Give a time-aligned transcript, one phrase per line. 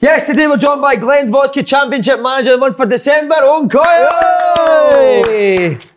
[0.00, 3.68] Yes, today we're joined by Glen's Vodka Championship Manager of the month for December, Owen
[3.68, 4.08] Coyle.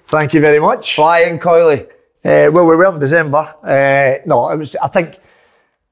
[0.03, 0.95] Thank you very much.
[0.95, 1.83] Flying Coyley.
[2.25, 3.37] Uh, well, we were in December.
[3.63, 4.75] Uh, no, it was.
[4.75, 5.19] I think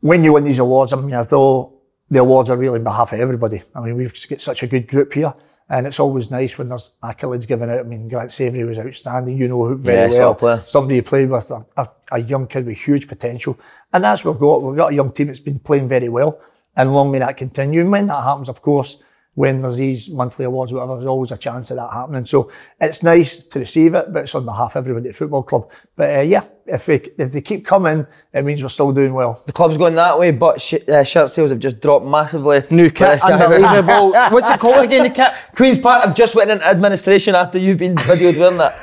[0.01, 1.71] when you win these awards, I mean, I thought
[2.09, 3.61] the awards are really on behalf of everybody.
[3.73, 5.33] I mean, we've got such a good group here,
[5.69, 7.79] and it's always nice when there's accolades given out.
[7.79, 9.37] I mean, Grant Savoury was outstanding.
[9.37, 10.35] You know very Yeah, well.
[10.35, 10.61] player.
[10.65, 13.57] Somebody you played with, a, a, a young kid with huge potential,
[13.93, 14.61] and that's what we've got.
[14.63, 16.39] We've got a young team that's been playing very well,
[16.75, 17.81] and long may that continue.
[17.81, 18.97] And when that happens, of course.
[19.33, 22.25] When there's these monthly awards, whatever, there's always a chance of that happening.
[22.25, 25.41] So it's nice to receive it, but it's on behalf of everybody at the football
[25.41, 25.71] club.
[25.95, 29.41] But uh, yeah, if we, if they keep coming, it means we're still doing well.
[29.45, 32.61] The club's going that way, but sh- uh, shirt sales have just dropped massively.
[32.71, 34.11] New kit, unbelievable.
[34.11, 35.03] What's it called again?
[35.03, 35.31] The kit?
[35.55, 38.73] Queen's Park have just went into administration after you've been videoed wearing that.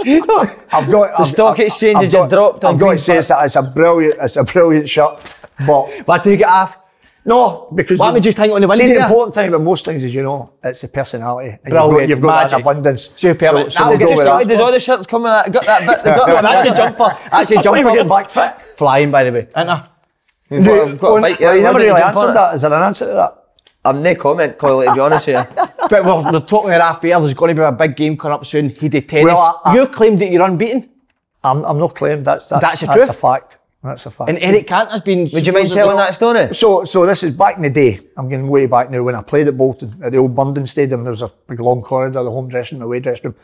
[0.00, 3.56] I've got The stock exchange has just dropped I've got to say it's a, it's
[3.56, 5.18] a brilliant, it's a brilliant shirt,
[5.66, 6.78] but But I take it off.
[7.24, 9.62] no, because Why would just hang it on the See, window the important thing about
[9.62, 11.56] most things is you know it's the personality.
[11.64, 13.12] And Brilliant, You've got, you've got that abundance.
[13.16, 13.72] Superb.
[13.72, 14.48] So, That'll we'll get go with started.
[14.48, 14.52] that.
[14.52, 15.26] Does all the shirts coming.
[15.26, 15.50] that?
[15.52, 16.04] Got that bit?
[16.04, 17.16] Got that that's a jumper.
[17.30, 17.90] That's a I thought you were jumper.
[17.92, 18.76] getting back fit.
[18.76, 19.48] Flying, by the way.
[19.56, 19.88] Isn't I?
[20.50, 21.40] We've got, got a bike.
[21.40, 22.54] you never really answered that.
[22.54, 23.40] Is there an answer to that?
[23.86, 25.64] I'm no comment, Coyley, to be honest with you.
[26.02, 27.20] But we're, we're talking off air.
[27.20, 28.70] There's going to be a big game coming up soon.
[28.70, 29.26] He did tennis.
[29.34, 30.90] Well, I- I- you claimed that you're unbeaten.
[31.44, 32.24] I'm, I'm not claimed.
[32.24, 33.08] That's that's, That's that's truth.
[33.10, 33.58] a fact.
[33.82, 34.30] That's a fact.
[34.30, 35.28] And Eric Cantona's been.
[35.32, 36.54] Would you mind telling that story?
[36.54, 38.00] So, so this is back in the day.
[38.16, 39.02] I'm getting way back now.
[39.02, 41.82] When I played at Bolton at the old Burnden Stadium, there was a big long
[41.82, 43.34] corridor, the home dressing, the away dressing room,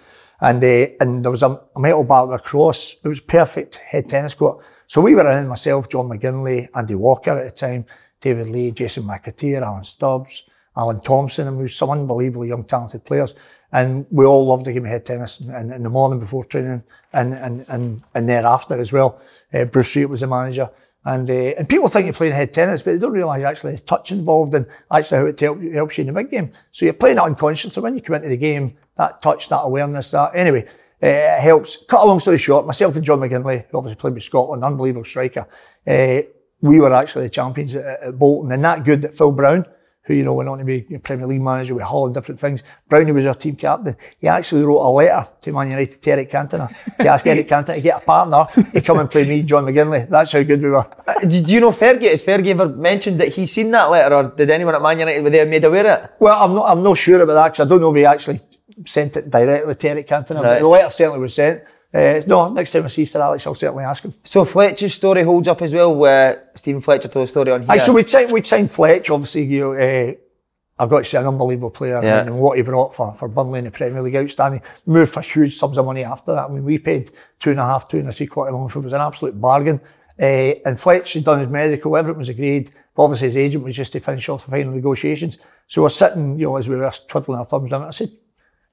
[0.40, 2.94] and uh, and there was a, a metal bar across.
[3.04, 4.64] It was perfect head tennis court.
[4.86, 7.84] So we were in myself, John McGinlay, Andy Walker at the time,
[8.22, 10.44] David Lee, Jason McAteer, Alan Stubbs,
[10.76, 13.34] Alan Thompson, and we were some unbelievably young, talented players.
[13.72, 16.82] And we all loved the game of head tennis in, in the morning before training
[17.12, 19.20] and, and, and, and thereafter as well.
[19.54, 20.70] Uh, Bruce Street was the manager.
[21.04, 23.82] And, uh, and people think you're playing head tennis, but they don't realise actually the
[23.82, 26.52] touch involved and actually how it help, helps you in the big game.
[26.70, 27.82] So you're playing it unconsciously.
[27.82, 30.66] When you come into the game, that touch, that awareness, that anyway,
[31.02, 31.78] uh, it helps.
[31.86, 35.04] Cut a long story short, myself and John McGinlay, who obviously played with Scotland, unbelievable
[35.04, 35.46] striker.
[35.86, 36.20] Uh,
[36.60, 39.64] we were actually the champions at, at Bolton, and that good that Phil Brown,
[40.04, 42.62] who you know went on to be Premier League manager with Hull and different things.
[42.88, 43.96] Brownie was our team captain.
[44.18, 46.68] He actually wrote a letter to Man United to Eric Cantona
[46.98, 50.08] to ask Eric Cantona to get a partner to come and play me, John McGinlay.
[50.08, 50.86] That's how good we were.
[51.06, 52.10] Uh, Did you know Fergie?
[52.10, 55.22] Has Fergie ever mentioned that he seen that letter, or did anyone at Man United
[55.22, 56.10] were there made aware of it?
[56.18, 56.70] Well, I'm not.
[56.70, 58.40] I'm not sure about that because I don't know if he actually
[58.86, 60.36] sent it directly to Eric Cantona.
[60.36, 60.58] But Right.
[60.60, 61.62] the letter certainly was sent.
[61.92, 64.14] Uh, no, next time I see Sir Alex, I'll certainly ask him.
[64.24, 65.92] So Fletcher's story holds up as well.
[65.94, 67.70] Where Steven Fletcher told a story on here.
[67.72, 70.12] Aye, so we'd signed, we'd signed Fletch, obviously, you know, uh,
[70.78, 72.20] I've got to say, an unbelievable player Yeah.
[72.20, 74.62] and what he brought for, for Burnley in the Premier League, outstanding.
[74.86, 76.44] Moved for huge sums of money after that.
[76.44, 78.78] I mean, we paid two and a half, two and a three quarter million for
[78.78, 78.84] it.
[78.84, 79.80] Was an absolute bargain.
[80.18, 82.70] Uh, and Fletch had done his medical, everything was agreed.
[82.94, 85.38] But obviously, his agent was just to finish off the final negotiations.
[85.66, 88.10] So we're sitting, you know, as we were twiddling our thumbs down, I said,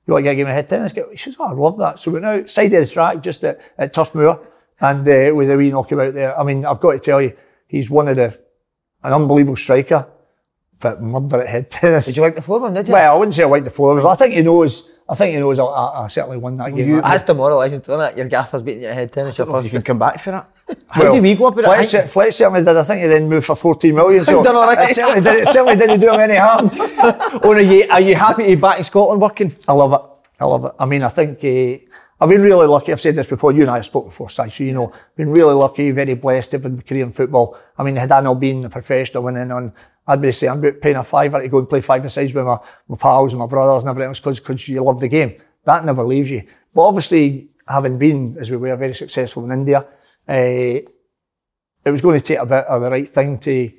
[0.08, 0.94] you want to get a game of head tennis?
[0.94, 2.00] He says, oh, I'd love that.
[2.00, 4.40] So we're now side of the track, just at, at Turf Moor,
[4.80, 6.40] and uh, with a wee knockabout there.
[6.40, 7.36] I mean, I've got to tell you,
[7.68, 8.40] he's one of the,
[9.04, 10.08] an unbelievable striker,
[10.80, 12.06] but murder at head tennis.
[12.06, 12.74] Did you like the floor one?
[12.74, 12.94] Did you?
[12.94, 15.34] Well, I wouldn't say I like the floor, but I think he knows, I think
[15.34, 17.02] he knows I, I, I certainly won that game.
[17.02, 18.18] That's demoralising, isn't it?
[18.18, 19.38] Your gaffer's beating your head tennis.
[19.38, 20.50] Your If first you can come back for that.
[20.88, 22.10] How Well, do we go about Fletch, it?
[22.10, 22.76] Fletch certainly did.
[22.76, 24.24] I think he then moved for 14 million.
[24.26, 24.90] So Done all right.
[24.90, 26.70] it certainly, did, it certainly didn't do him any harm.
[27.44, 29.56] Oh, are you, are you happy to be back in Scotland working?
[29.68, 30.02] I love it.
[30.42, 30.74] I love it.
[30.78, 31.84] I mean, I think uh,
[32.20, 32.92] I've been really lucky.
[32.92, 33.52] I've said this before.
[33.52, 36.52] You and I have spoken before, Si, so you know, been really lucky, very blessed
[36.52, 37.58] to have a career in football.
[37.78, 39.72] I mean, had I not been a professional winning on,
[40.08, 42.46] I'd be saying, I'm paying a fiver to go and play five and sides with
[42.46, 45.36] my, my pals and my brothers and everything else because you love the game.
[45.66, 46.44] That never leaves you.
[46.74, 49.86] But obviously, having been, as we were, very successful in India,
[50.28, 50.80] uh,
[51.88, 53.72] it was going to take a bit of the right thing to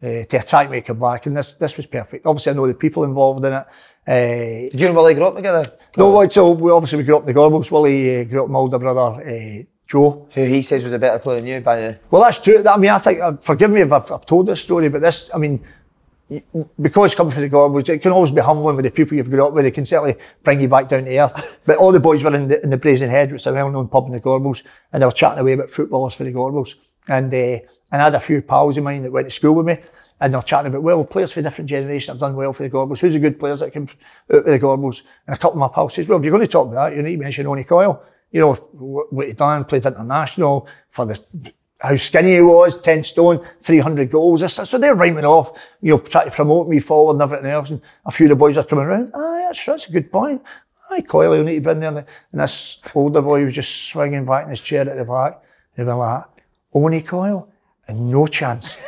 [0.00, 1.26] uh, to attract me to come back.
[1.26, 2.26] And this this was perfect.
[2.26, 3.66] Obviously, I know the people involved in it.
[4.08, 5.70] Uh, Did you and Willie grow up together?
[5.98, 7.70] no, so we obviously we grew up in the Gorbals.
[7.70, 10.26] Willie uh, grew up with my older brother, uh, Joe.
[10.32, 12.00] Who he says was a better player than you by the.
[12.10, 12.64] Well, that's true.
[12.66, 15.30] I mean, I think, uh, forgive me if I've, I've told this story, but this,
[15.34, 15.62] I mean,
[16.80, 19.48] because coming from the Gorbals, it can always be humbling with the people you've grown
[19.48, 19.64] up with.
[19.64, 21.58] They can certainly bring you back down to earth.
[21.66, 23.88] But all the boys were in the, in the Brazen Head, which is a well-known
[23.88, 26.76] pub in the Gorbals, and they were chatting away about footballers for the Gorbals.
[27.08, 27.60] And, uh,
[27.90, 29.78] and I had a few pals of mine that went to school with me,
[30.20, 33.00] and they're chatting about, well, players for different generations have done well for the Gorbals.
[33.00, 35.02] Who's the good players that came out with the Gorbals?
[35.26, 36.96] And a couple of my pals says, well, if you're going to talk about that,
[36.96, 38.02] you need to mention Oni Coyle.
[38.30, 41.20] You know, what, he done, played international for the,
[41.80, 44.52] how skinny he was, 10 stone, 300 goals.
[44.52, 47.70] So they're rhyming off, you know, trying to promote me forward and everything else.
[47.70, 49.12] And a few of the boys are coming around.
[49.14, 50.42] Ah, Aye, that's, that's a good point.
[50.90, 52.06] Aye, Coyle, will need to be in there.
[52.32, 55.42] And this older boy was just swinging back in his chair at the back.
[55.76, 56.24] They were like,
[56.74, 57.48] Oni Coyle?
[57.86, 58.78] And no chance.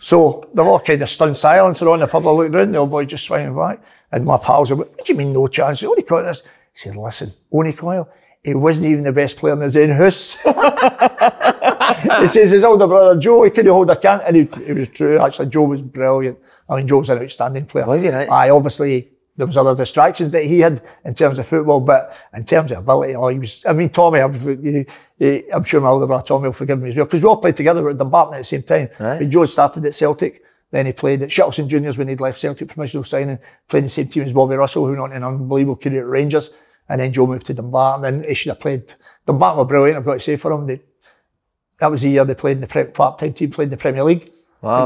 [0.00, 2.26] So they're all kind of stunned silence around the pub.
[2.26, 3.80] I looked round, the old boy just swinging back.
[4.10, 5.82] And my pals are, what do you mean no chance?
[5.82, 6.42] Only Coyle this.
[6.72, 8.08] He said, listen, Oni Coyle,
[8.42, 10.34] he wasn't even the best player in his own house.
[12.20, 15.18] he says his older brother Joe, he couldn't hold a can, and it was true.
[15.18, 16.38] Actually, Joe was brilliant.
[16.68, 17.86] I mean, Joe was an outstanding player.
[17.86, 18.28] Was he, right?
[18.30, 19.10] Aye, obviously
[19.40, 22.78] there was other distractions that he had in terms of football, but in terms of
[22.78, 23.64] ability, oh, he was.
[23.66, 27.06] I mean, Tommy, I've, I'm sure my older brother Tommy will forgive me as well
[27.06, 28.88] because we all played together at Dumbarton at the same time.
[28.98, 29.18] Right.
[29.18, 30.42] But Joe started at Celtic.
[30.70, 33.38] Then he played at Shettleston Juniors when he'd left Celtic provisional signing,
[33.68, 36.08] played in the same team as Bobby Russell, who went on an unbelievable career at
[36.08, 36.50] Rangers.
[36.88, 38.02] And then Joe moved to Dumbarton.
[38.02, 38.92] Then he should have played.
[39.26, 40.66] Dumbarton were brilliant, I've got to say for him.
[40.66, 40.80] They,
[41.78, 44.04] that was the year they played in the pre- part-time team, played in the Premier
[44.04, 44.30] League.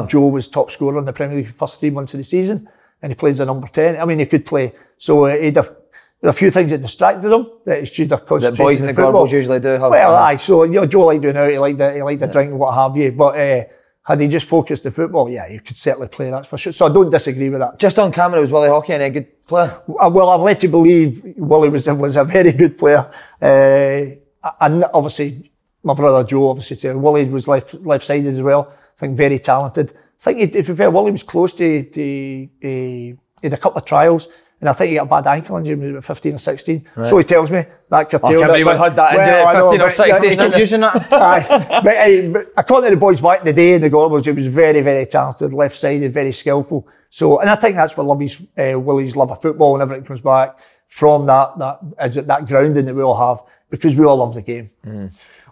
[0.01, 2.69] Think Joe was top scorer in the Premier League first three months of the season,
[3.03, 3.97] and he plays the number 10.
[4.01, 4.73] I mean, he could play.
[4.97, 5.77] So uh, he'd have, there
[6.23, 8.95] were a few things that distracted him that he should have concentrated boys in the
[8.95, 9.29] football.
[9.29, 9.91] Usually do have.
[9.91, 10.37] Well, aye.
[10.37, 11.51] So you know, Joe liked doing out.
[11.51, 13.13] He liked the, he liked the drink and what have you.
[13.13, 13.65] But uh,
[14.05, 16.31] had he just focused the football, yeah, he could certainly play.
[16.31, 16.73] That's for sure.
[16.73, 17.79] So I don't disagree with that.
[17.79, 19.81] Just on camera was Willie Hockey and a good player.
[19.89, 23.11] Uh, Well, I'm led to believe Willie was was a very good player,
[23.43, 25.51] uh, and obviously
[25.83, 26.99] my brother Joe, obviously too.
[26.99, 28.73] Willie was left left sided as well.
[28.73, 29.93] I think very talented.
[30.21, 33.57] I think he, to be fair, Willie was close to to uh, he had a
[33.59, 34.29] couple of trials.
[34.61, 36.39] And I think he got a bad ankle injury when he was about 15 or
[36.39, 36.89] 16.
[37.05, 39.57] So he tells me that curtailed can't it, believe he had that injury Well, at
[39.57, 41.13] I know, 15 or but- 16, yeah, Stop using that.
[41.13, 41.81] Aye.
[41.85, 44.31] but, uh, but according to the boys back in the day in the Gorbals, he
[44.31, 46.89] was very, very talented, left-sided, very skillful.
[47.11, 50.23] So, and I think that's what Lovey's, uh, Willie's love of football and everything comes
[50.23, 50.57] back
[50.87, 54.41] from that, that, is that grounding that we all have because we all love the
[54.43, 54.71] game.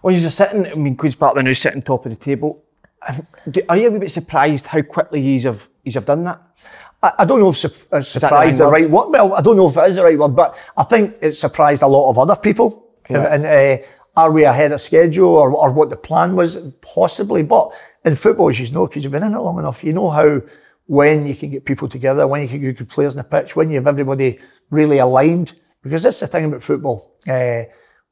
[0.01, 2.62] When you're sitting, I mean, Queen's Park, they're now sitting top of the table.
[3.69, 6.41] Are you a bit surprised how quickly you have, yous have done that?
[7.01, 9.09] I, I don't know if su- uh, that the surprised the right right word.
[9.09, 11.81] Well, I don't know if it is the right word, but I think it surprised
[11.83, 12.91] a lot of other people.
[13.09, 13.83] And, uh,
[14.15, 16.55] are we ahead of schedule or, or what the plan was?
[16.81, 17.43] Possibly.
[17.43, 17.73] But
[18.05, 20.41] in football, as you know, because you've been in it long enough, you know how
[20.85, 23.55] when you can get people together, when you can get good players on the pitch,
[23.55, 24.39] when you have everybody
[24.69, 25.53] really aligned.
[25.81, 27.17] Because that's the thing about football.
[27.27, 27.63] Uh,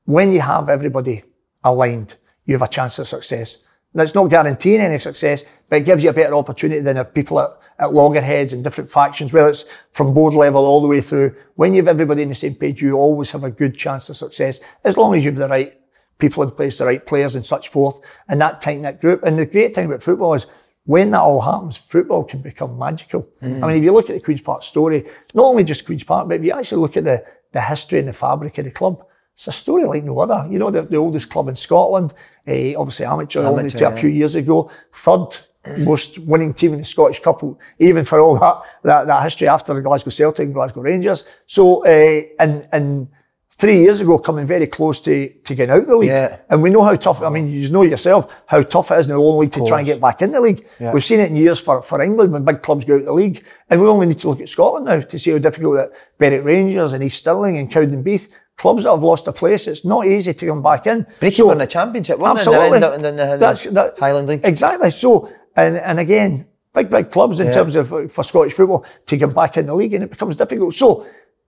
[0.05, 1.23] when you have everybody
[1.63, 3.63] aligned, you have a chance of success.
[3.93, 7.13] Now, it's not guaranteeing any success, but it gives you a better opportunity than if
[7.13, 11.01] people at, at loggerheads and different factions, whether it's from board level all the way
[11.01, 11.35] through.
[11.55, 14.15] When you have everybody on the same page, you always have a good chance of
[14.15, 15.77] success, as long as you have the right
[16.19, 17.99] people in place, the right players and such forth,
[18.29, 19.23] and that tight-knit group.
[19.23, 20.45] And the great thing about football is
[20.85, 23.27] when that all happens, football can become magical.
[23.63, 26.27] I mean, if you look at the Queen's Park story, not only just Queen's Park,
[26.29, 29.05] but if you actually look at the, the history and the fabric of the club,
[29.33, 30.47] it's a story like no other.
[30.51, 32.13] You know, the, the oldest club in Scotland,
[32.45, 35.37] eh, obviously amateur, only Amateur, to a few years ago, third
[35.77, 37.43] most winning team in the Scottish Cup,
[37.79, 41.23] even for all that, that, that history after the Glasgow Celtic and Glasgow Rangers.
[41.45, 43.07] So, uh, and, and
[43.51, 46.09] three years ago, coming very close to, to getting out the league.
[46.09, 46.39] Yeah.
[46.49, 49.13] And we know how tough, I mean, you know yourself how tough it is in
[49.13, 50.65] the lower league to try and get back in the league.
[50.79, 50.93] Yeah.
[50.93, 53.45] We've seen it in years for, for England when big clubs go out the league.
[53.69, 56.43] And we only need to look at Scotland now to see how difficult that Berwick
[56.43, 58.29] Rangers and East Stirling and Cowdenbeath,
[58.61, 61.03] clubs that have lost a place, it's not easy to come back in.
[61.19, 62.25] Brechin were in the championship, they?
[62.25, 62.67] Absolutely.
[62.67, 64.41] And in the, in the, That's- that- Highland League.
[64.43, 64.91] Exactly.
[64.91, 69.17] So, and, and again, big, big clubs in terms of uh, for Scottish football to
[69.17, 70.75] get back in the league and it becomes difficult.
[70.75, 71.07] So,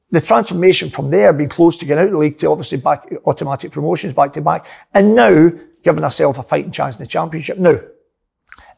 [0.10, 3.12] the transformation from there, being close to getting out of the league to obviously back
[3.26, 5.52] automatic promotions back to back, and now
[5.84, 7.58] giving ourselves a fighting chance in the championship.
[7.58, 7.80] Now,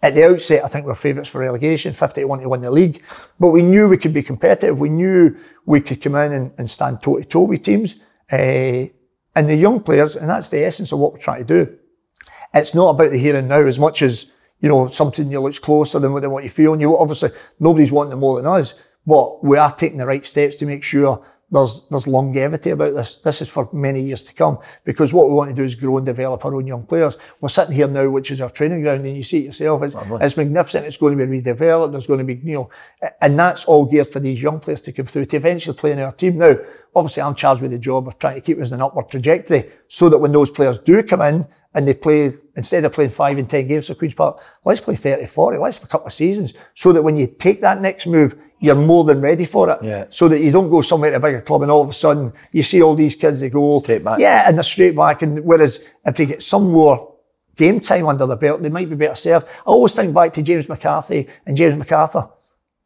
[0.02, 2.72] at the outset, I think we're favourites for relegation, 50 to 1 to win the
[2.72, 3.02] league.
[3.40, 4.80] But we knew we could be competitive.
[4.80, 7.98] We knew we could come in and, and stand toe to toe with teams.
[8.32, 8.88] Uh,
[9.36, 11.78] and the young players, and that's the essence of what we're trying to do.
[12.54, 15.60] It's not about the here and now as much as, you know, something that looks
[15.60, 16.72] closer than, what- than what you feel.
[16.74, 17.30] And you obviously,
[17.60, 18.76] nobody's wanting it more than us.
[19.06, 23.18] But we are taking the right steps to make sure there's there's longevity about this.
[23.18, 25.98] This is for many years to come because what we want to do is grow
[25.98, 27.18] and develop our own young players.
[27.40, 29.84] We're sitting here now, which is our training ground, and you see it yourself.
[29.84, 30.86] It's, it's magnificent.
[30.86, 31.92] It's going to be redeveloped.
[31.92, 32.70] There's going to be you know,
[33.22, 36.00] and that's all geared for these young players to come through to eventually play in
[36.00, 36.40] our team.
[36.40, 36.56] Now,
[36.96, 39.70] obviously, I'm charged with the job of trying to keep us in an upward trajectory
[39.88, 43.38] so that when those players do come in and they play, instead of playing five
[43.38, 46.14] and 10 games for Queen's Park, let's play 30, 40, let's have a couple of
[46.14, 49.80] seasons so that when you take that next move, you're more than ready for it.
[49.82, 50.06] Yeah.
[50.10, 52.34] So that you don't go somewhere to a bigger club and all of a sudden
[52.52, 54.20] you see all these kids, they go Straight back.
[54.20, 55.22] Yeah, and they're straight back.
[55.22, 57.14] And whereas if they get some more
[57.56, 59.48] game time under the belt, they might be better served.
[59.48, 62.30] I always think back to James McCarthy and James MacArthur.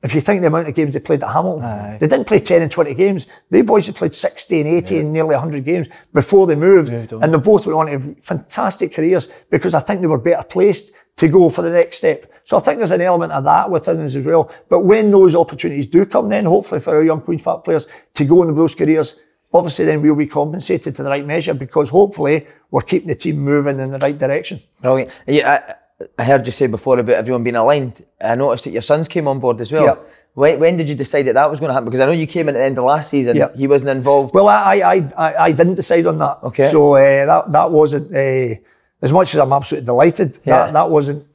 [0.01, 1.61] If you think the amount of games they played at Hamilton,
[1.99, 3.27] they didn't play 10 and 20 games.
[3.49, 6.89] They boys had played 60 and 80 and nearly 100 games before they moved.
[7.21, 10.93] and they both went on to fantastic careers because I think they were better placed
[11.17, 12.31] to go for the next step.
[12.45, 14.49] So I think there's an element of that within us as well.
[14.69, 18.23] But when those opportunities do come then, hopefully for our young Queen's Park players to
[18.23, 19.19] go into those careers,
[19.53, 23.37] obviously then we'll be compensated to the right measure because hopefully we're keeping the team
[23.37, 24.61] moving in the right direction.
[24.81, 25.11] Brilliant.
[25.27, 25.75] Yeah,
[26.17, 28.05] I, heard you say before about everyone being aligned.
[28.21, 29.85] I noticed that your sons came on board as well.
[29.85, 30.11] Yep.
[30.33, 31.85] When, when did you decide that that was going to happen?
[31.85, 33.35] Because I know you came in at the end of last season.
[33.35, 33.55] Yep.
[33.55, 34.33] He wasn't involved.
[34.33, 36.39] Well, I, I, I, I didn't decide on that.
[36.43, 36.69] Okay.
[36.69, 38.55] So uh, that that wasn't uh,
[39.01, 40.39] as much as I'm absolutely delighted.
[40.45, 40.65] Yeah.
[40.65, 41.25] That that wasn't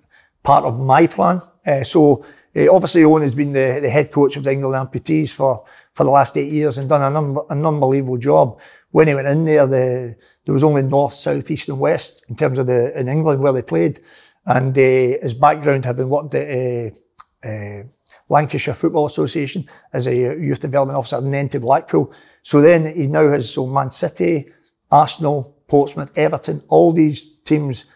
[0.43, 1.43] part of my plan.
[1.67, 2.25] Uh, so
[2.57, 6.05] uh, obviously, Owen has been the, the head coach of the England amputees for for
[6.05, 8.59] the last eight years and done an, un- an unbelievable job.
[8.91, 12.37] When he went in there, the there was only north, south, east, and west in
[12.37, 14.01] terms of the in England where they played,
[14.47, 16.49] and uh, his background having worked at.
[16.49, 16.91] Uh,
[17.47, 17.83] uh,
[18.29, 22.13] Lancashire Football Association as a youth development officer and then to Blackpool.
[22.43, 24.51] So then he now has so Man City,
[24.91, 27.87] Arsenal, Portsmouth, Everton, all these teams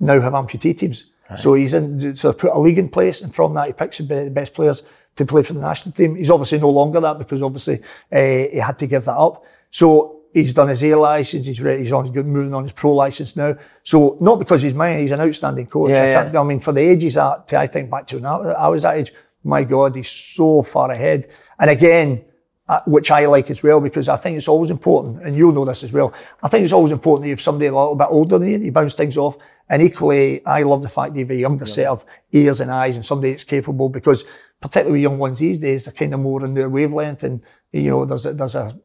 [0.00, 1.12] now have amputee teams.
[1.36, 4.04] So he's in, so put a league in place and from that he picks the
[4.04, 4.82] the best players
[5.16, 6.16] to play for the national team.
[6.16, 9.44] He's obviously no longer that because obviously uh, he had to give that up.
[9.70, 12.94] So he's done his A license, he's ready, he's on, he's moving on his pro
[12.94, 13.56] license now.
[13.82, 15.90] So not because he's mine, he's an outstanding coach.
[15.90, 16.40] Yeah, I, yeah.
[16.40, 18.96] I mean, for the age he's at, I think back to when I was that
[18.96, 19.12] age,
[19.44, 21.28] my God, he's so far ahead.
[21.58, 22.24] And again,
[22.68, 25.64] uh, which I like as well, because I think it's always important, and you'll know
[25.64, 26.12] this as well.
[26.42, 28.58] I think it's always important that you have somebody a little bit older than you,
[28.58, 29.38] you bounce things off.
[29.70, 32.70] And equally, I love the fact that you have a younger set of ears and
[32.70, 34.24] eyes and somebody that's capable, because
[34.60, 37.42] particularly with young ones these days, they're kind of more in their wavelength, and
[37.72, 38.78] you know, there's a, there's a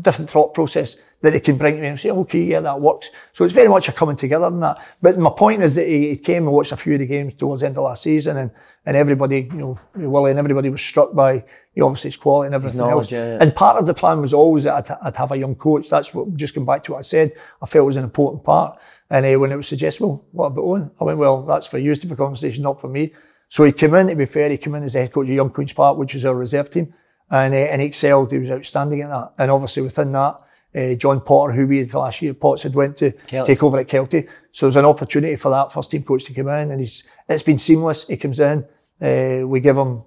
[0.00, 3.10] different thought process that they can bring to me and say, okay, yeah, that works.
[3.32, 4.78] So it's very much a coming together in that.
[5.00, 7.34] But my point is that he, he came and watched a few of the games
[7.34, 8.50] towards the end of last season and,
[8.84, 11.42] and everybody, you know, Willie and everybody was struck by, you
[11.76, 13.10] know, obviously his quality and everything else.
[13.10, 13.38] yeah, yeah.
[13.40, 15.88] And part of the plan was always that I'd, I'd have a young coach.
[15.88, 18.80] That's what, just going back to what I said, I felt was an important part.
[19.08, 20.90] And uh, when it was suggested, well, what about Owen?
[21.00, 23.12] I went, well, that's for you to have a conversation, not for me.
[23.48, 25.34] So he came in, to be fair, he came in as the head coach of
[25.34, 26.92] Young Queen's Park, which is our reserve team
[27.30, 28.32] and, uh, and he excelled.
[28.32, 29.32] He was outstanding at that.
[29.38, 30.40] And obviously within that,
[30.76, 33.12] uh, John Potter, who we had last year, Potts had went to
[33.44, 34.28] take over at Kelty.
[34.52, 37.42] So there's an opportunity for that first team coach to come in, and he's it's
[37.42, 38.06] been seamless.
[38.06, 38.64] He comes in,
[39.00, 40.02] uh, we give him.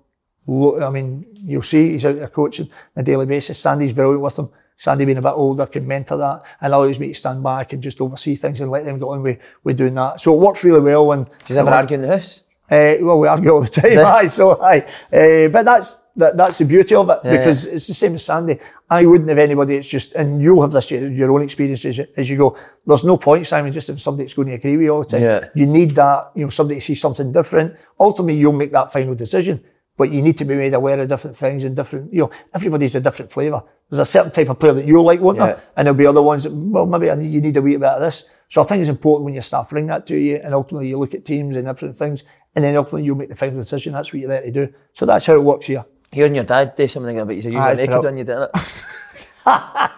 [0.45, 3.59] lo- I mean, you'll see he's out there coaching on a daily basis.
[3.59, 4.49] Sandy's brilliant with him.
[4.79, 7.81] Sandy being a bit older can mentor that and allows me to stand back and
[7.81, 10.21] just oversee things and let them get on with, with doing that.
[10.21, 12.43] So it works really well And you ever argue in the house?
[12.69, 14.85] Uh, well, we argue all the time, aye, so aye.
[15.11, 18.59] Uh, but that's that, that's the beauty of it because it's the same as Sandy.
[18.89, 19.75] I wouldn't have anybody.
[19.75, 22.57] It's just, and you'll have this your own experience as you, as you go.
[22.85, 25.09] There's no point, Simon, just if somebody that's going to agree with you all the
[25.09, 25.21] time.
[25.21, 25.49] Yeah.
[25.55, 27.75] You need that, you know, somebody to see something different.
[27.99, 29.63] Ultimately, you'll make that final decision,
[29.97, 32.11] but you need to be made aware of different things and different.
[32.13, 33.61] You know, everybody's a different flavour.
[33.89, 35.45] There's a certain type of player that you'll like, won't Yeah.
[35.47, 35.63] there?
[35.75, 37.83] And there'll be other ones that, well, maybe I need- you need a wee bit
[37.89, 38.27] of this.
[38.49, 40.97] So I think it's important when your staff bring that to you and ultimately you
[40.97, 42.23] look at teams and different things
[42.57, 43.93] and then ultimately you'll make the final decision.
[43.93, 44.73] That's what you're there to do.
[44.91, 45.85] So that's how it works here.
[46.11, 48.49] Hearing your dad do something about you, so you're Aye, naked when you did it.
[49.45, 49.91] I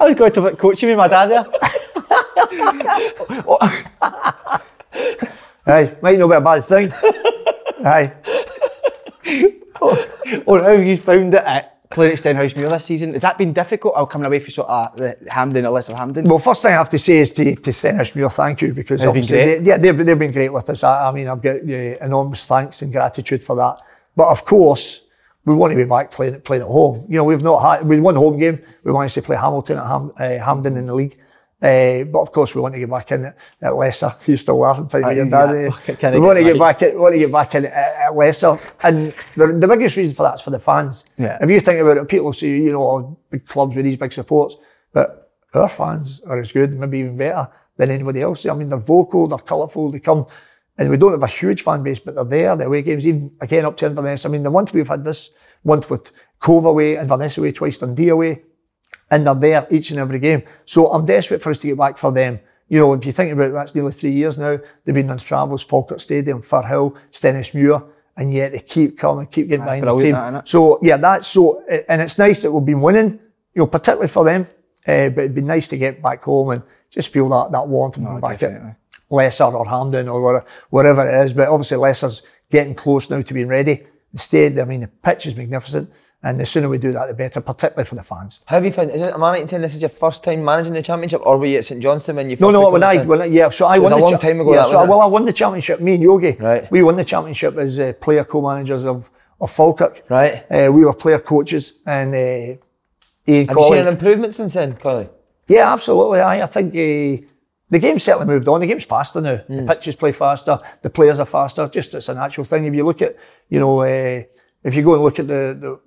[0.00, 1.46] was going to about coaching with my dad there.
[5.66, 6.92] Aye, might not be a bad thing.
[7.86, 8.12] Aye.
[9.80, 13.12] Or oh, oh, how you found it at playing at Stenhousemuir this season?
[13.12, 13.94] Has that been difficult?
[13.96, 16.24] Or coming away from sort of the Hampden or Lesser Hampden?
[16.28, 19.08] Well, first thing I have to say is to, to Stenhousemuir, thank you, because They've
[19.08, 19.36] obviously.
[19.36, 20.84] They, yeah, they've, they've been great with us.
[20.84, 23.80] I, I mean, I've got uh, enormous thanks and gratitude for that.
[24.16, 25.04] But of course,
[25.44, 27.06] we want to be back playing, playing at home.
[27.08, 28.62] You know, we've not had, we won home game.
[28.84, 31.18] We managed to play Hamilton at Ham, uh, Hampden in the league.
[31.62, 34.14] Uh, but of course, we want to get back in at, at Lesser.
[34.26, 35.72] You're still laughing, finding your dad.
[35.86, 36.10] yeah.
[36.12, 36.82] we want to get back.
[36.82, 40.22] At, want to get back in at, at Lesser, and the, the biggest reason for
[40.22, 41.04] that's for the fans.
[41.18, 41.38] Yeah.
[41.40, 44.12] If you think about it, people say, you know, oh, big clubs with these big
[44.12, 44.56] supports,
[44.94, 48.46] but our fans are as good, maybe even better than anybody else.
[48.46, 50.26] I mean, they're vocal, they're colourful, they come,
[50.78, 52.56] and we don't have a huge fan base, but they're there.
[52.56, 54.24] The away games, even again up to Inverness.
[54.24, 58.08] I mean, the ones we've had this once with Cove away, Inverness away, twice Dundee
[58.08, 58.44] away.
[59.10, 60.42] And they're there each and every game.
[60.64, 62.40] So I'm desperate for us to get back for them.
[62.68, 64.58] You know, if you think about it, that's nearly three years now.
[64.84, 67.84] They've been on travels, Falkirk Stadium, Firhill, Stenhousemuir,
[68.16, 70.12] and yet they keep coming, keep getting That's behind the team.
[70.12, 70.46] that.
[70.46, 73.18] So yeah, that's so, and it's nice that we've been winning,
[73.54, 74.46] you know, particularly for them.
[74.86, 77.98] Uh, but it'd be nice to get back home and just feel that that warmth
[77.98, 78.70] be back definitely.
[78.70, 78.76] at
[79.10, 81.32] Lesser or Hampden or wherever it is.
[81.32, 83.86] But obviously Lesser's getting close now to being ready.
[84.16, 85.90] Stadium, I mean, the pitch is magnificent,
[86.22, 88.40] and the sooner we do that, the better, particularly for the fans.
[88.46, 88.90] How have you found?
[88.90, 89.14] Is it?
[89.14, 91.46] Am I right in saying this is your first time managing the championship, or were
[91.46, 92.36] you at St Johnstone when you?
[92.36, 94.18] No, first no, took when I, when I, yeah, so I won a the long
[94.18, 95.80] time ago, Yeah, that, so I, well, I won the championship.
[95.80, 96.70] Me and Yogi, Right.
[96.70, 99.10] we won the championship as uh, player co-managers of
[99.40, 100.04] of Falkirk.
[100.10, 100.44] Right.
[100.50, 102.56] Uh, we were player coaches, and uh,
[103.26, 105.08] Ian Have you seen an improvement since then, Coyley?
[105.48, 106.20] Yeah, absolutely.
[106.20, 107.26] I, I think uh,
[107.70, 108.60] the game's certainly moved on.
[108.60, 109.36] The game's faster now.
[109.36, 109.56] Hmm.
[109.56, 110.58] The pitches play faster.
[110.82, 111.66] The players are faster.
[111.68, 112.66] Just it's a natural thing.
[112.66, 113.16] If you look at,
[113.48, 114.22] you know, uh,
[114.62, 115.80] if you go and look at the the,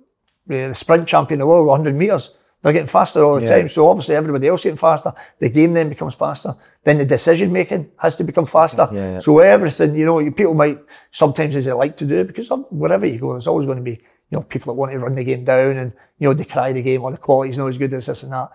[0.50, 2.30] Uh, the sprint champion of the world, 100 metres,
[2.62, 3.56] they're getting faster all the Yeah.
[3.56, 3.68] time.
[3.68, 5.12] So obviously everybody else getting faster.
[5.38, 6.54] The game then becomes faster.
[6.82, 8.88] Then the decision making has to become faster.
[8.92, 9.18] Yeah, yeah.
[9.18, 10.78] So everything, you know, people might
[11.10, 13.98] sometimes as they like to do because wherever you go, there's always going to be,
[14.30, 16.82] you know, people that want to run the game down and, you know, decry the
[16.82, 18.50] game or the quality's not as good as this and that.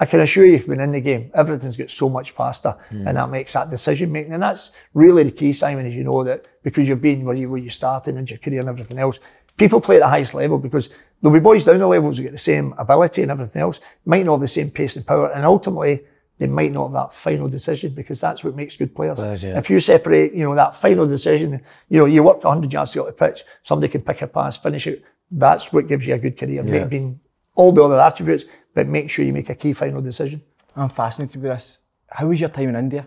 [0.00, 2.74] I can assure you, if you've been in the game, everything's got so much faster,
[2.88, 3.06] hmm.
[3.06, 4.32] and that makes that decision making.
[4.32, 7.48] And that's really the key, Simon, as you know, that because you've been where you
[7.48, 9.20] where you started and your career and everything else,
[9.56, 10.88] people play at the highest level because
[11.20, 14.24] there'll be boys down the levels who get the same ability and everything else, might
[14.24, 16.04] not have the same pace and power, and ultimately
[16.38, 19.18] they might not have that final decision because that's what makes good players.
[19.18, 19.58] Players, yeah.
[19.58, 23.04] If you separate, you know, that final decision, you know, you work 100 yards to
[23.04, 25.04] the pitch, somebody can pick a pass, finish it.
[25.30, 26.64] That's what gives you a good career.
[26.64, 26.84] Yeah.
[26.84, 27.20] Being
[27.54, 30.42] all the other attributes, but make sure you make a key final decision.
[30.74, 31.78] I'm fascinated with this.
[32.08, 33.06] How was your time in India?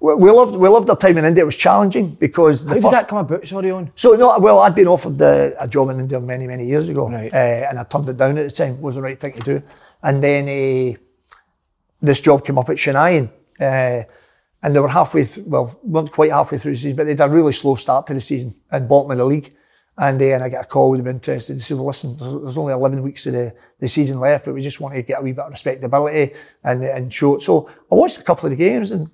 [0.00, 1.42] We, we loved we loved our time in India.
[1.42, 3.46] It was challenging because the How did first, that come about?
[3.46, 3.90] Sorry, on.
[3.94, 7.08] so no, well, I'd been offered uh, a job in India many many years ago,
[7.08, 7.32] Right.
[7.32, 7.36] uh,
[7.68, 8.74] and I turned it down at the time.
[8.74, 9.62] It was the right thing to do,
[10.02, 10.96] and then uh,
[12.00, 13.28] this job came up at Chennai,
[13.60, 14.02] uh,
[14.62, 17.20] and they were halfway, th- well, weren't quite halfway through the season, but they had
[17.20, 19.54] a really slow start to the season and bottom of the league.
[20.00, 21.54] And then I get a call, they'd be interested.
[21.56, 24.54] They said, well, listen, there's, there's only 11 weeks of the, the season left, but
[24.54, 27.42] we just want to get a wee bit of respectability and, and show it.
[27.42, 29.10] So I watched a couple of the games and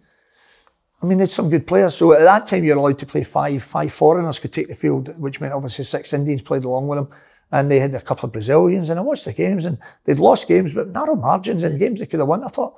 [1.05, 1.95] I mean, there's some good players.
[1.95, 3.63] So at that time, you're allowed to play five.
[3.63, 7.09] Five foreigners could take the field, which meant obviously six Indians played along with them.
[7.53, 8.89] And they had a couple of Brazilians.
[8.89, 12.07] And I watched the games and they'd lost games, but narrow margins and games they
[12.07, 12.43] could have won.
[12.43, 12.77] I thought,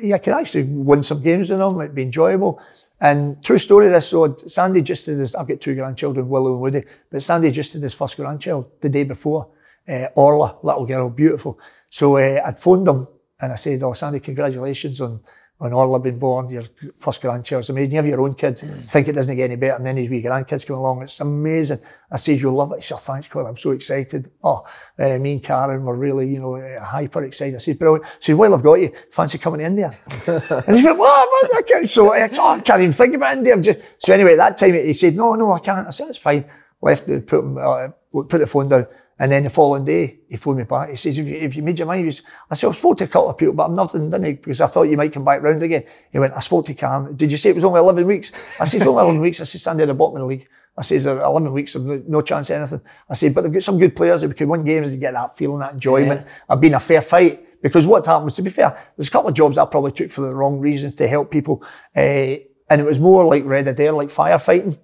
[0.00, 1.80] yeah, I could actually win some games with them.
[1.80, 2.62] It'd be enjoyable.
[3.00, 6.60] And true story, this, so Sandy just did his, I've got two grandchildren, Willow and
[6.60, 9.48] Woody, but Sandy just did his first grandchild the day before.
[9.88, 11.58] Uh, Orla, little girl, beautiful.
[11.90, 13.08] So uh, I'd phoned them
[13.40, 15.20] and I said, oh, Sandy, congratulations on,
[15.60, 16.62] on Orla being born, your
[16.96, 17.90] first grandchild's amazing.
[17.90, 20.22] You have your own kids, think it doesn't get any better, and then his wee
[20.22, 21.02] grandkids come along.
[21.02, 21.80] It's amazing.
[22.10, 22.76] I said, you'll love it.
[22.76, 23.48] He said, thanks, Colin.
[23.48, 24.30] I'm so excited.
[24.42, 24.64] Oh,
[24.98, 27.56] uh, me and Karen were really, you know, uh, hyper excited.
[27.56, 28.06] I said, brilliant.
[28.06, 28.92] I said, well, I've got you.
[29.10, 29.98] Fancy coming to India?
[30.26, 31.28] and he went, what?
[31.28, 31.56] what?
[31.56, 31.88] I can't.
[31.88, 33.52] So I, oh, I can't even think about India.
[33.52, 35.88] I'm just, so anyway, that time he said, no, no, I can't.
[35.88, 36.44] I said, that's fine.
[36.80, 38.86] Left, put, uh, put the phone down.
[39.18, 40.90] And then the following day, he phoned me back.
[40.90, 43.08] He says, if you, if you made your mind, I said, I've spoke to a
[43.08, 44.32] couple of people, but I'm nothing, didn't I?
[44.32, 45.84] Because I thought you might come back round again.
[46.12, 47.16] He went, I spoke to Karen.
[47.16, 48.30] Did you say it was only 11 weeks?
[48.60, 49.40] I said, it's only 11 weeks.
[49.40, 50.48] I said, Sandy at the bottom of the league.
[50.76, 52.80] I said, 11 weeks, of no, no chance of anything.
[53.10, 55.14] I said, but they've got some good players that we could win games and get
[55.14, 56.24] that feeling, that enjoyment.
[56.48, 57.60] I've been a fair fight.
[57.60, 60.12] Because what happened was, to be fair, there's a couple of jobs I probably took
[60.12, 61.64] for the wrong reasons to help people.
[61.96, 62.36] Uh,
[62.70, 64.78] and it was more like Red Adair, like firefighting.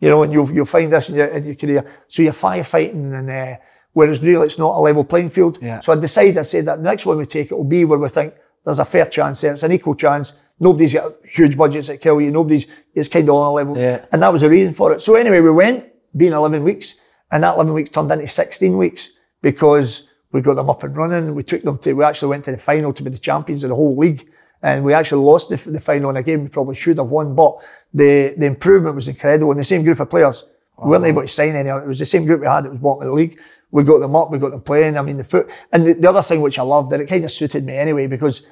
[0.00, 1.86] You know, and you'll, you'll find this in your, in your career.
[2.08, 3.56] So you're firefighting and, uh,
[3.92, 5.58] whereas really it's not a level playing field.
[5.60, 5.80] Yeah.
[5.80, 7.98] So I decided, I said that the next one we take it will be where
[7.98, 8.34] we think
[8.64, 9.52] there's a fair chance there.
[9.52, 10.38] It's an equal chance.
[10.58, 12.30] Nobody's got huge budgets that kill you.
[12.30, 13.78] Nobody's, it's kind of on a level.
[13.78, 14.04] Yeah.
[14.12, 15.00] And that was the reason for it.
[15.00, 15.86] So anyway, we went,
[16.16, 19.10] being 11 weeks, and that 11 weeks turned into 16 weeks
[19.42, 21.34] because we got them up and running.
[21.34, 23.70] We took them to, we actually went to the final to be the champions of
[23.70, 24.28] the whole league.
[24.62, 27.34] And we actually lost the, the final in a game we probably should have won,
[27.34, 27.56] but
[27.94, 29.50] the, the improvement was incredible.
[29.50, 30.44] And the same group of players,
[30.78, 31.70] we weren't able to sign any.
[31.70, 33.40] It was the same group we had that was bottom of the league.
[33.70, 34.98] We got them up, we got them playing.
[34.98, 37.24] I mean, the foot, and the, the other thing which I loved, and it kind
[37.24, 38.46] of suited me anyway, because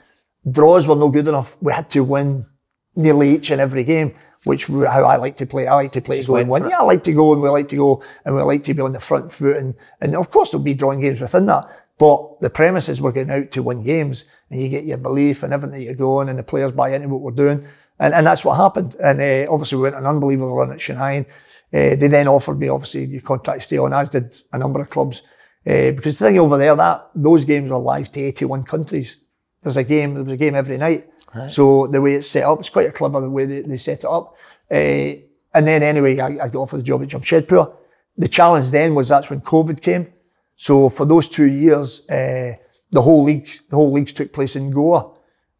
[0.50, 1.56] draws were no good enough.
[1.60, 2.46] We had to win
[2.94, 5.66] nearly each and every game, which how I like to play.
[5.66, 6.68] I like to play to go and win.
[6.68, 8.82] Yeah, I like to go and we like to go and we like to be
[8.82, 11.68] on the front foot and, and of course there'll be drawing games within that.
[11.98, 15.42] But the premise is we're getting out to win games and you get your belief
[15.42, 17.66] and everything that you're going and the players buy into what we're doing.
[17.98, 18.94] And, and that's what happened.
[19.02, 21.26] And uh, obviously we went an unbelievable run at Chennai.
[21.26, 24.80] Uh, they then offered me obviously your contract to stay on, as did a number
[24.80, 25.22] of clubs.
[25.66, 29.16] Uh, because the thing over there, that those games were live to 81 countries.
[29.62, 31.10] There's a game, there was a game every night.
[31.48, 34.04] So the way it's set up, it's quite a clever way they, they set it
[34.06, 34.36] up.
[34.70, 35.20] Uh,
[35.54, 37.74] and then anyway, I, I got offered the job at Jamshedpur.
[38.16, 40.12] The challenge then was that's when COVID came.
[40.60, 42.56] So for those two years, uh,
[42.90, 45.14] the whole league, the whole leagues took place in Goa,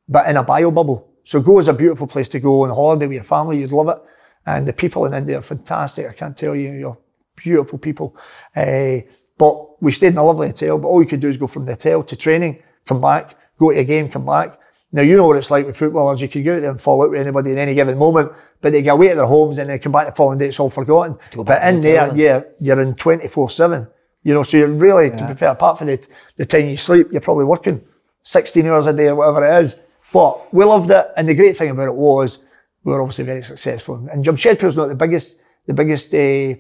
[0.09, 1.09] but in a bio bubble.
[1.23, 3.61] So Goa is a beautiful place to go on holiday with your family.
[3.61, 3.99] You'd love it.
[4.45, 6.09] And the people in India are fantastic.
[6.09, 6.99] I can't tell you, you're
[7.37, 8.17] beautiful people.
[8.57, 9.03] Uh,
[9.39, 11.65] but we stayed in a lovely hotel, but all you could do is go from
[11.65, 14.59] the hotel to training, come back, go to a game, come back.
[14.91, 16.21] Now, you know what it's like with footballers.
[16.21, 18.73] You could go out there and fall out with anybody in any given moment, but
[18.73, 20.71] they get away to their homes and they come back the following day, it's all
[20.71, 21.19] forgotten.
[21.45, 23.89] But in there, yeah, you're in 24-7.
[24.23, 25.17] You know, so you're really, yeah.
[25.17, 27.83] to be fair, apart from the, the time you sleep, you're probably working
[28.23, 29.77] 16 hours a day or whatever it is.
[30.13, 31.07] But we loved it.
[31.17, 32.39] And the great thing about it was
[32.85, 34.09] we were obviously very successful.
[34.11, 36.55] And Jamshedpur's not the biggest, the biggest uh,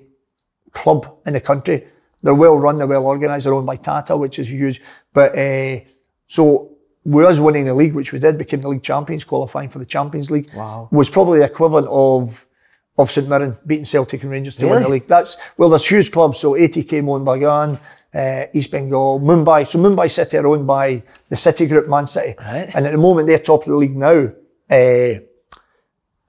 [0.73, 1.87] club in the country.
[2.23, 4.83] They're well run, they're well organised, they're owned by Tata, which is huge.
[5.12, 5.81] But uh,
[6.27, 9.79] so with us winning the league, which we did, became the league champions, qualifying for
[9.79, 10.88] the Champions League, wow.
[10.90, 12.47] was probably the equivalent of
[12.98, 14.74] of St Mirren beating Celtic and Rangers to really?
[14.74, 15.06] win the league.
[15.06, 16.38] That's well, there's huge clubs.
[16.38, 17.38] So ATK by
[18.12, 19.66] uh, East Bengal, Mumbai.
[19.66, 22.70] So Mumbai City are owned by the City Group, Man City, right.
[22.74, 24.32] and at the moment they're top of the league now.
[24.68, 25.20] Uh,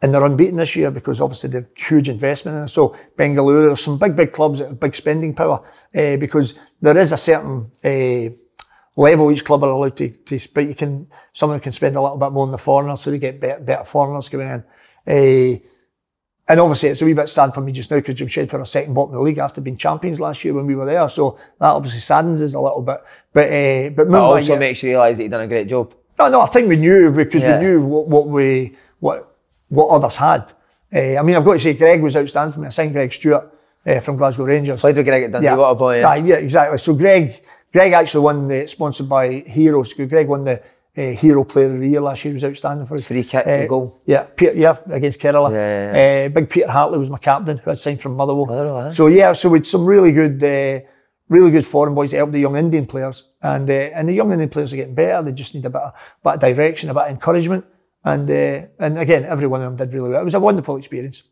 [0.01, 2.69] and they're unbeaten this year because obviously they've huge investment in it.
[2.69, 5.62] So Bengaluru, there's some big, big clubs that have big spending power
[5.93, 8.34] uh, because there is a certain uh,
[8.95, 12.17] level each club are allowed to, to but you can, someone can spend a little
[12.17, 14.63] bit more on the foreigners so they get better, better foreigners coming
[15.05, 15.62] in.
[16.50, 18.96] And obviously it's a wee bit sad for me just now because Jamshedpur are second
[18.96, 21.08] bottom of the league after being champions last year when we were there.
[21.08, 23.04] So that obviously saddens us a little bit.
[23.32, 25.94] But, uh, but, but also yeah, makes you realise that you've done a great job.
[26.18, 27.60] No, no, I think we knew because yeah.
[27.60, 30.52] we knew what, what we, what, what others had.
[30.92, 32.66] Uh, I mean, I've got to say, Greg was outstanding for me.
[32.66, 33.54] I signed Greg Stewart
[33.86, 34.82] uh, from Glasgow Rangers.
[34.82, 35.56] Played with Greg at Dundee yeah.
[35.56, 36.02] Waterboy.
[36.02, 36.16] Yeah.
[36.16, 36.80] yeah, exactly.
[36.80, 39.94] So Greg, Greg actually won the sponsored by Heroes.
[39.94, 40.64] Greg won the
[41.00, 42.32] uh, Hero Player of the Year last year.
[42.32, 43.08] He was outstanding for us.
[43.08, 44.02] Free kick, uh, goal.
[44.06, 45.52] Yeah, Peter, yeah, against Kerala.
[45.52, 48.46] Yeah, yeah, uh, Big Peter Hartley was my captain, who had signed from Motherwell.
[48.46, 50.86] Motherwell so yeah, so with some really good, uh,
[51.30, 54.32] really good foreign boys to help the young Indian players, and uh, and the young
[54.32, 55.24] Indian players are getting better.
[55.24, 57.66] They just need a bit of, bit of direction, a bit of encouragement.
[58.04, 60.22] And uh, and again, every one of them did really well.
[60.22, 61.24] It was a wonderful experience.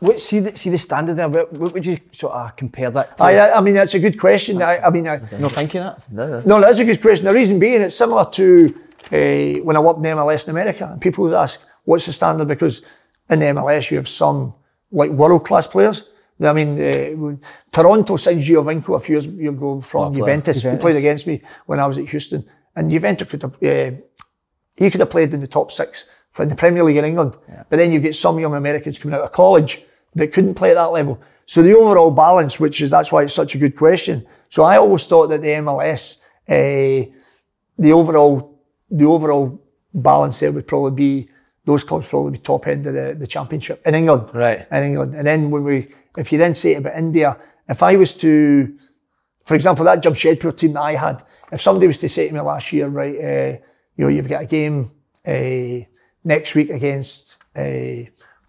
[0.00, 1.28] What see the see the standard there?
[1.28, 3.16] What, what would you sort of compare that?
[3.16, 3.24] to?
[3.24, 4.60] I, I mean, that's a good question.
[4.60, 5.80] I, I mean, I, no, thank you.
[5.80, 7.26] That no, no, no, that's a good question.
[7.26, 8.74] The reason being, it's similar to
[9.12, 12.12] uh, when I worked in the MLS in America, and people would ask, "What's the
[12.12, 12.82] standard?" Because
[13.30, 14.54] in the MLS, you have some
[14.90, 16.10] like world class players.
[16.42, 17.36] I mean, uh,
[17.70, 20.60] Toronto signed Giovinco a few years ago from Juventus.
[20.60, 20.80] Juventus.
[20.80, 23.62] He played against me when I was at Houston, and Juventus could have.
[23.62, 23.96] Uh,
[24.76, 26.04] he could have played in the top six
[26.34, 27.38] for the Premier League in England.
[27.48, 27.62] Yeah.
[27.70, 29.82] But then you get some young Americans coming out of college
[30.16, 31.22] that couldn't play at that level.
[31.46, 34.26] So the overall balance, which is that's why it's such a good question.
[34.48, 36.18] So I always thought that the MLS,
[36.48, 37.08] uh,
[37.78, 39.62] the overall, the overall
[39.94, 41.28] balance there would probably be
[41.64, 44.32] those clubs probably be top end of the, the championship in England.
[44.34, 44.66] Right.
[44.72, 45.14] In England.
[45.14, 48.76] And then when we, if you then say about India, if I was to,
[49.44, 52.40] for example, that Jamshedpur team that I had, if somebody was to say to me
[52.40, 53.58] last year, right, uh,
[53.96, 54.90] you know, you've got a game
[55.24, 55.86] uh,
[56.24, 58.04] next week against uh,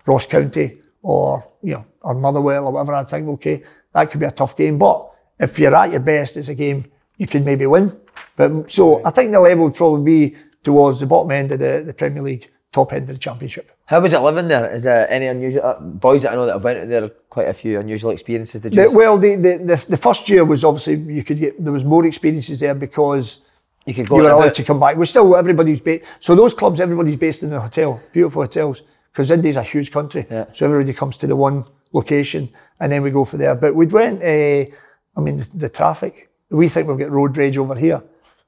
[0.05, 4.25] Ross County or, you know, or Motherwell or whatever, I think, okay, that could be
[4.25, 4.77] a tough game.
[4.77, 6.85] But if you're at your best, it's a game
[7.17, 7.95] you could maybe win.
[8.35, 11.83] But so I think the level would probably be towards the bottom end of the,
[11.85, 13.71] the Premier League, top end of the Championship.
[13.85, 14.69] How was it living there?
[14.71, 17.07] Is there any unusual uh, boys that I know that have went there?
[17.29, 18.61] Quite a few unusual experiences.
[18.61, 18.89] Did you?
[18.89, 21.85] The, well, the, the, the the first year was obviously you could get there was
[21.85, 23.45] more experiences there because
[23.85, 24.17] you could go.
[24.17, 24.97] You were allowed to come back.
[24.97, 26.05] We're still everybody's based.
[26.19, 30.25] So those clubs, everybody's based in the hotel, beautiful hotels, because India's a huge country.
[30.29, 30.45] Yeah.
[30.51, 33.55] So everybody comes to the one location, and then we go for there.
[33.55, 34.23] But we went.
[34.23, 34.71] Uh,
[35.17, 36.29] I mean, the, the, traffic.
[36.49, 38.01] We think we've got road rage over here.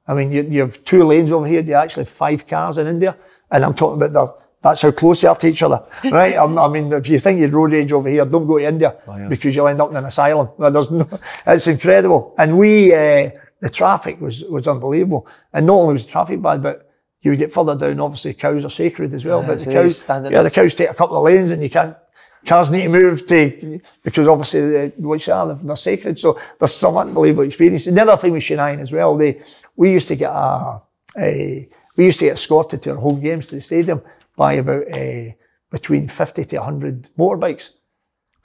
[0.07, 1.61] I mean, you, you have two lanes over here.
[1.61, 3.15] You actually have five cars in India,
[3.51, 4.47] and I'm talking about the.
[4.59, 6.35] That's how close they are to each other, right?
[6.35, 9.15] I mean, if you think you'd road rage over here, don't go to India oh,
[9.15, 9.27] yeah.
[9.27, 10.49] because you'll end up in an asylum.
[10.57, 11.07] There's no,
[11.45, 12.33] it's incredible.
[12.39, 15.27] And we, uh, the traffic was, was unbelievable.
[15.53, 16.89] And not only was the traffic bad, but
[17.21, 19.41] you would get further down, obviously cows are sacred as well.
[19.41, 21.95] Yeah, but the cows, yeah, the cows take a couple of lanes and you can't,
[22.45, 26.19] cars need to move to, because obviously the, which are, they're sacred.
[26.19, 27.87] So there's some unbelievable experience.
[27.87, 29.41] And the other thing with Chennai as well, they,
[29.75, 30.81] we used to get a,
[31.17, 34.01] a we used to get escorted to our home games to the stadium
[34.35, 35.31] by about, uh,
[35.71, 37.71] between 50 to 100 motorbikes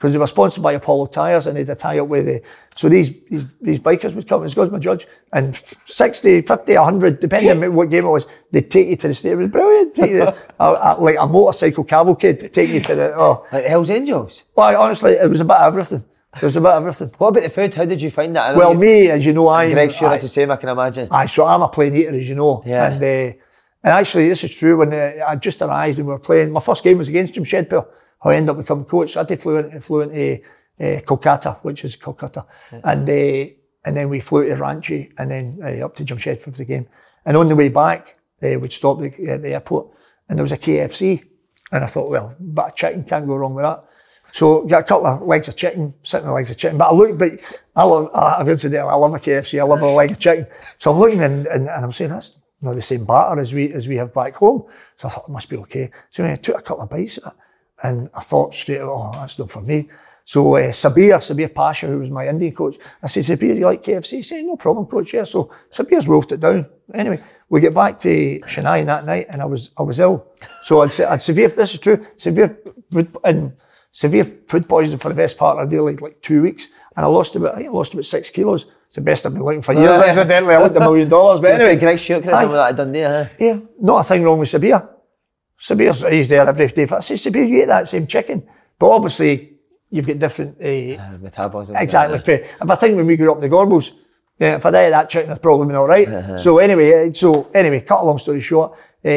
[0.03, 2.41] because they were sponsored by Apollo Tyres and they had a tie up with the,
[2.75, 7.21] so these, these, these bikers would come, as God's my judge, and 60, 50, 100,
[7.21, 9.39] depending on what game it was, they'd take you to the stadium.
[9.39, 9.93] It was brilliant.
[9.93, 10.27] Take you,
[10.59, 13.47] a, like a motorcycle cavalcade to take you to the, oh.
[13.53, 14.43] Like Hells Angels?
[14.57, 16.03] Well, honestly, it was about everything.
[16.35, 17.07] It was about everything.
[17.17, 17.73] What about the food?
[17.73, 18.57] How did you find that?
[18.57, 19.71] Well, you, me, as you know, I.
[19.71, 21.07] Greg sure that's the same, I can imagine.
[21.11, 22.61] I so I'm a plain eater, as you know.
[22.65, 22.91] Yeah.
[22.91, 23.37] And, uh,
[23.85, 24.75] and actually, this is true.
[24.75, 27.45] When uh, I just arrived and we were playing, my first game was against Jim
[27.45, 27.87] Jamshedpur,
[28.23, 29.13] how I ended up becoming coach.
[29.13, 30.43] So I had to flew, in, flew into
[30.79, 32.45] uh, Kolkata, which is Kolkata.
[32.71, 32.81] Yeah.
[32.83, 33.53] And uh,
[33.85, 36.87] and then we flew to Ranchi and then uh, up to Jamshedpur for the game.
[37.25, 39.87] And on the way back, uh, we'd stop the, at the airport
[40.29, 41.23] and there was a KFC.
[41.71, 43.83] And I thought, well, but a chicken can't go wrong with that.
[44.31, 46.77] So got a couple of legs of chicken, sitting on legs of chicken.
[46.77, 47.31] But I look, but
[47.75, 49.59] I love, I've incidentally, I love a KFC.
[49.59, 50.47] I love a leg of chicken.
[50.77, 53.73] So I'm looking and, and, and I'm saying that's not the same batter as we
[53.73, 54.63] as we have back home.
[54.95, 55.91] So I thought it must be okay.
[56.09, 57.39] So I took a couple of bites of it,
[57.83, 59.89] and I thought straight, away, oh, that's not for me.
[60.25, 63.83] So uh, Sabir, Sabir Pasha, who was my Indian coach, I said, Sabir, you like
[63.83, 64.11] KFC?
[64.11, 65.25] He said, no problem, coach, yeah.
[65.25, 66.65] So Sabir's wolfed it down.
[66.93, 67.19] Anyway,
[67.49, 70.25] we get back to Chennai that night and I was I was ill.
[70.63, 72.57] So I'd, I'd severe, this is true, severe
[72.91, 73.53] food, and
[73.91, 76.67] severe food poisoning for the best part of the day, like, like two weeks.
[76.95, 78.65] And I lost about, I I lost about six kilos.
[78.87, 79.99] It's the best I've been looking for years.
[80.07, 81.41] Incidentally, I looked a million dollars.
[81.41, 81.75] But anyway.
[81.77, 83.25] Could have done with that at Dundee, huh?
[83.39, 84.87] Yeah, not a thing wrong with Sabir.
[85.63, 86.83] Sabir's, he's there every day.
[86.91, 88.43] I say, Sabir, you ate that same chicken.
[88.77, 89.53] But obviously,
[89.89, 90.57] you've got different...
[90.61, 91.77] Uh, uh, metabolism.
[91.77, 92.33] Exactly.
[92.33, 93.93] If I think when we grew up in the Gorbals,
[94.37, 96.37] yeah, if I'd ate that chicken, I'd probably been all right.
[96.37, 98.73] so anyway, so anyway, cut a long story short,
[99.05, 99.07] uh,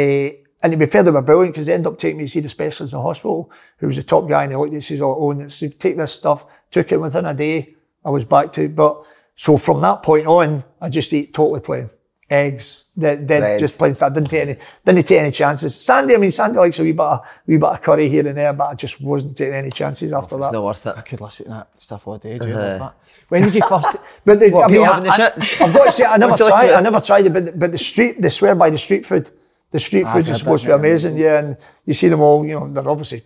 [0.62, 2.40] and to be fair, they were brilliant because they ended up taking me to see
[2.40, 4.84] the specialist in the hospital, who was the top guy, and he looked at and
[4.84, 8.68] says, oh, so take this stuff, took it within a day, I was back to,
[8.68, 9.04] but
[9.34, 11.90] so from that point on, I just ate totally plain.
[12.28, 13.58] Eggs, then right.
[13.58, 14.12] just plain stuff.
[14.12, 15.76] Didn't take any, didn't take any chances.
[15.76, 18.36] Sandy, I mean, Sandy likes a wee bit of, wee bit of curry here and
[18.36, 20.48] there, but I just wasn't taking any chances after it's that.
[20.48, 20.94] It's not worth it.
[20.96, 22.38] I could listen to that stuff all day.
[22.38, 22.90] Do you uh-huh.
[23.28, 23.96] When did you first?
[24.24, 26.70] but the, what, I mean, I, have got to say, I never tried.
[26.70, 29.30] I never tried it, but but the street, they swear by the street food.
[29.70, 31.38] The street food is supposed to be amazing, amazing, yeah.
[31.38, 33.22] And you see them all, you know, they're obviously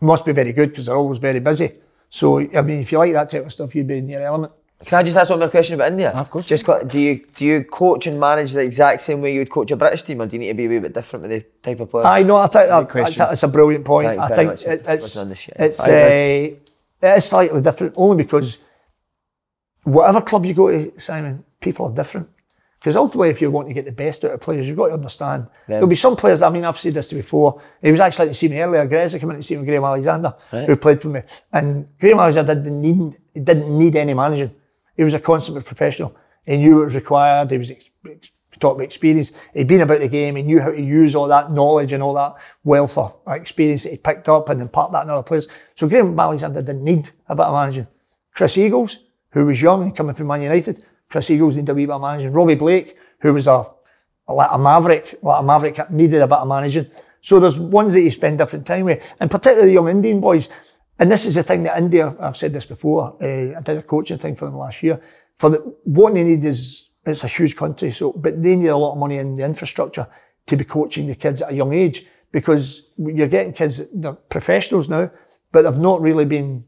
[0.00, 1.72] must be very good because they're always very busy.
[2.08, 4.52] So I mean, if you like that type of stuff, you'd be in your element.
[4.86, 6.10] Can I just ask one more question about India?
[6.10, 6.46] Of course.
[6.46, 9.70] Just do you do you coach and manage the exact same way you would coach
[9.70, 11.46] a British team, or do you need to be a wee bit different with the
[11.62, 12.06] type of players?
[12.06, 12.36] I know.
[12.36, 14.08] I think that, that's, that's, a brilliant point.
[14.08, 15.16] Thanks I think it, it's
[15.48, 16.56] it's uh,
[17.02, 18.58] it is slightly different only because
[19.84, 22.28] whatever club you go to, Simon, people are different.
[22.78, 24.94] Because ultimately, if you want to get the best out of players, you've got to
[24.94, 25.48] understand.
[25.68, 27.60] There'll be some players, I mean, I've said this to before.
[27.82, 28.86] He was actually to see me earlier.
[28.86, 30.66] Greza came in to see me, Graham Alexander, right.
[30.66, 31.20] who played for me.
[31.52, 34.54] And Graham Alexander didn't need, didn't need any managing.
[35.00, 36.14] He was a consummate professional.
[36.44, 37.50] He knew what was required.
[37.50, 37.90] He was ex-
[38.58, 39.32] talk about experience.
[39.54, 40.36] He'd been about the game.
[40.36, 42.34] He knew how to use all that knowledge and all that
[42.64, 45.48] wealth of experience that he picked up and impart that in other players.
[45.74, 47.86] So Graham Alexander didn't need a bit of managing.
[48.34, 48.98] Chris Eagles,
[49.30, 52.02] who was young and coming from Man United, Chris Eagles needed a wee bit of
[52.02, 52.34] managing.
[52.34, 53.64] Robbie Blake, who was a,
[54.28, 56.84] a, a maverick, like a maverick, needed a bit of managing.
[57.22, 60.50] So there's ones that you spend different time with, and particularly the young Indian boys.
[61.00, 63.82] And this is the thing that India, I've said this before, uh, I did a
[63.82, 65.00] coaching thing for them last year.
[65.34, 68.76] For the, what they need is, it's a huge country, so, but they need a
[68.76, 70.06] lot of money in the infrastructure
[70.46, 74.90] to be coaching the kids at a young age because you're getting kids, they're professionals
[74.90, 75.10] now,
[75.52, 76.64] but they've not really been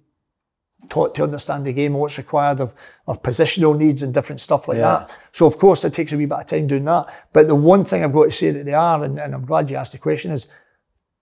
[0.89, 2.75] taught to understand the game, what's required of,
[3.07, 5.07] of positional needs and different stuff like yeah.
[5.07, 5.17] that.
[5.33, 7.07] So of course it takes a wee bit of time doing that.
[7.35, 9.71] But the one thing I've got to say that they are, and, and I'm glad
[9.71, 10.49] you asked the question, is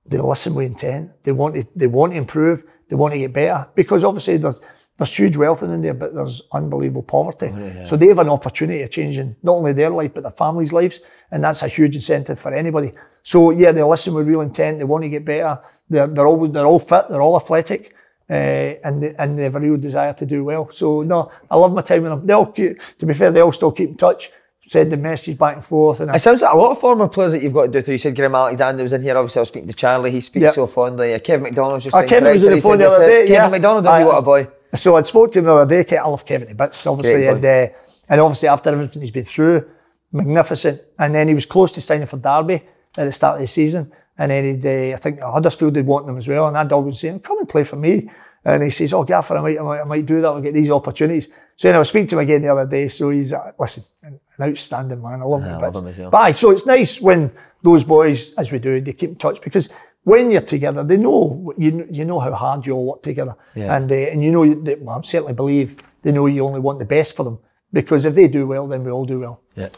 [0.07, 1.11] they listen with intent.
[1.25, 2.65] They want to, they want to improve.
[2.91, 4.61] They want to get better because obviously there's,
[4.99, 7.51] there's huge wealth in India, but there's unbelievable poverty.
[7.55, 7.85] Oh, yeah.
[7.85, 11.01] So they have an opportunity of changing not only their life, but their families' lives.
[11.31, 12.93] And that's a huge incentive for anybody.
[13.23, 14.79] So yeah, they listen with real intent.
[14.79, 15.61] They want to get better.
[15.89, 17.05] They're, they're all, they're all fit.
[17.09, 17.95] They're all athletic
[18.31, 20.71] uh, and they, and they have a real desire to do well.
[20.71, 22.27] So no, I love my time with them.
[22.27, 24.31] They all, keep, to be fair, they all still keep in touch,
[24.71, 25.99] sending messages back and forth.
[25.99, 27.95] And it sounds like a lot of former players that you've got to do through.
[27.95, 29.17] You said Graham Alexander was in here.
[29.17, 30.13] Obviously, I was speaking to Charlie.
[30.13, 30.55] He speaks yep.
[30.55, 31.19] so fondly.
[31.19, 31.97] Kevin McDonald's just.
[31.97, 33.27] Oh, Kevin was on the phone the other day.
[33.27, 33.49] Kevin yeah.
[33.49, 34.05] McDonald, does he?
[34.05, 34.49] What a boy.
[34.77, 35.99] So I spoke to him the other day.
[35.99, 37.67] I love Kevin to bits, obviously, and uh,
[38.09, 39.69] and obviously after everything he's been through,
[40.13, 40.83] magnificent.
[41.01, 42.63] And then he was close to signing for Derby
[42.97, 43.93] at the start of the season.
[44.19, 46.47] And then he'd, uh, I think Huddersfield did want him as well.
[46.47, 48.09] And I'd always saying, come and play for me.
[48.45, 50.29] And he says, oh, Gaffer, I might, I might, I might do that.
[50.29, 51.29] I'll get these opportunities.
[51.61, 52.89] So then I was speaking to him again the other day.
[52.89, 55.21] So he's, uh, listen, an outstanding man.
[55.21, 55.57] I love him.
[55.57, 56.11] I love him as well.
[56.11, 57.31] But aye, so it's nice when
[57.63, 59.69] those boys, as we do, they keep in touch because
[60.05, 63.37] when you're together, they know, you, you know how hard you all work together.
[63.55, 63.77] Yeah.
[63.77, 66.79] And, uh, and you know, that, well, I certainly believe they know you only want
[66.79, 67.39] the best for them
[67.75, 69.43] because if they do well, then we all do well.
[69.55, 69.69] Yeah.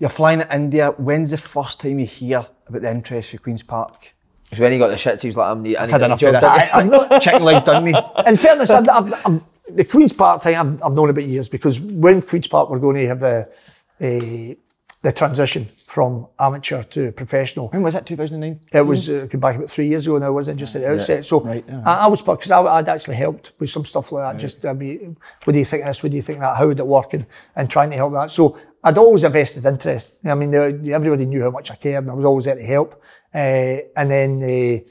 [0.00, 0.90] You're flying to India.
[0.98, 4.14] When's the first time you hear about the interest for Queen's Park?
[4.44, 5.78] Because when he got the shits, he was like, I'm the.
[5.78, 6.44] I've had enough of this.
[6.44, 7.94] I, am not chicken legs done me.
[8.26, 9.40] In fairness, i i
[9.74, 12.96] the Queen's Park thing, I've, I've known about years because when Queen's Park were going
[12.96, 13.48] to have the
[14.00, 14.54] uh,
[15.02, 17.68] the transition from amateur to professional.
[17.68, 18.06] When was that?
[18.06, 18.60] 2009.
[18.72, 20.60] It was uh, back about three years ago now, wasn't it?
[20.60, 21.18] Just at the outset.
[21.18, 21.22] Yeah.
[21.22, 21.82] So right, yeah.
[21.84, 24.30] I, I, was because I'd actually helped with some stuff like that.
[24.30, 24.38] Right.
[24.38, 26.02] Just I mean, what do you think this?
[26.02, 26.56] What do you think that?
[26.56, 27.14] How would it work?
[27.14, 28.30] And, and trying to help that.
[28.30, 30.18] So I'd always invested interest.
[30.24, 33.02] I mean, everybody knew how much I cared, and I was always there to help.
[33.34, 34.88] Uh, and then uh,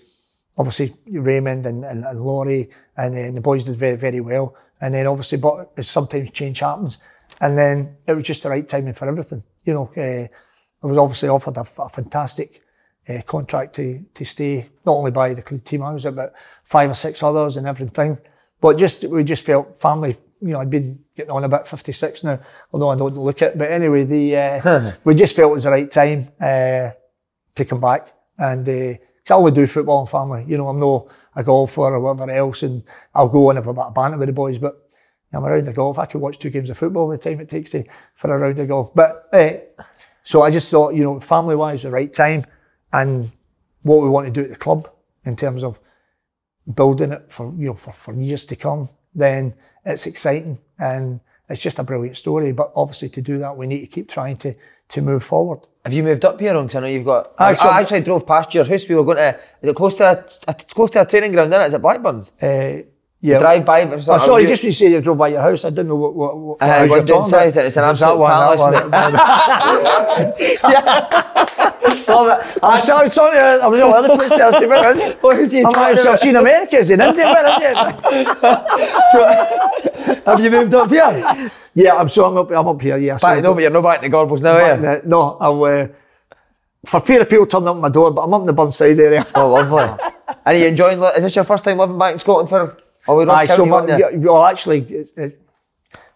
[0.57, 4.55] obviously Raymond and, and, and Laurie and, and, the boys did very, very well.
[4.81, 6.97] And then obviously, but sometimes change happens.
[7.39, 9.43] And then it was just the right timing for everything.
[9.63, 10.27] You know, uh,
[10.83, 12.63] I was obviously offered a, a fantastic
[13.07, 16.89] uh, contract to, to stay, not only by the team I was at, but five
[16.89, 18.17] or six others and everything.
[18.59, 20.17] But just we just felt family.
[20.41, 22.39] You know, I'd been getting on about 56 now,
[22.73, 23.57] although I don't look it.
[23.57, 26.91] But anyway, the uh, we just felt it was the right time uh,
[27.55, 28.13] to come back.
[28.37, 28.67] And
[29.31, 30.45] cause I only do football and family.
[30.47, 32.83] You know, I'm no a golfer or whatever else, and
[33.15, 34.57] I'll go and have a bit of banter with the boys.
[34.57, 34.89] But
[35.33, 35.97] I'm around the golf.
[35.97, 38.59] I could watch two games of football the time it takes to for a round
[38.59, 38.93] of golf.
[38.93, 39.53] But uh,
[40.23, 42.45] so I just thought, you know, family wise, the right time,
[42.91, 43.31] and
[43.83, 44.89] what we want to do at the club
[45.25, 45.79] in terms of
[46.71, 49.53] building it for you know for, for years to come, then
[49.85, 52.51] it's exciting and it's just a brilliant story.
[52.51, 54.53] But obviously, to do that, we need to keep trying to
[54.89, 55.59] to move forward.
[55.85, 57.33] Have you moved up here, Because I know you've got.
[57.37, 58.87] I, so- I actually drove past your house.
[58.89, 59.39] We were going to.
[59.61, 61.51] Is it close to a, close to a training ground?
[61.53, 61.67] Isn't it?
[61.67, 62.33] Is it Blackburns?
[62.41, 62.83] Uh,
[63.23, 63.37] yeah.
[63.37, 63.83] Drive by.
[63.83, 66.13] Oh, sorry, You- just you say you drove by your house, I didn't know what,
[66.15, 67.53] what, what Uh, house we're you're down talking about.
[67.53, 68.73] south, it's an that absolute one, that palace, one?
[68.91, 71.51] Love it.
[71.83, 74.31] I'm sorry, sorry, I was all over the place.
[74.33, 75.65] I was where is it?
[75.65, 77.25] I'm I've seen America, is it India?
[77.25, 77.77] Where is it?
[80.25, 81.49] Have you moved up here?
[81.73, 83.17] Yeah, I'm so I'm up, I'm up here, yeah.
[83.17, 85.01] so- no, but you're not back in the Gorbals now, are you?
[85.05, 85.87] No, I'll, uh,
[86.85, 89.25] for fear of people turning up my door, but I'm up in the Burnside area.
[89.35, 89.83] Oh, lovely.
[89.83, 89.99] and
[90.45, 91.01] are you enjoying?
[91.03, 92.75] Is this your first time living back in Scotland for?
[93.07, 95.29] Oh, we Aye, so my, yeah, well, actually, uh, uh,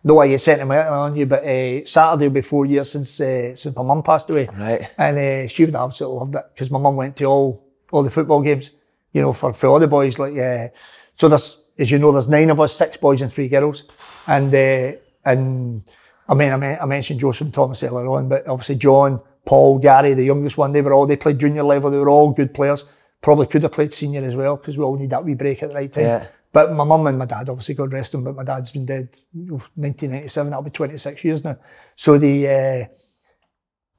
[0.05, 3.55] no way you sentimental on you, but uh, Saturday will be four years since uh,
[3.55, 4.47] since my mum passed away.
[4.55, 4.87] Right.
[4.99, 8.03] And uh, she would have absolutely loved it because my mum went to all all
[8.03, 8.69] the football games,
[9.13, 10.19] you know, for, for all the boys.
[10.19, 10.67] Like, uh,
[11.15, 13.83] so there's, as you know, there's nine of us, six boys and three girls,
[14.27, 14.91] and uh,
[15.25, 15.83] and
[16.29, 19.79] I mean, I, mean, I mentioned Joseph and Thomas earlier on, but obviously John, Paul,
[19.79, 21.89] Gary, the youngest one, they were all they played junior level.
[21.89, 22.85] They were all good players.
[23.23, 25.69] Probably could have played senior as well because we all need that wee break at
[25.69, 26.03] the right time.
[26.03, 26.27] Yeah.
[26.55, 29.09] But my mum and my dad, obviously, God rest them, but my dad's been dead
[29.51, 31.57] oh, 1997, that'll be 26 years now.
[31.95, 32.85] So the, uh,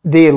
[0.03, 0.29] they,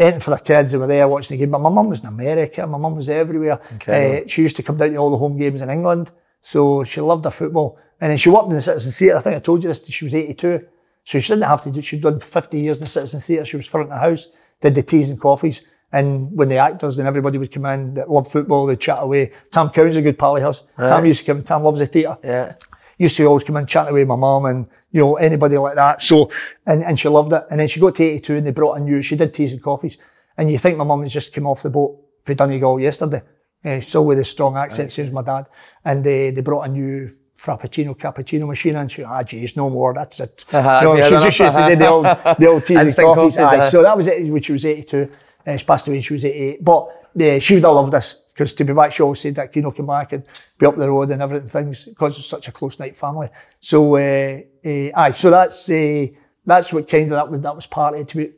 [0.00, 1.52] anything for the kids, they were there watching the game.
[1.52, 3.60] But my mum was in America, my mum was everywhere.
[3.70, 4.24] Incredible.
[4.24, 6.10] Uh, she used to come down to all the home games in England.
[6.40, 7.78] So she loved her football.
[8.00, 9.18] And then she worked in the Citizen Theatre.
[9.18, 10.66] I think I told you this, she was 82.
[11.04, 13.44] So she didn't have to do, she'd done 50 years in the Citizen Theatre.
[13.44, 14.26] She was front of the house,
[14.60, 15.62] did the teas and coffees.
[15.92, 19.32] And when the actors and everybody would come in that love football, they'd chat away.
[19.50, 20.64] Tam Cowan's a good pal of hers.
[20.78, 22.54] Tam used to come, Tam loves the theatre Yeah.
[22.98, 25.74] used to always come in chat away with my mum and you know anybody like
[25.74, 26.00] that.
[26.00, 26.30] So
[26.66, 27.44] and, and she loved it.
[27.50, 29.02] And then she got to 82 and they brought in new.
[29.02, 29.98] She did teas and coffees.
[30.38, 33.22] And you think my mum has just come off the boat for Donegal yesterday.
[33.64, 35.46] Uh, still with a strong accent, same as my dad.
[35.84, 39.92] And they they brought a new frappuccino cappuccino machine and she ah geez no more
[39.92, 42.04] that's it Uh-huh, you know, she just used to do the old
[42.38, 43.68] the old teas and coffees, uh-huh.
[43.68, 45.08] so that was it when she was 82
[45.46, 46.88] uh, she passed away when she was 88 but
[47.20, 49.62] uh, she would have loved this because to be back she always said that you
[49.62, 50.24] know come back and
[50.58, 53.28] be up the road and everything things because it's such a close knit family.
[53.60, 56.06] So uh, uh, aye so that's uh,
[56.44, 58.32] that's what kind of that was that was part of it to be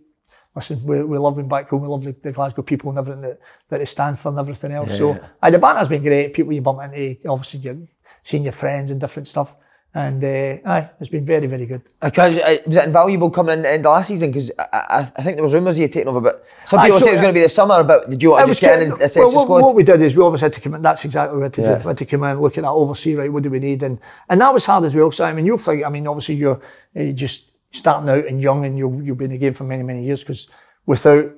[0.54, 3.22] listen we, we love being back home we love the, the Glasgow people and everything
[3.22, 3.38] that,
[3.68, 4.96] that they stand for and everything else.
[4.98, 5.12] So
[5.42, 7.78] aye, the banter's been great people you bump into obviously you're
[8.22, 9.56] seeing your friends and different stuff
[9.96, 13.80] and uh, aye it's been very very good Because uh, was it invaluable coming in
[13.82, 14.30] the last season?
[14.30, 16.86] Because I, I, I think there was rumours you had taken over, but some Aye,
[16.86, 17.82] people so, say it was uh, going to be the summer.
[17.84, 19.62] But did you want I to just get in and assess well, the what, squad?
[19.62, 20.82] what we did is we obviously had to come in.
[20.82, 21.74] That's exactly what we had to Yeah.
[21.78, 21.84] do.
[21.84, 23.82] We had to come in, look at that, oversee, right, what do we need?
[23.82, 25.10] And and that was hard as well.
[25.12, 26.60] So, I mean, you'll think, I mean, obviously you're
[26.98, 29.82] uh, just starting out and young and you'll, you'll be in the game for many,
[29.84, 30.48] many years because
[30.86, 31.30] without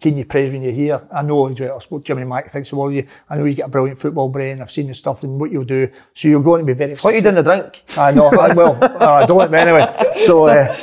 [0.00, 2.78] giving you praise when you're here, I know, I spoke to Jimmy Mack, thinks of
[2.78, 5.40] all you, I know you get a brilliant football brain, I've seen the stuff and
[5.40, 5.90] what you'll do.
[6.14, 7.84] So you're going to be very what you done the drink?
[7.96, 8.28] I know.
[8.28, 9.50] I, well, I don't.
[9.50, 9.86] But anyway,
[10.24, 10.76] so uh,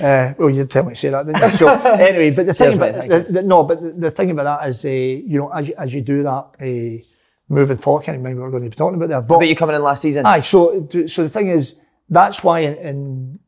[0.00, 1.48] uh, well, you did tell me to say that, didn't you?
[1.50, 4.68] So anyway, but the thing about the, the, no, but the, the thing about that
[4.68, 7.04] is, uh, you know, as you, as you do that, uh,
[7.48, 9.20] moving forward, I can't remember what we're going to be talking about there.
[9.20, 10.26] But But you coming in last season?
[10.26, 13.38] aye, so so the thing is, that's why in, in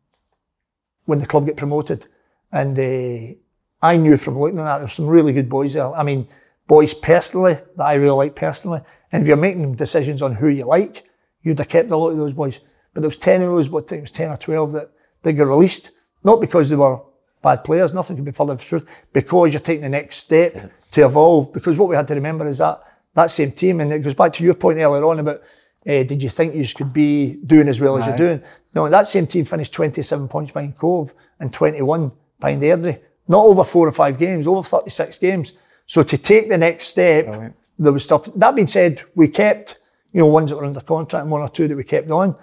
[1.04, 2.06] when the club get promoted,
[2.52, 3.34] and uh,
[3.82, 5.94] I knew from looking at that, there's some really good boys there.
[5.94, 6.28] I mean,
[6.66, 8.80] boys personally that I really like personally.
[9.12, 11.04] And if you're making decisions on who you like,
[11.42, 12.60] you'd have kept a lot of those boys.
[12.92, 14.90] But there was ten of those, what I it was ten or twelve that
[15.22, 15.90] that got released,
[16.24, 17.00] not because they were
[17.42, 17.92] bad players.
[17.92, 18.86] Nothing could be further from the truth.
[19.12, 21.52] Because you're taking the next step to evolve.
[21.52, 22.82] Because what we had to remember is that
[23.14, 25.42] that same team, and it goes back to your point earlier on about.
[25.86, 28.42] Uh, did you think you could be doing as well as you're doing?
[28.74, 33.00] No, that same team finished 27 points behind Cove and 21 behind Airdrie.
[33.28, 35.52] Not over four or five games, over 36 games.
[35.86, 38.28] So to take the next step, there was stuff.
[38.34, 39.78] That being said, we kept,
[40.12, 42.36] you know, ones that were under contract and one or two that we kept on.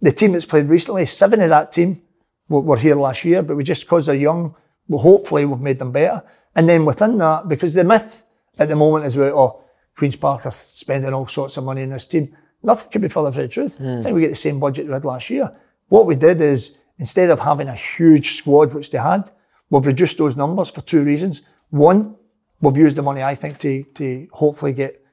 [0.00, 2.02] The team that's played recently, seven of that team
[2.48, 4.54] were, were here last year, but we just because they're young,
[4.88, 6.22] well, hopefully we've made them better.
[6.54, 8.24] And then within that, because the myth
[8.58, 9.64] at the moment is about, oh,
[9.96, 12.36] Queen's Park are spending all sorts of money in this team.
[12.62, 13.76] Nothing could be further from the truth.
[13.76, 13.98] Hmm.
[13.98, 15.54] I think we get the same budget we had last year.
[15.88, 19.30] What we did is, instead of having a huge squad, which they had,
[19.74, 21.42] we've reduced those numbers for two reasons.
[21.70, 22.14] One,
[22.60, 25.04] we've used the money, I think, to, to hopefully get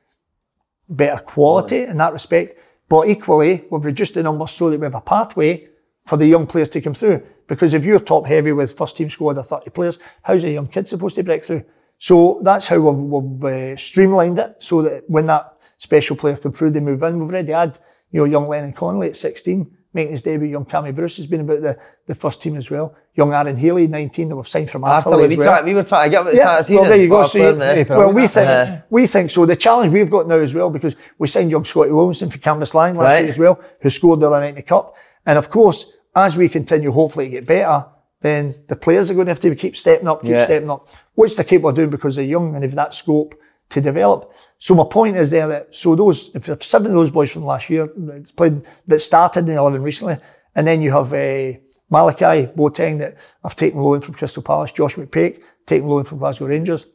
[0.87, 2.59] better quality in that respect.
[2.87, 5.67] But equally, we've reduced the numbers so that we have a pathway
[6.03, 7.23] for the young players to come through.
[7.47, 10.67] Because if you're top heavy with first team squad of 30 players, how's a young
[10.67, 11.63] kid supposed to break through?
[11.97, 16.51] So that's how we've, we've uh, streamlined it so that when that special player come
[16.51, 17.17] through, they move in.
[17.17, 17.79] We've already had,
[18.11, 20.47] you know, young Lennon Connolly at 16 making his debut.
[20.47, 21.77] Young Cammy Bruce has been about the,
[22.07, 22.95] the first team as well.
[23.15, 25.47] Young Aaron Healy, 19, that we've signed from After Atherley we, well.
[25.47, 26.81] try, we were trying to get at the Yeah, start of the season.
[26.81, 27.17] well, there you go.
[27.17, 29.45] What a See, player, well, we think Uh, we think so.
[29.45, 32.95] The challenge we've got now as well because we signed young Scotty Williamson for Cambuslang
[32.95, 33.19] last Right.
[33.19, 34.95] year as well, who scored the in the cup.
[35.25, 37.85] And of course, as we continue, hopefully to get better,
[38.21, 40.43] then the players are going to have to keep stepping up, keep Yeah.
[40.45, 43.35] stepping up, which they're capable of doing because they're young and have that scope
[43.71, 44.33] to develop.
[44.59, 47.69] So my point is there that so those if, seven of those boys from last
[47.69, 47.87] year
[48.35, 50.17] played that started in the eleven recently,
[50.55, 51.57] and then you have uh,
[51.89, 56.47] Malachi Boateng that I've taken loan from Crystal Palace, Josh McPake taken loan from Glasgow
[56.47, 56.85] Rangers,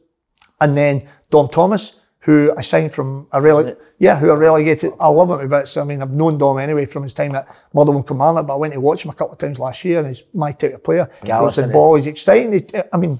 [0.61, 4.91] and then Dom Thomas, who I signed from a rele- yeah, who are relegated.
[4.99, 5.67] I love him a bit.
[5.67, 8.53] So I mean, I've known Dom anyway from his time at Motherwell and Kilmarnock, but
[8.53, 10.73] I went to watch him a couple of times last year, and he's my type
[10.75, 11.09] of player.
[11.41, 12.53] Goes the ball, he's exciting.
[12.53, 13.19] He- I mean,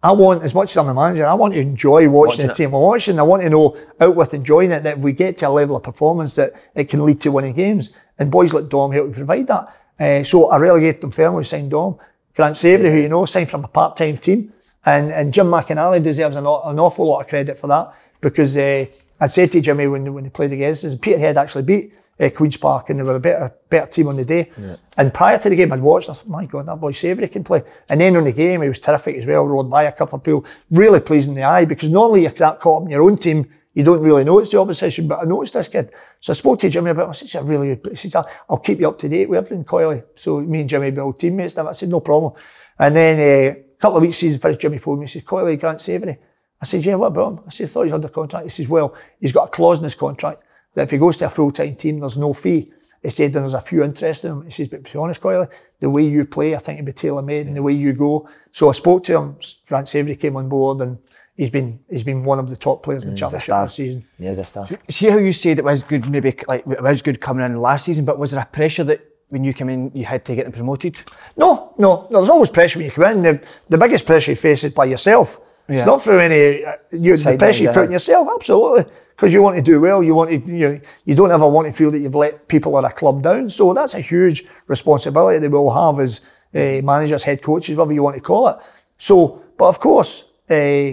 [0.00, 2.52] I want, as much as I'm a manager, I want to enjoy watching, Watching the
[2.52, 2.54] it.
[2.54, 3.18] team I'm watching.
[3.18, 5.76] I want to know out with enjoying it that if we get to a level
[5.76, 7.90] of performance that it can lead to winning games.
[8.18, 9.74] And boys like Dom help provide that.
[9.98, 11.98] Uh, so I relegated them firmly, signed Dom.
[12.36, 14.52] Grant Savoury, who you know, signed from a part-time team.
[14.86, 18.86] And, and Jim McInally deserves an, an awful lot of credit for that because uh,
[19.20, 22.56] I said to Jimmy when, when they played against us, Peterhead actually beat uh, Queen's
[22.56, 24.50] Park and they were a better, better team on the day.
[24.96, 27.44] And prior to the game, I'd watched, I thought, my God, that boy Savoury can
[27.44, 27.62] play.
[27.88, 30.24] And then on the game, he was terrific as well, rode by a couple of
[30.24, 33.48] people, really pleasing the eye because normally you're that caught up in your own team,
[33.74, 35.92] you don't really know it's the opposition, but I noticed this kid.
[36.18, 37.10] So I spoke to Jimmy about it.
[37.10, 38.02] I said, "He's a really good, place.
[38.02, 40.02] he says, I'll, keep you up to date with everything, Coyley.
[40.16, 41.56] So me and Jimmy be old teammates.
[41.56, 42.32] And I said, no problem.
[42.76, 45.06] And then uh, a couple of weeks season finished, Jimmy phoned me.
[45.06, 46.18] He says, Coyley, save Savoury.
[46.60, 47.40] I said, yeah, what about him?
[47.46, 48.46] I said, I thought he's under contract.
[48.46, 50.42] He says, well, he's got a clause in his contract
[50.74, 52.72] that if he goes to a full-time team, there's no fee.
[53.02, 54.44] He said, and there's a few interested in him.
[54.44, 55.48] He says, but to be honest, Coyley,
[55.78, 58.28] the way you play, I think it'd be tailor-made and the way you go.
[58.50, 59.36] So I spoke to him.
[59.68, 60.98] Grant Savoury came on board and
[61.36, 64.04] he's been, he's been one of the top players in the championship this season.
[64.18, 64.66] Yeah, he's a star.
[64.90, 67.84] See how you said it was good, maybe like it was good coming in last
[67.84, 70.44] season, but was there a pressure that when you came in you had to get
[70.44, 71.00] them promoted?
[71.36, 73.22] No, no, no, there's always pressure when you come in.
[73.22, 75.40] The, the biggest pressure you face is by yourself.
[75.68, 75.76] Yeah.
[75.76, 77.86] It's not through any, uh, you, the pressure you put yeah.
[77.86, 78.92] on yourself, absolutely.
[79.18, 81.72] Because you want to do well, you want to, you, you don't ever want to
[81.72, 83.50] feel that you've let people at a club down.
[83.50, 86.20] So that's a huge responsibility that we all have as
[86.54, 88.58] uh, managers, head coaches, whatever you want to call it.
[88.96, 90.92] So, but of course, uh,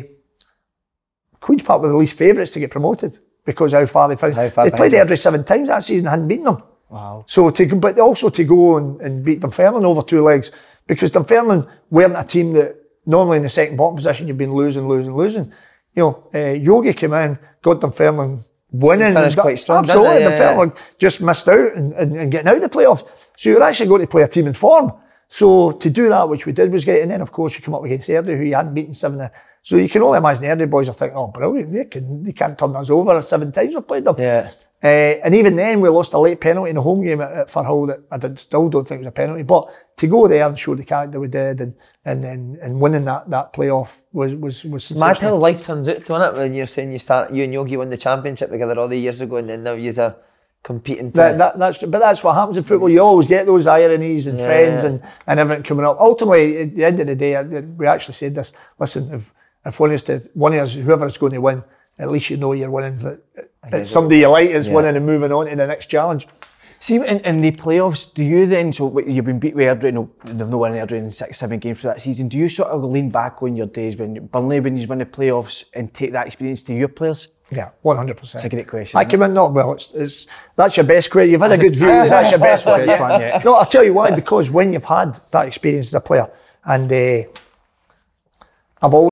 [1.40, 4.40] Queen's Park were the least favourites to get promoted because how far they finished.
[4.40, 6.64] How far they played Airdrie seven times that season, hadn't beaten them.
[6.90, 7.26] Wow.
[7.28, 10.50] So to but also to go and, and beat Dunfermline over two legs
[10.88, 14.88] because Dunfermline weren't a team that normally in the second bottom position you've been losing,
[14.88, 15.54] losing, losing.
[15.96, 18.40] You know, uh, Yogi came in, got Dunfermline
[18.72, 19.14] winning.
[19.14, 20.30] Finished and quite strong, didn't Absolutely, they?
[20.30, 23.08] Yeah, Dunfermline just missed out and, and, and getting out of the playoffs.
[23.38, 24.92] So you're actually going to play a team in form.
[25.28, 27.02] So to do that, which we did, was great.
[27.02, 29.22] And then of course you come up against Airdrie, who you hadn't beaten seven.
[29.22, 29.30] uh,
[29.64, 32.34] So you can only imagine the Airdrie boys are thinking, oh, brilliant, they can they
[32.34, 34.16] can't turn us over seven times we've played them.
[34.20, 34.52] Yeah.
[34.86, 37.48] Uh, and even then, we lost a late penalty in the home game at, at
[37.50, 39.42] Firhill that I did, still don't think it was a penalty.
[39.42, 41.74] But to go there and show the character we did and
[42.04, 46.06] and and, and winning that, that playoff was was was Mad how life turns out
[46.06, 48.88] to it when you're saying you start, you and Yogi won the championship together all
[48.88, 50.18] the years ago, and then now you are
[50.62, 51.10] competing.
[51.12, 52.90] That, that, that's but that's what happens in football.
[52.90, 54.46] You always get those ironies and Yeah.
[54.46, 55.98] friends and, and everything coming up.
[56.00, 58.54] Ultimately, at the end of the day, we actually said this.
[58.78, 59.34] Listen, if
[59.66, 61.64] if one is to one of us, whoever is going to win,
[62.00, 62.98] at least you know you're winning.
[63.02, 63.26] But
[63.72, 64.74] it's somebody you like is Yeah.
[64.76, 66.28] winning and moving on to the next challenge.
[66.80, 70.12] See, in, in the playoffs, do you then, so you've been beat with Airdrie, no,
[70.24, 72.28] they've not won Airdrie in six, seven games for that season.
[72.28, 75.06] Do you sort of lean back on your days when Burnley, when you win the
[75.06, 77.30] playoffs and take that experience to your players?
[77.50, 78.44] Yeah, one hundred percent.
[78.44, 79.74] It's a great question, I came in not well.
[79.74, 81.26] It's, it's that's your best career.
[81.26, 81.88] You've had a good view.
[81.88, 82.88] that's- That's your best one.
[82.88, 83.00] yeah.
[83.02, 83.42] one, yeah.
[83.46, 84.12] No, I'll tell you why.
[84.12, 86.28] Because when you've had that experience as a player,
[86.66, 87.24] and uh,
[88.82, 89.12] I've always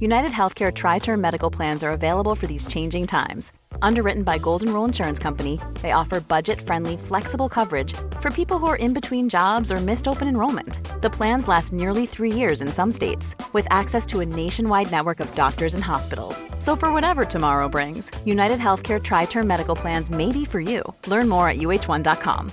[0.00, 3.52] United Healthcare Tri Term Medical Plans are available for these changing times.
[3.80, 8.66] Underwritten by Golden Rule Insurance Company, they offer budget friendly, flexible coverage for people who
[8.66, 10.80] are in between jobs or missed open enrollment.
[11.00, 15.20] The plans last nearly three years in some states, with access to a nationwide network
[15.20, 16.44] of doctors and hospitals.
[16.58, 20.82] So, for whatever tomorrow brings, United Healthcare Tri Term Medical Plans may be for you.
[21.06, 22.52] Learn more at uh1.com.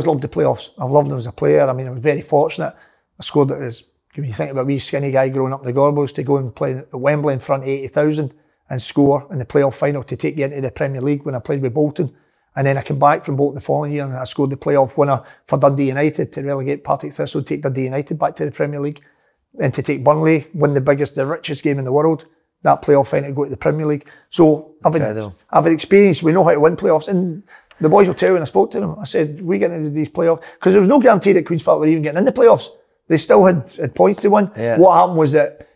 [0.00, 0.70] I've loved the playoffs.
[0.76, 1.68] I've loved them as a player.
[1.68, 2.74] I mean, I was very fortunate.
[3.20, 3.84] I scored it as
[4.18, 6.54] when you think about me, skinny guy growing up in the Gorbals, to go and
[6.54, 8.34] play at Wembley in front of 80,000
[8.68, 11.38] and score in the playoff final to take you into the Premier League when I
[11.38, 12.14] played with Bolton.
[12.56, 14.98] And then I came back from Bolton the following year and I scored the playoff
[14.98, 18.80] winner for Dundee United to relegate Partick Thistle, take Dundee United back to the Premier
[18.80, 19.02] League,
[19.60, 22.26] and to take Burnley, win the biggest, the richest game in the world,
[22.62, 24.08] that playoff final, to go to the Premier League.
[24.30, 27.06] So I've had, I've had experience, we know how to win playoffs.
[27.06, 27.44] And
[27.80, 29.90] the boys will tell you when I spoke to them, I said, we get into
[29.90, 32.32] these playoffs, because there was no guarantee that Queen's Park were even getting in the
[32.32, 32.70] playoffs.
[33.08, 34.50] They still had, had points to win.
[34.56, 34.78] Yeah.
[34.78, 35.68] What happened was that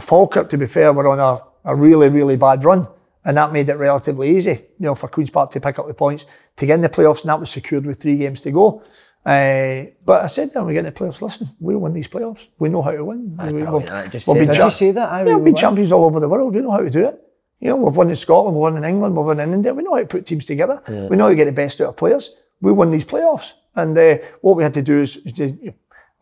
[0.00, 2.88] Falkirk, to be fair, were on a, a really, really bad run.
[3.26, 5.94] And that made it relatively easy, you know, for Queen's Park to pick up the
[5.94, 8.82] points to get in the playoffs, and that was secured with three games to go.
[9.24, 12.48] Uh, but I said, when we get in the playoffs, listen, we'll win these playoffs.
[12.58, 13.34] We know how to win.
[13.34, 14.52] That's we, brilliant, that just we've said been that.
[14.52, 15.08] Did cha- you say that?
[15.10, 15.54] I yeah, we've been win.
[15.54, 16.54] champions all over the world.
[16.54, 17.18] We know how to do it.
[17.60, 19.72] You know, we've won in Scotland, we've won in England, we've won in India.
[19.72, 20.82] We know how to put teams together.
[20.86, 22.36] We know how to get the best out of players.
[22.60, 23.54] We won these playoffs.
[23.74, 25.72] And uh, what we had to do is, to,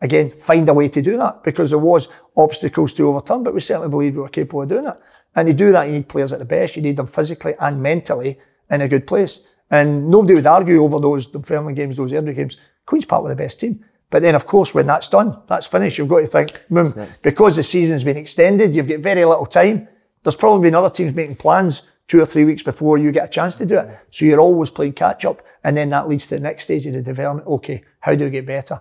[0.03, 3.61] again, find a way to do that because there was obstacles to overturn, but we
[3.61, 4.99] certainly believed we were capable of doing it.
[5.33, 6.75] And to do that, you need players at the best.
[6.75, 8.37] You need them physically and mentally
[8.69, 9.39] in a good place.
[9.71, 12.57] And nobody would argue over those Dunfermline games, those Airdrie games.
[12.85, 13.83] Queen's Park were the best team.
[14.11, 16.85] But then, of course, when that's done, that's finished, you've got to think, hmm,
[17.23, 19.87] because the season's been extended, you've got very little time.
[20.21, 23.31] There's probably been other teams making plans two or three weeks before you get a
[23.31, 23.99] chance to do it.
[24.11, 25.41] So you're always playing catch up.
[25.63, 27.47] And then that leads to the next stage of the development.
[27.47, 28.79] Okay, how do we get better?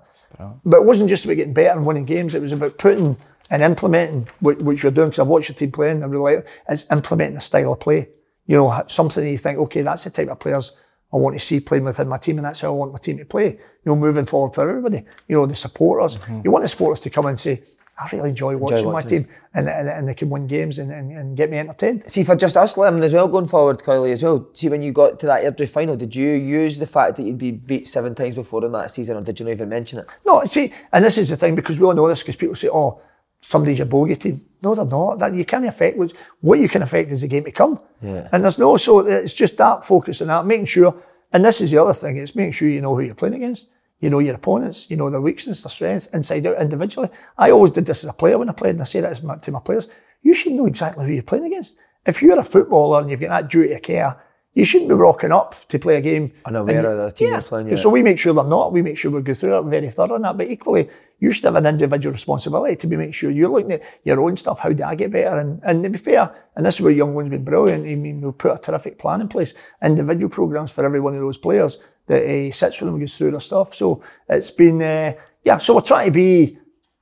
[0.65, 2.35] But it wasn't just about getting better and winning games.
[2.35, 3.17] It was about putting
[3.51, 5.09] and implementing what, what you're doing.
[5.09, 6.03] Because I've watched your team playing.
[6.03, 6.47] I really like.
[6.69, 8.09] It's implementing a style of play.
[8.47, 10.73] You know, something that you think, okay, that's the type of players
[11.13, 13.19] I want to see playing within my team, and that's how I want my team
[13.19, 13.51] to play.
[13.51, 15.05] You know, moving forward for everybody.
[15.29, 16.17] You know, the supporters.
[16.17, 16.41] Mm-hmm.
[16.45, 17.63] You want the supporters to come and say,
[17.99, 20.91] I really enjoy watching, my watching team, and, and, and they can win games and,
[20.91, 22.05] and, and get me entertained.
[22.07, 24.49] See, for just us learning as well, going forward, Coyley, as well.
[24.55, 27.39] See, when you got to that Airdrie final, did you use the fact that you'd
[27.39, 30.07] be beat seven times before in that season, or did you not even mention it?
[30.25, 32.71] No, see, and this is the thing because we all know this because people say,
[32.73, 33.01] "Oh,
[33.41, 35.19] somebody's your bogey team." No, they're not.
[35.19, 35.99] That you can't affect.
[35.99, 37.79] What what you can affect is the game to come.
[38.01, 38.29] Yeah.
[38.33, 40.95] And there's no so it's just that focus and that, making sure.
[41.31, 43.69] And this is the other thing: it's making sure you know who you're playing against.
[44.03, 44.91] You know your opponents.
[44.91, 47.09] You know their weaknesses, their strengths, inside out, individually.
[47.39, 49.51] I always did this as a player when I played, and I say that to
[49.53, 49.89] my players.
[50.23, 51.81] You should know exactly who you're playing against.
[52.05, 54.21] If you're a footballer and you've got that duty of care,
[54.55, 56.33] you shouldn't be rocking up to play a game.
[56.45, 57.35] Unaware and- of the team yeah.
[57.35, 57.77] you're playing, yeah.
[57.77, 58.73] So we make sure they're not.
[58.73, 59.63] We make sure we go through it.
[59.63, 60.37] Very thorough on that.
[60.37, 60.91] But equally,
[61.21, 64.37] you should have an individual responsibility to be make sure you're looking at your own
[64.37, 64.59] stuff.
[64.59, 65.39] How do I get better?
[65.39, 67.87] And, and to be fair, and this is where young ones been brilliant.
[67.87, 71.21] I mean, we'll put a terrific plan in place, individual programs for every one of
[71.21, 71.79] those players
[72.09, 73.75] that uh, sits with them and goes through their stuff.
[73.75, 75.57] So it's been, uh, yeah.
[75.57, 76.59] So we're trying to be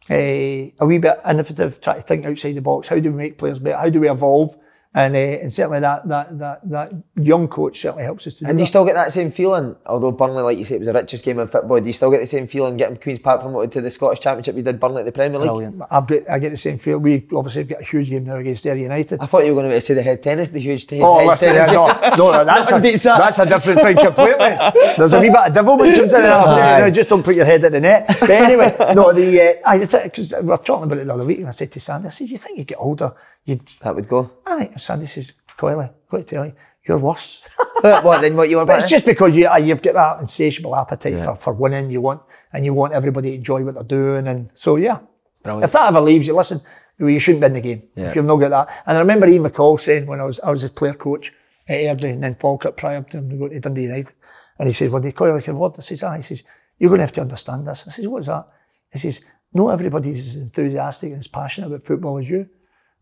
[0.09, 2.87] uh, a wee bit innovative, try to think outside the box.
[2.89, 3.79] How do we make players better?
[3.79, 4.57] How do we evolve?
[4.93, 8.49] And, uh, and certainly that, that that that young coach certainly helps us to do
[8.49, 8.69] And do you that.
[8.71, 9.77] still get that same feeling?
[9.87, 11.79] Although Burnley, like you say, it was the richest game in football.
[11.81, 14.57] Do you still get the same feeling getting Queens Park promoted to the Scottish Championship?
[14.57, 15.49] You did Burnley at the Premier League.
[15.49, 15.83] Brilliant.
[15.93, 16.99] I've got I get the same feel.
[16.99, 19.21] We obviously have got a huge game now against Derry United.
[19.21, 21.53] I thought you were going to say the head tennis, the huge t- Oh, listen,
[21.55, 21.71] tennis.
[21.73, 21.87] no,
[22.17, 24.57] no, that's, a, that's a different thing completely.
[24.97, 26.35] There's a wee bit of devilment comes in there.
[26.35, 26.81] I'm saying, Aye.
[26.81, 28.09] no, just don't put your head at the net.
[28.19, 31.39] But anyway, no, the uh, I because we were talking about it the other week,
[31.39, 33.13] and I said to Sandy, I said, you think you get older,
[33.45, 33.67] you'd.
[33.83, 34.31] That would go.
[34.47, 36.55] Aye, Sandy says, Coyley, I've got to tell you,
[36.87, 37.43] you're worse.
[37.81, 38.37] what then?
[38.37, 38.65] What you were?
[38.65, 41.91] But it's just because you, uh, you've got that insatiable appetite for, for winning.
[41.91, 42.23] You want
[42.53, 44.99] and you want everybody to enjoy what they're doing, and so yeah.
[45.43, 45.65] Brilliant.
[45.65, 46.61] If that ever leaves you, listen,
[46.99, 48.83] you shouldn't be in the game if you've not got that.
[48.87, 51.33] And I remember Ian McCall saying when I was I was his player coach
[51.69, 54.13] at Airdrie and then Falkirk prior to him going to Dundee United,
[54.59, 56.43] and he says, "Well, do you call like a word?" I says, "Ah." He says,
[56.79, 58.47] "You're going to have to understand this." I says, "What's that?"
[58.93, 59.21] He says,
[59.53, 62.49] "Not everybody's as enthusiastic and as passionate about football as you."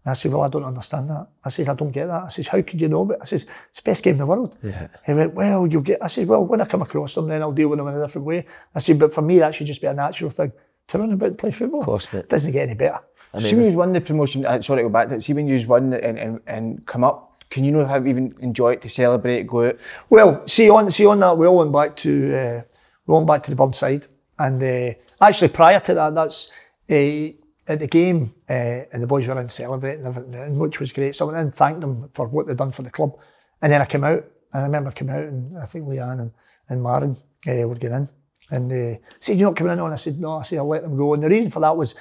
[0.09, 1.27] And I said, well, I don't understand that.
[1.45, 2.23] I says, I don't get that.
[2.23, 3.05] I says, how could you know?
[3.05, 4.57] But I says, it's the best game in the world.
[5.05, 7.53] He went, well, you'll get, I said, well, when I come across them, then I'll
[7.53, 8.47] deal with them in a different way.
[8.75, 10.51] I said, but for me, that should just be a natural thing
[10.87, 11.81] to run about and play football.
[11.81, 12.21] Of course, mate.
[12.21, 13.01] It doesn't get any better.
[13.39, 15.47] See when you won the promotion, uh, sorry to go back to it, see when
[15.47, 18.89] you won and, and, and come up, can you know how even enjoy it to
[18.89, 19.77] celebrate, go out?
[20.09, 22.63] Well, see on see on that we all went back to uh,
[23.05, 24.07] we went back to the Burnside,
[24.39, 26.51] and uh, actually prior to that, that's
[26.89, 27.37] uh,
[27.69, 31.15] at the game, uh, and the boys were in celebrating, and everything, which was great.
[31.15, 33.13] So I went in and thanked them for what they'd done for the club,
[33.61, 36.33] and then I came out, and I remember coming out, and I think Leanne and
[36.69, 37.17] and Maren
[37.47, 38.09] uh, were getting in,
[38.51, 40.83] and uh, said, "You're not coming in?" And I said, "No." I said, "I'll let
[40.83, 41.95] them go." And the reason for that was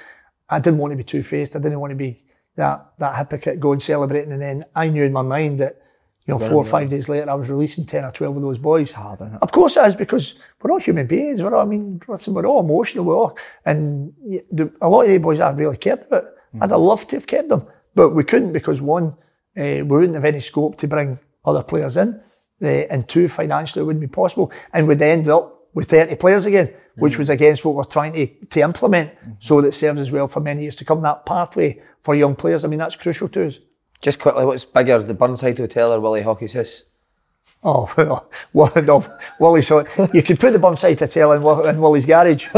[0.48, 1.54] I didn't want to be two faced.
[1.54, 2.24] I didn't want to be
[2.56, 5.80] that that hypocrite going celebrating, and then I knew in my mind that
[6.28, 8.58] you know, four or five days later, I was releasing 10 or 12 of those
[8.58, 8.92] boys.
[8.92, 9.38] hard, isn't it?
[9.40, 11.42] Of course it is, because we're all human beings.
[11.42, 13.06] We're all, I mean, listen, we're all emotional.
[13.06, 14.12] We're all, and
[14.52, 16.26] the, a lot of the boys I really cared about.
[16.60, 19.14] I'd have loved to have kept them, but we couldn't because one,
[19.56, 22.20] uh, we wouldn't have any scope to bring other players in,
[22.62, 24.52] uh, and two, financially it wouldn't be possible.
[24.74, 28.26] And we'd end up with 30 players again, which was against what we're trying to,
[28.26, 31.00] to implement so that it serves as well for many years to come.
[31.02, 33.60] That pathway for young players, I mean, that's crucial to us.
[34.00, 36.84] Just quickly, what's bigger, the Burnside Hotel or Willie Hockey's house?
[37.64, 37.92] Oh,
[38.52, 39.04] well, no,
[39.40, 42.46] Wally's so you could put the Burnside Hotel in, in Wally's garage.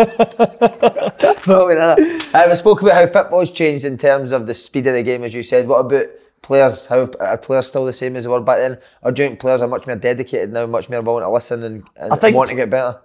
[1.43, 1.99] Probably not.
[1.99, 5.24] Uh, we spoke about how football's changed in terms of the speed of the game,
[5.24, 5.66] as you said.
[5.66, 6.07] What about
[6.43, 6.86] players?
[6.86, 8.78] How are players still the same as they were back then?
[9.03, 11.62] Or do you think players are much more dedicated now, much more willing to listen
[11.62, 13.01] and, and think- want to get better?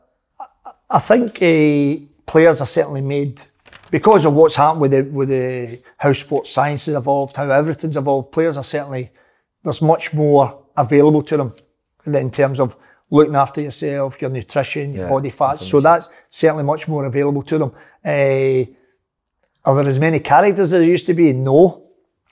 [0.89, 3.41] I think uh, players are certainly made
[3.91, 7.97] because of what's happened with the with the how sports science has evolved, how everything's
[7.97, 8.31] evolved.
[8.31, 9.11] Players are certainly
[9.63, 11.53] there's much more available to them
[12.05, 12.75] in terms of
[13.09, 15.65] looking after yourself, your nutrition, your Yeah, body fats.
[15.67, 17.71] So that's certainly much more available to them.
[18.03, 18.65] Uh,
[19.67, 21.33] are there as many characters as there used to be?
[21.33, 21.83] No,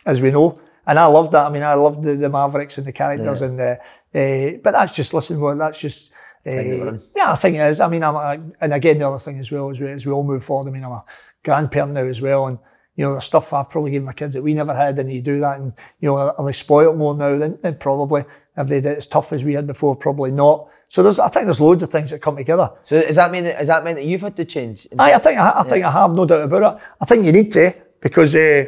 [0.05, 0.59] as we know.
[0.85, 1.45] And I loved that.
[1.45, 3.79] I mean, I loved the, the Mavericks and the characters, and the,
[4.13, 5.39] uh, but that's just listen.
[5.39, 6.11] Well, that's just.
[6.45, 7.01] Uh, that we're in.
[7.15, 7.79] yeah, I think it is.
[7.79, 10.11] I mean, I'm, I, and again, the other thing as well as we, as we
[10.11, 10.67] all move forward.
[10.69, 11.05] I mean, I'm a
[11.43, 12.57] grandparent now as well, and
[12.95, 15.21] you know, the stuff I've probably given my kids that we never had, and you
[15.21, 18.23] do that, and you know, are they spoiled more now than, than probably?
[18.55, 19.95] Have they did it as tough as we had before?
[19.95, 20.69] Probably not.
[20.87, 22.69] So there's, I think there's loads of things that come together.
[22.83, 24.87] So does that mean is that mean that you've had to change?
[24.99, 26.83] Aye, I think I, I think I have no doubt about it.
[27.01, 28.65] I think you need to because uh,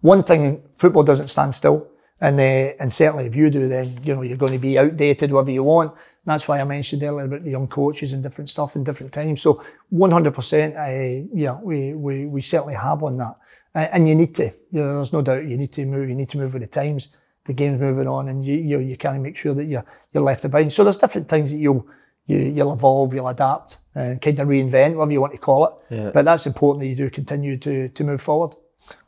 [0.00, 1.86] one thing football doesn't stand still,
[2.20, 5.30] and uh, and certainly if you do, then you know you're going to be outdated
[5.30, 5.94] whatever you want.
[6.24, 9.12] And that's why I mentioned earlier about the young coaches and different stuff in different
[9.12, 9.40] times.
[9.40, 9.62] So
[9.92, 13.36] 100%, uh, yeah, we, we we certainly have on that,
[13.74, 14.44] and, and you need to.
[14.70, 16.08] You know, there's no doubt you need to move.
[16.08, 17.08] You need to move with the times.
[17.44, 20.22] The game's moving on, and you you you kind of make sure that you're you're
[20.22, 20.72] left behind.
[20.72, 21.86] So there's different things that you'll
[22.26, 25.72] you, you'll evolve, you'll adapt, and kind of reinvent, whatever you want to call it.
[25.94, 26.10] Yeah.
[26.12, 28.54] But that's important that you do continue to to move forward.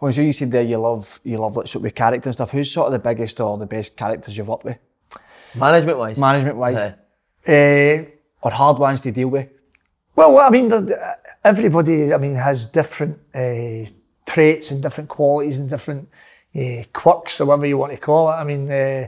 [0.00, 2.50] Well, so you said there you love you love like sort of character and stuff.
[2.52, 4.78] Who's sort of the biggest or the best characters you've worked with,
[5.54, 6.18] Management wise.
[6.18, 6.94] management wise, Aye.
[7.46, 8.04] Uh,
[8.42, 9.48] or hard ones to deal with?
[10.14, 10.70] well, I mean,
[11.44, 13.90] everybody, I mean, has different uh,
[14.26, 16.08] traits and different qualities and different
[16.54, 18.34] uh, quirks, or whatever you want to call it.
[18.34, 19.06] I mean, uh,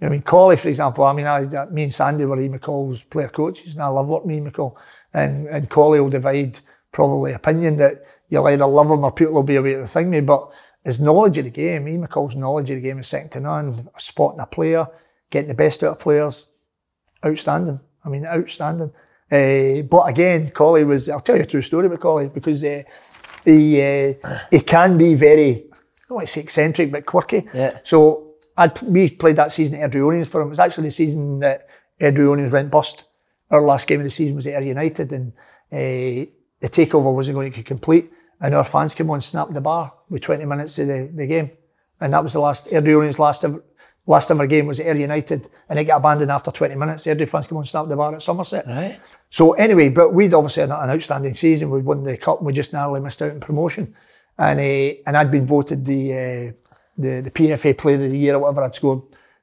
[0.00, 1.04] I mean, Colley, for example.
[1.04, 4.26] I mean, I, me and Sandy were Ian McCall's player coaches, and I love what
[4.26, 4.74] with Ian McCall.
[5.14, 6.58] And and Colley will divide
[6.90, 10.10] probably opinion that you'll either love him or people will be away at the thing.
[10.10, 10.26] Mate.
[10.26, 10.52] But
[10.84, 13.88] his knowledge of the game, Ian McCall's knowledge of the game is second to none.
[13.96, 14.86] Spotting a player,
[15.30, 16.48] getting the best out of players,
[17.24, 17.80] outstanding.
[18.04, 18.92] I mean, outstanding.
[19.30, 22.82] Uh, but again, Collie was, I'll tell you a true story about Collie because uh,
[23.44, 24.14] he uh,
[24.50, 27.48] he can be very, I don't want to say eccentric, but quirky.
[27.54, 27.78] Yeah.
[27.82, 30.48] So I'd, we played that season at Airdrieonians for him.
[30.48, 31.66] It was actually the season that
[32.00, 33.04] Airdrieonians went bust.
[33.50, 35.32] Our last game of the season was at Ayr United and
[35.72, 38.10] uh, the takeover wasn't going to complete
[38.42, 41.26] and our fans came on and snapped the bar with 20 minutes of the, the
[41.26, 41.50] game.
[42.00, 43.62] and that was the last Airdrie last ever,
[44.06, 47.04] last ever game was at Ayr United, and it got abandoned after 20 minutes.
[47.04, 48.66] The Airdrie fans come on and snap the bar at Somerset.
[48.66, 49.00] Right.
[49.30, 51.70] So anyway, but we'd obviously had an outstanding season.
[51.70, 52.38] We'd won the cup.
[52.38, 53.94] And we just narrowly missed out in promotion,
[54.38, 56.52] and uh, and I'd been voted the uh,
[56.98, 58.64] the the PFA Player of the Year or whatever.
[58.64, 59.02] I'd scored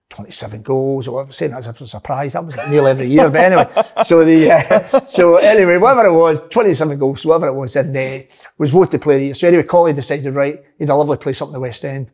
[0.09, 2.33] 27 goals or whatever, saying that as if it was a surprise.
[2.33, 3.29] That was like nearly every year.
[3.29, 3.69] But anyway,
[4.03, 8.25] so the uh, so anyway, whatever it was, 27 goals, whatever it was, and uh,
[8.57, 9.33] was voted player of the year.
[9.35, 12.11] So anyway, Collie decided, right, he'd a lovely place up in the West End.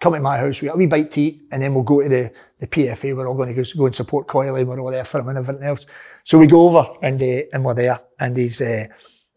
[0.00, 2.00] Come to my house, we got a wee bite to eat, and then we'll go
[2.00, 3.16] to the, the PFA.
[3.16, 4.64] We're all going to go, go and support Coyley.
[4.64, 5.86] We're all there for him and everything else.
[6.22, 8.86] So we go over and uh, and we're there, and he's uh,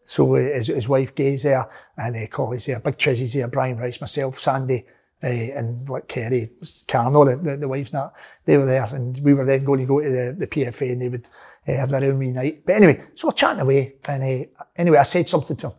[0.04, 4.00] so his, his wife Gay's there, and uh, Collie's there, Big Chizzy's there, Brian Rice,
[4.00, 4.84] myself, Sandy,
[5.22, 6.50] uh, and like Kerry,
[6.88, 9.86] Carno, the, the, the wife's not, they were there, and we were then going to
[9.86, 11.28] go to the, the PFA, and they would
[11.66, 12.62] uh, have their own wee night.
[12.66, 15.74] But anyway, so we're chatting away, and uh, anyway, I said something to him,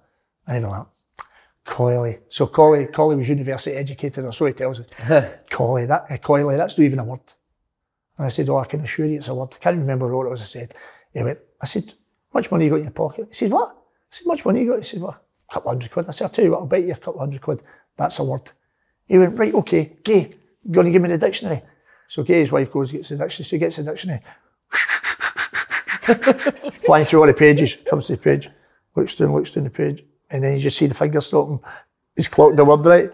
[0.47, 0.87] and he was like,
[1.65, 2.19] Coyley.
[2.29, 4.87] So Collie, Collie was university educated, or so he tells us.
[5.49, 7.21] Collie, that, uh, Coyley, that's not even a word.
[8.17, 9.53] And I said, oh, I can assure you it's a word.
[9.55, 10.75] I can't remember what it was I said.
[11.13, 11.93] He went, I said,
[12.33, 13.27] much money you got in your pocket?
[13.29, 13.69] He said, what?
[13.69, 13.73] I
[14.09, 14.77] said, much money you got?
[14.77, 16.07] He said, well, a couple hundred quid.
[16.07, 17.63] I said, I'll tell you what, I'll bet you a couple of hundred quid.
[17.97, 18.51] That's a word.
[19.07, 21.61] He went, right, okay, Gay, You're going to give me the dictionary?
[22.07, 24.21] So Gay's wife goes, gets the dictionary, so he gets the dictionary.
[26.79, 28.49] Flying through all the pages, comes to the page,
[28.95, 31.59] looks down, looks down the page, and then you just see the finger stopping.
[32.15, 33.11] He's clocked the word right.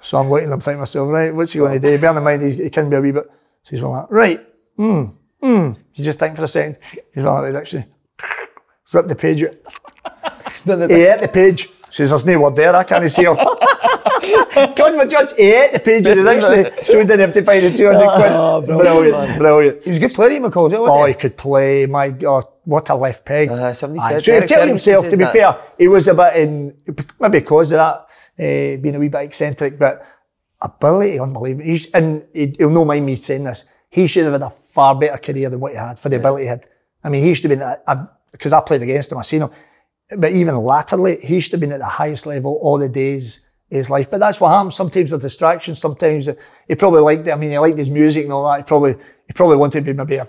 [0.00, 1.98] So I'm looking, I'm thinking to myself, right, what's he going to do?
[1.98, 3.30] Bear in mind, he can be a wee bit.
[3.62, 5.04] So he's like, right, hmm,
[5.40, 5.72] hmm.
[5.92, 6.78] He's just thinking for a second.
[7.14, 7.88] He's like, the dictionary.
[8.92, 9.54] Rip the page out.
[10.90, 11.68] he ate the page.
[11.90, 13.36] Says, there's no word there, I can't see him.
[14.76, 17.60] Gone my judge, he ate the page of dictionary, so we didn't have to pay
[17.60, 18.32] the 200 quid.
[18.32, 19.84] Oh, brilliant, brilliant.
[19.84, 21.86] He was a good player, he McCall, Oh, he could play.
[21.86, 23.50] My God, what a left peg.
[23.50, 25.32] Uh, somebody Aye, said- so he tell himself, to be that.
[25.32, 26.74] fair, he was a bit in,
[27.20, 28.06] maybe because of that,
[28.38, 30.04] uh, being a wee bit eccentric, but
[30.60, 31.64] ability, unbelievable.
[31.64, 34.94] He's, and he, he'll not mind me saying this, he should have had a far
[34.94, 36.66] better career than what he had for the ability he had.
[37.04, 39.50] I mean, he should have been, because I played against him, I seen him,
[40.16, 43.40] but even latterly, he should have been at the highest level all the days
[43.76, 44.10] his life.
[44.10, 44.74] But that's what happens.
[44.74, 46.28] Sometimes the distractions, sometimes
[46.68, 47.32] he probably liked it.
[47.32, 48.58] I mean, he liked his music and all that.
[48.58, 48.92] He probably,
[49.26, 50.28] he probably wanted to be maybe a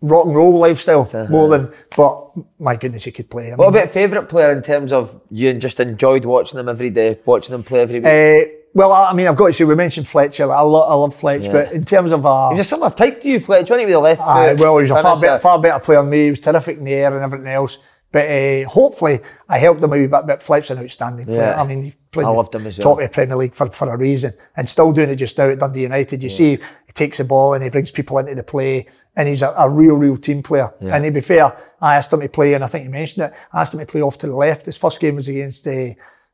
[0.00, 3.52] rock and roll lifestyle more than, but my goodness, he could play.
[3.52, 6.90] I What mean, about favourite player in terms of you just enjoyed watching them every
[6.90, 8.06] day, watching them play every week?
[8.06, 10.52] uh, well, I mean, I've got to say, we mentioned Fletcher.
[10.52, 13.20] I, lo- I love Fletch, but in terms of, uh, he was a similar type
[13.22, 14.60] to you, Fletch, wasn't he, with the left Aye, foot?
[14.60, 16.24] well, he was a far far better player than me.
[16.24, 17.78] He was terrific in the air and everything else.
[18.10, 20.26] But uh, hopefully, I helped him a wee bit.
[20.26, 21.40] But Fletcher's an outstanding player.
[21.54, 21.60] Yeah.
[21.60, 23.04] I mean, he played I loved him as top well.
[23.04, 25.58] of the Premier League for, for a reason, and still doing it just now at
[25.58, 26.22] Dundee United.
[26.22, 29.42] You see, he takes the ball and he brings people into the play, and he's
[29.42, 30.72] a, a real, real team player.
[30.80, 33.34] And to be fair, I asked him to play, and I think you mentioned it.
[33.52, 34.64] I asked him to play off to the left.
[34.66, 35.90] His first game was against, uh,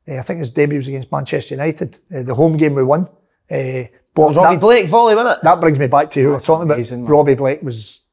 [0.06, 1.98] I think his debut was against Manchester United.
[2.14, 3.08] Uh, the home game we won.
[3.50, 5.42] Uh, but was Robbie that- Blake volley, wasn't it?
[5.42, 7.08] that brings me back to who we're talking amazing, about.
[7.08, 7.16] man.
[7.16, 8.04] Robbie Blake was,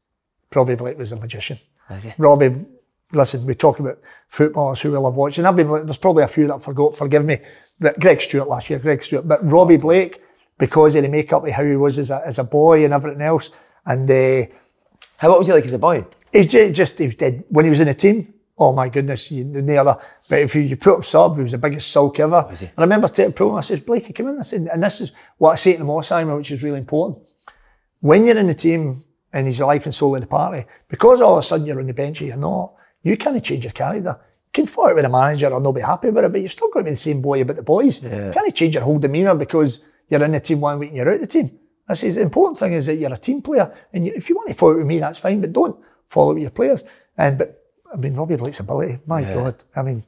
[0.56, 1.60] Robbie Blake was a magician.
[1.92, 2.14] Was he?
[2.18, 2.66] Robbie,
[3.12, 5.46] listen, we talk about footballers who we love watching.
[5.46, 7.40] I've been, there's probably a few that I forgot, forgive me.
[7.80, 9.28] But Greg Stewart last year, Greg Stewart.
[9.28, 10.22] But Robbie Blake,
[10.58, 13.22] because of the makeup of how he was as a, as a boy and everything
[13.22, 13.50] else.
[13.86, 14.46] And uh,
[15.18, 16.06] How what was he like as a boy?
[16.32, 17.44] He's ju- just, he was dead.
[17.50, 19.98] When he was in the team, oh my goodness, you no other.
[20.30, 22.48] But if you, you put him sub, he was the biggest sulk ever.
[22.52, 22.66] he?
[22.66, 24.40] And I remember taking pro, I said, Blakey, come in.
[24.40, 26.78] I said, and this is what I say to them all, Simon, which is really
[26.78, 27.28] important.
[28.00, 29.04] When you're in the team
[29.34, 31.80] and he's the life and soul of the party, because all of a sudden you're
[31.80, 32.74] on the bench and you're not,
[33.04, 34.20] you can't change your character.
[34.20, 36.70] You can fight with a manager or not be happy with it, but you've still
[36.70, 38.04] got to be the same boy about the boys.
[38.04, 41.14] You can't change your whole demeanour because you're in the team one week and you're
[41.14, 41.58] out the team.
[41.88, 44.36] I say the important thing is that you're a team player, and you, if you
[44.36, 45.78] want to follow with me, that's fine, but don't
[46.08, 46.84] follow with your players.
[47.18, 50.04] And but I mean, Robbie Blake's ability, my God, I mean,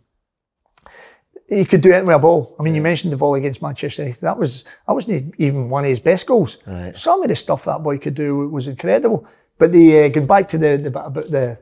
[1.50, 2.56] he could do anything with a ball.
[2.60, 4.22] I mean, you mentioned the volley against Manchester United.
[4.22, 6.58] That was that wasn't even one of his best goals.
[6.96, 9.28] Some of the stuff that boy could do was incredible.
[9.58, 11.60] But the uh, going back to the, the bit about the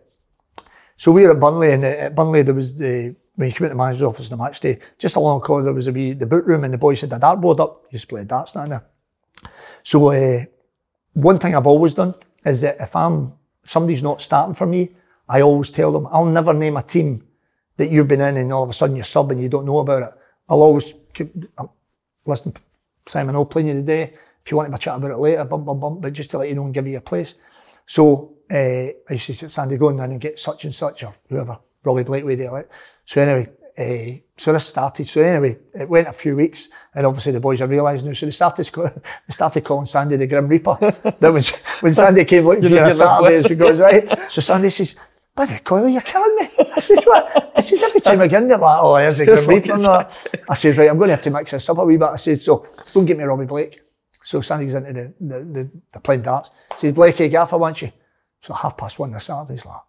[1.02, 3.66] so we were at Burnley, and uh, at Burnley there was the when you come
[3.66, 5.91] into the manager's office on the match day, just along the corridor there was a
[5.91, 7.86] wee the boot room, and the boys had a dartboard up.
[7.89, 8.86] You just played darts down there.
[9.82, 10.45] So uh,
[11.14, 12.14] one thing I've always done
[12.45, 13.34] is that if I'm
[13.64, 14.91] somebody's not starting for me,
[15.28, 17.24] I always tell them I'll never name a team
[17.78, 19.80] that you've been in and all of a sudden you're sub and you don't know
[19.80, 20.14] about it.
[20.49, 21.72] I'll always keep, um,
[22.28, 22.54] listen,
[23.08, 24.14] Simon, I'll play you today.
[24.45, 26.49] If you want to chat about it later, bum bum bum, but just to let
[26.49, 27.34] you know and give you a place.
[27.88, 31.14] So uh, I used to say, Sandy, going in and get such and such or
[31.30, 32.72] whoever, Robbie Blake with it.
[33.06, 35.08] So anyway, uh, so this started.
[35.08, 38.14] So anyway, it went a few weeks, and obviously the boys are realising now.
[38.14, 40.78] So they started, they started calling Sandy the Grim Reaper.
[41.20, 44.32] that was when Sandy came looking for me on You're Saturday, as we goes right.
[44.32, 44.95] So Sandy says,
[45.34, 46.49] Buddy, Coyley, you're killing me.
[46.76, 47.54] I says, what?
[47.56, 50.43] I says, every time I get in, they're like, oh, there's a reef on that.
[50.49, 52.10] I says, right, I'm going to have to mix this up a wee bit.
[52.10, 53.80] I says, so don't get me Robbie Blake.
[54.24, 56.52] So Sandy goes into the, the, the, the playing darts.
[56.76, 57.91] He Says, Blakey, Gaffer wants you.
[58.41, 59.81] So half past one this Saturday, he's like,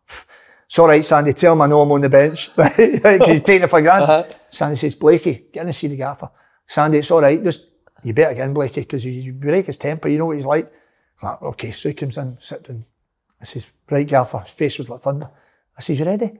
[0.66, 2.50] it's all right, Sandy, tell him I know I'm on the bench.
[2.56, 4.10] Right, because he's taking it for granted.
[4.10, 4.32] Uh-huh.
[4.50, 6.30] Sandy says, Blakey, get in and see the gaffer.
[6.66, 7.68] Sandy, it's all right, just,
[8.02, 10.72] you better get in, Blakey, because you, break his temper, you know what he's like.
[11.20, 12.84] I'm like, okay, so he comes in, sit down.
[13.40, 15.30] I says, right, gaffer, his face was like thunder.
[15.76, 16.38] I says, you ready?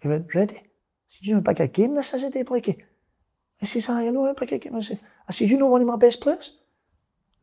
[0.00, 0.56] He went, ready?
[0.56, 0.62] I
[1.06, 2.82] said, you know how big a game this is a day, Blakey?
[3.58, 5.00] He says, aye, I know how big a game this is.
[5.28, 6.52] I said, you know one of my best players?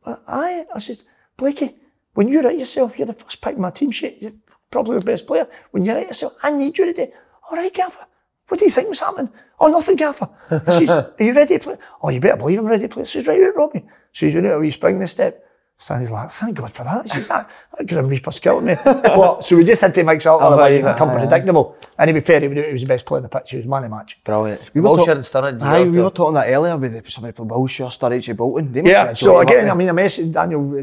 [0.04, 0.66] Aye.
[0.74, 1.02] I said,
[1.36, 1.74] Blakey,
[2.18, 4.32] when you're at yourself, you're the first pick in my team sheet, you're
[4.72, 5.46] probably the best player.
[5.70, 7.12] When you're at yourself, I need you today.
[7.48, 8.06] All right, Gaffer.
[8.48, 9.30] What do you think was happening?
[9.60, 10.28] Oh, nothing, Gaffer.
[10.50, 11.76] I says, are you ready to play?
[12.02, 13.02] Oh, you better believe I'm ready to play.
[13.02, 13.84] I says, right out, Robbie.
[14.10, 15.44] Says, you know, a wee spring the step.
[15.76, 17.04] Sandy's like, thank God for that.
[17.04, 18.74] He says, that, that Grim Reaper's killed me.
[18.82, 21.18] but, so we just had to mix it up, otherwise it yeah, become yeah.
[21.18, 21.76] predictable.
[21.96, 23.52] And to be fair, he knew he was the best player in the pitch.
[23.52, 24.18] He was man of the match.
[24.24, 24.72] Brilliant.
[24.74, 25.62] We were Wilshere talk- and Sturridge.
[25.62, 28.72] Aye, we were were talking that earlier with the, somebody from Wilshere, Sturridge, Bolton.
[28.72, 30.82] They Yeah, so again, up I mean, I messaged Daniel,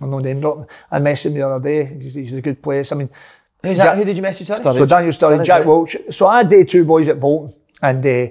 [0.00, 2.92] I'm no name dropping, I messaged him the other day, he's, he's a good place.
[2.92, 3.10] I mean,
[3.62, 3.96] Who's that?
[3.96, 4.46] Who did you message?
[4.46, 4.62] Sorry?
[4.62, 5.66] so Daniel Sturridge, Jack right.
[5.66, 5.96] Welch.
[6.10, 8.28] So I had day two boys at Bolton, and uh,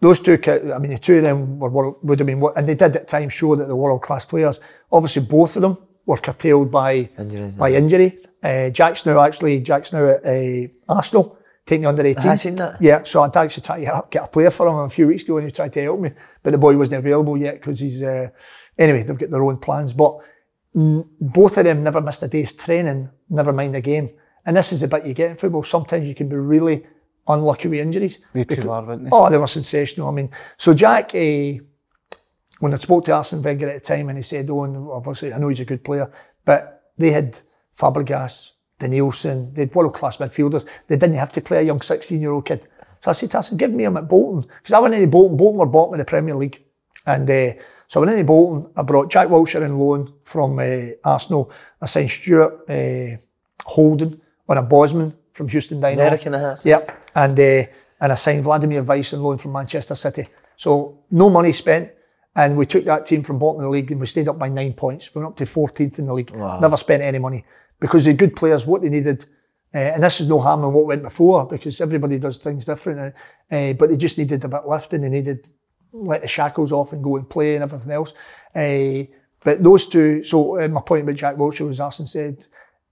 [0.00, 2.96] those two, I mean, the two of them were, would have been, and they did
[2.96, 4.60] at times show that they're world class players.
[4.92, 7.78] Obviously, both of them were curtailed by Injuries, by yeah.
[7.78, 8.18] injury.
[8.42, 12.30] Uh, Jack's now actually, Jack's now at uh, Arsenal, taking the under 18.
[12.30, 12.82] I seen that.
[12.82, 15.22] Yeah, so I'd actually tried to get- get a player for him a few weeks
[15.22, 16.10] ago and he tried to help me,
[16.42, 18.28] but the boy wasn't available yet because he's, uh,
[18.76, 19.94] anyway, they've got their own plans.
[19.94, 20.18] But
[20.74, 24.10] both of them never missed a day's training, never mind a game.
[24.44, 25.62] And this is the bit you get in football.
[25.62, 26.84] Sometimes you can be really
[27.26, 28.18] unlucky with injuries.
[28.32, 29.10] They Becau- are, weren't they?
[29.12, 30.08] Oh, they were sensational.
[30.08, 31.62] I mean, so Jack, uh,
[32.58, 35.32] when I spoke to Arsene Wenger at the time and he said, oh, and obviously
[35.32, 36.10] I know he's a good player,
[36.44, 37.38] but they had
[37.76, 40.66] Fabregas, Denilson, they had world-class midfielders.
[40.88, 42.66] They didn't have to play a young 16-year-old kid.
[43.00, 44.48] So I said to Arsene, give me him at Bolton.
[44.58, 46.64] Because I went into Bolton, Bolton were bottom of the Premier League.
[47.06, 47.52] And uh,
[47.86, 51.50] so went into Bolton, I brought Jack Wilshere in loan from uh, Arsenal.
[51.80, 53.16] I signed Stuart uh,
[53.64, 56.02] Holden on a Bosman from Houston Dynamo.
[56.06, 56.56] American, uh-huh.
[56.64, 57.10] Yep.
[57.14, 57.64] And uh,
[58.00, 60.28] and I signed Vladimir Weiss on loan from Manchester City.
[60.56, 61.90] So no money spent.
[62.36, 64.48] And we took that team from bottom of the league and we stayed up by
[64.48, 65.14] nine points.
[65.14, 66.34] We went up to 14th in the league.
[66.34, 67.44] Never spent any money
[67.78, 69.24] because the good players, what they needed,
[69.72, 73.14] uh, and this is no harm in what went before because everybody does things different.
[73.50, 75.02] Uh, uh, but they just needed a bit lifting.
[75.02, 75.48] They needed
[75.94, 78.12] let the shackles off and go and play and everything else.
[78.54, 79.04] Uh,
[79.42, 82.46] but those two, so uh, my point about Jack Wilshere was Arsene said,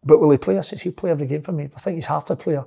[0.05, 0.57] but will he play?
[0.59, 1.69] I says, he'll play every game for me.
[1.75, 2.65] I think he's half the player.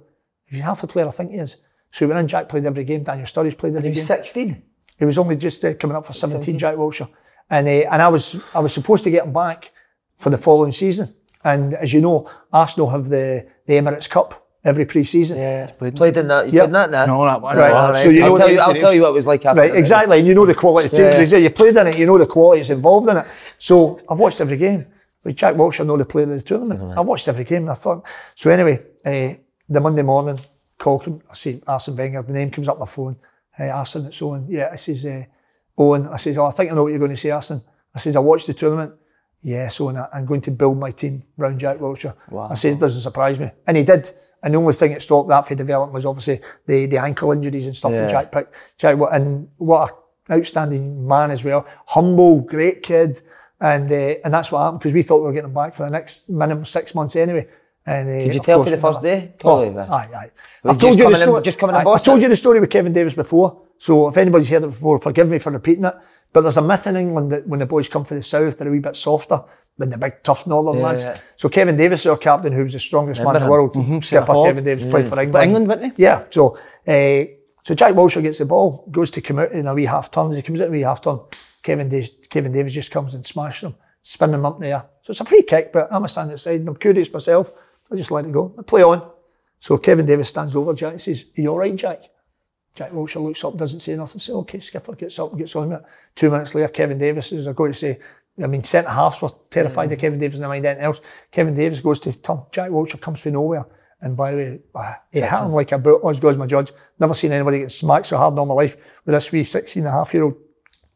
[0.48, 1.58] If he's half the player, I think he is.
[1.92, 4.02] So when Jack played every game, Daniel Sturridge played every He game.
[4.02, 4.64] was 16.
[4.98, 7.10] He was only just uh, coming up for 17, Jack Wilshere.
[7.50, 9.72] And, uh, and I was I was supposed to get him back
[10.18, 11.14] for the following season.
[11.44, 15.38] And as you know, Arsenal have the, the Emirates Cup every pre-season.
[15.38, 15.68] Yeah.
[16.02, 16.48] Played in that.
[16.48, 16.62] You Yep.
[16.62, 17.06] played in that now?
[17.06, 17.56] No, that one.
[17.58, 17.72] Right.
[17.72, 18.04] All right.
[18.04, 19.72] So you I'll, know tell you, I'll tell you what it was like after Right,
[19.72, 19.78] that.
[19.78, 20.20] exactly.
[20.20, 21.28] And you know the quality of the team.
[21.32, 21.38] Yeah.
[21.38, 23.26] You played in it, you know the quality that's involved in it.
[23.58, 24.88] So I've watched every game.
[25.24, 26.96] With Jack Wilshere, know the player of the tournament.
[26.98, 28.06] I watched every game and I thought,
[28.36, 29.34] so anyway, uh,
[29.68, 30.38] the Monday morning,
[30.78, 33.16] call, com- I see Arsene Wenger, the name comes up my phone.
[33.58, 34.46] Hey, Arsene, it's Owen.
[34.48, 35.24] Yeah, I says, uh,
[35.80, 36.08] Owen.
[36.10, 37.62] I says, oh, I think I know what you're going to say, Arsene.
[37.96, 38.94] I says, I watched the tournament.
[39.42, 42.14] Yes, Owen, I- I'm going to build my team around Jack Wilshere.
[42.32, 43.50] I says, it doesn't surprise me.
[43.66, 44.12] And he did.
[44.44, 47.66] And the only thing that stopped that for development was obviously the, the ankle injuries
[47.66, 48.02] and stuff Yeah.
[48.02, 48.54] that Jack picked.
[48.78, 49.92] Jack, and what
[50.30, 51.66] an outstanding man as well.
[51.88, 53.22] Humble, great kid.
[53.60, 55.84] And uh, and that's what happened because we thought we were getting him back for
[55.84, 57.48] the next minimum six months anyway.
[57.88, 59.34] And, uh, Did you tell for the first day?
[59.40, 59.76] Totally.
[59.78, 60.32] Oh, aye, aye.
[60.66, 61.42] I've told you the in- story.
[61.42, 63.62] just coming in aye, I've told you the story with Kevin Davies before.
[63.78, 65.96] So if anybody's heard it before, forgive me for repeating it.
[66.34, 68.68] But there's a myth in England that when the boys come from the south, they're
[68.68, 69.42] a wee bit softer
[69.78, 71.04] than the big tough northern Yeah, lads.
[71.04, 71.18] yeah.
[71.36, 73.76] So Kevin Davies our captain, who was the strongest man in the world.
[74.04, 74.50] Skipper Ford.
[74.50, 75.32] Kevin Davies played for England.
[75.34, 76.04] But England, wasn't he?
[76.04, 76.26] Yeah.
[76.30, 76.58] So
[76.88, 77.26] uh,
[77.64, 80.30] so Jack Wilshere gets the ball, goes to come out in a wee half turn.
[80.30, 81.20] As he comes out in a wee half turn,
[81.64, 84.86] Kevin Davies, Kevin Davies just comes and smashes him, spinning him up there.
[85.02, 87.52] So it's a free kick, but I'm a stand outside and I'm curious myself.
[87.92, 88.54] I just let it go.
[88.58, 89.10] I play on.
[89.60, 92.04] So Kevin Davies stands over Jack and says, Are you all right, Jack?
[92.76, 94.20] Jack Wilshere looks up, doesn't say nothing.
[94.20, 95.86] Say, okay, skipper gets up, gets on with it.
[96.14, 98.00] Two minutes later, Kevin Davies is, going to say,
[98.42, 101.00] I mean, centre halves were terrified of Kevin Davies, never mind anything else.
[101.32, 102.42] Kevin Davies goes to turn.
[102.52, 103.66] Jack Wilshere comes from nowhere.
[104.02, 106.02] And by the way, ah, he hit him like a boot.
[106.06, 106.74] As goes my judge.
[107.00, 109.82] Never seen anybody get smacked so hard in all my life with this wee 16
[109.82, 110.36] and a half year old.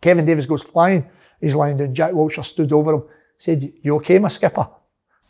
[0.02, 1.10] Kevin Davies goes flying.
[1.40, 1.96] He's lying down.
[1.96, 3.04] Jack Wilshere stood over him,
[3.38, 4.68] said, You okay, my skipper?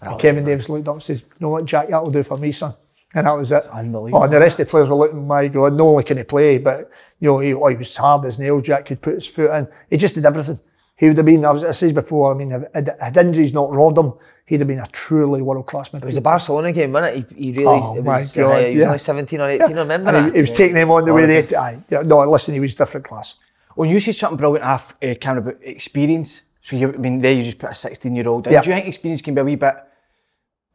[0.02, 2.52] And Kevin Davies looked up and says, You know what, Jack, that'll do for me,
[2.52, 2.74] son.
[3.16, 3.68] And that was it.
[3.70, 4.20] unbelievable.
[4.20, 6.24] Oh, and the rest of the players were looking, my God, not only can he
[6.24, 8.64] play, but, you know, he, oh, he was hard as nails.
[8.64, 9.68] Jack could put his foot in.
[9.90, 10.60] He just did everything.
[10.96, 13.74] he would have been, I, was, I said before, I mean, had, had injuries not
[13.74, 14.14] robbed him,
[14.46, 16.04] he'd have been a truly world class midfielder.
[16.04, 17.36] It was the Barcelona game, wasn't it?
[17.36, 18.86] He, he really, Oh, it was, God, uh, he was yeah.
[18.86, 21.26] only 17 or 18, I remember And he, he was taking them on the way
[21.26, 21.48] Horrible.
[21.50, 23.36] they, aye, yeah, no, listen, he was different class.
[23.76, 26.44] Well, you said something brilliant, half uh, Cameron, about experience.
[26.62, 28.54] So you, I mean, there you just put a 16 year old in.
[28.54, 28.62] Yeah.
[28.62, 29.76] Do you think experience can be a wee bit?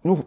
[0.04, 0.26] No,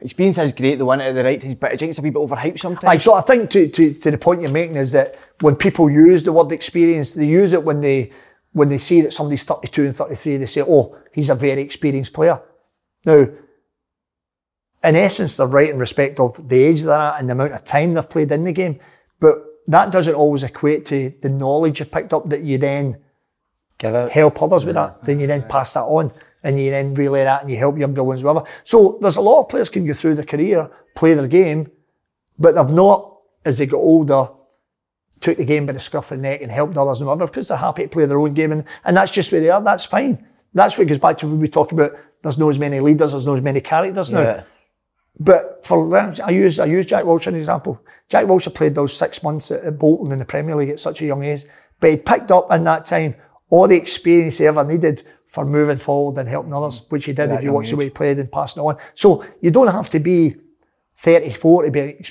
[0.00, 2.20] experience is great, the one at the right but I think it's a wee bit
[2.20, 2.84] overhyped sometimes.
[2.84, 5.88] Aye, so I think to, to, to the point you're making is that when people
[5.88, 8.10] use the word experience, they use it when they
[8.52, 12.12] when they see that somebody's 32 and 33, they say, oh, he's a very experienced
[12.12, 12.38] player.
[13.06, 13.28] Now,
[14.84, 17.64] in essence, they're right in respect of the age they're at and the amount of
[17.64, 18.78] time they've played in the game,
[19.20, 22.98] but that doesn't always equate to the knowledge you've picked up that you then
[23.82, 25.02] Give help others with that.
[25.02, 26.12] Then you then pass that on
[26.42, 28.46] and you then relay that and you help younger ones, whatever.
[28.64, 31.70] So there's a lot of players can go through their career, play their game,
[32.38, 34.28] but they've not, as they got older,
[35.20, 37.48] took the game by the scruff of the neck and helped others and whatever because
[37.48, 39.62] they're happy to play their own game and, and that's just where they are.
[39.62, 40.26] That's fine.
[40.52, 43.26] That's what goes back to when we talk about there's no as many leaders, there's
[43.26, 44.20] no as many characters now.
[44.20, 44.42] Yeah.
[45.18, 47.80] But for I use I use Jack Wilshere as an example.
[48.08, 51.02] Jack Wilshere played those six months at, at Bolton in the Premier League at such
[51.02, 51.44] a young age,
[51.80, 53.14] but he picked up in that time
[53.50, 56.90] all the experience he ever needed for moving forward and helping others, mm.
[56.90, 58.76] which he did That if you watch the way he played and passing it on.
[58.92, 60.36] So you don't have to be
[60.96, 62.04] 34 to be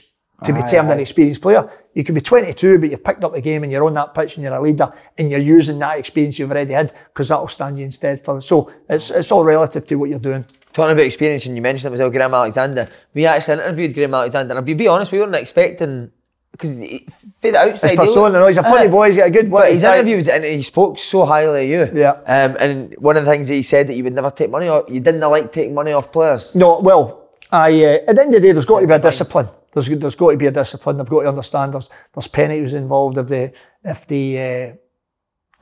[0.44, 1.70] to be Aye, termed an experienced player.
[1.94, 4.38] You could be 22, but you've picked up the game and you're on that pitch
[4.38, 7.78] and you're a leader and you're using that experience you've already had because that'll stand
[7.78, 8.42] you instead for.
[8.42, 10.44] So it's it's all relative to what you're doing.
[10.74, 12.90] Talking about experience, and you mentioned it was well, Graham Alexander.
[13.14, 16.10] We actually interviewed Graham Alexander, and I'll be, be honest, we weren't expecting
[16.52, 16.78] because
[17.40, 19.74] for the outside, he persona, no, he's a funny boy, he's got a good way.
[19.74, 22.00] his interview was, and he spoke so highly of you.
[22.00, 22.12] Yeah.
[22.26, 24.68] Um, and one of the things that he said that you would never take money
[24.68, 26.56] off, you didn't like taking money off players.
[26.56, 29.00] No, well, I uh, at the end of the day, there's got to be a
[29.00, 29.48] discipline.
[29.74, 30.98] There's there's got to be a discipline.
[30.98, 34.76] They've got to understand there's there's penalties involved if they if they uh,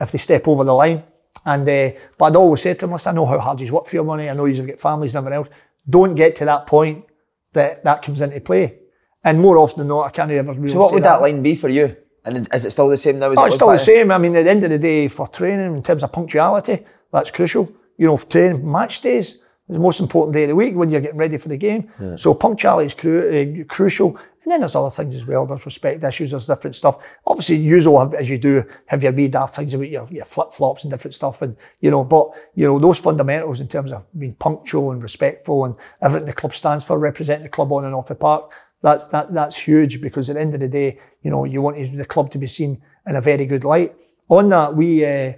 [0.04, 1.04] if they step over the line.
[1.46, 3.86] And uh, but I'd always say to them, listen, I know how hard you work
[3.86, 4.28] for your money.
[4.28, 5.48] I know you've got families and everything else.
[5.88, 7.04] Don't get to that point
[7.52, 8.79] that that comes into play.
[9.24, 10.68] And more often than not, I can't ever really.
[10.68, 11.96] So what would that line be for you?
[12.24, 13.30] And is it still the same now?
[13.30, 14.10] As Oh, it it's still the same.
[14.10, 17.30] I mean, at the end of the day, for training in terms of punctuality, that's
[17.30, 17.70] crucial.
[17.96, 21.00] You know, training match days is the most important day of the week when you're
[21.00, 21.88] getting ready for the game.
[22.16, 24.16] So punctuality is cru- uh, crucial.
[24.42, 25.44] And then there's other things as well.
[25.44, 26.30] There's respect issues.
[26.30, 26.96] There's different stuff.
[27.26, 30.50] Obviously, usual have, as you do have your wee daft things about your, your flip
[30.50, 31.42] flops and different stuff.
[31.42, 35.66] And you know, but you know those fundamentals in terms of being punctual and respectful
[35.66, 38.50] and everything the club stands for, representing the club on and off the park.
[38.82, 41.76] That's that that's huge because at the end of the day, you know, you want
[41.96, 43.94] the club to be seen in a very good light.
[44.28, 45.32] On that, we uh,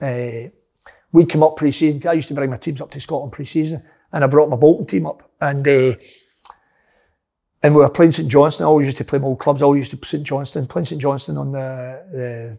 [0.00, 0.48] uh,
[1.12, 2.06] we come up pre-season.
[2.06, 3.82] I used to bring my teams up to Scotland pre-season,
[4.12, 5.94] and I brought my Bolton team up, and uh,
[7.62, 8.66] and we were playing St Johnstone.
[8.66, 9.60] I always used to play my old clubs.
[9.60, 12.58] I always used to St Johnstone, playing St Johnstone on the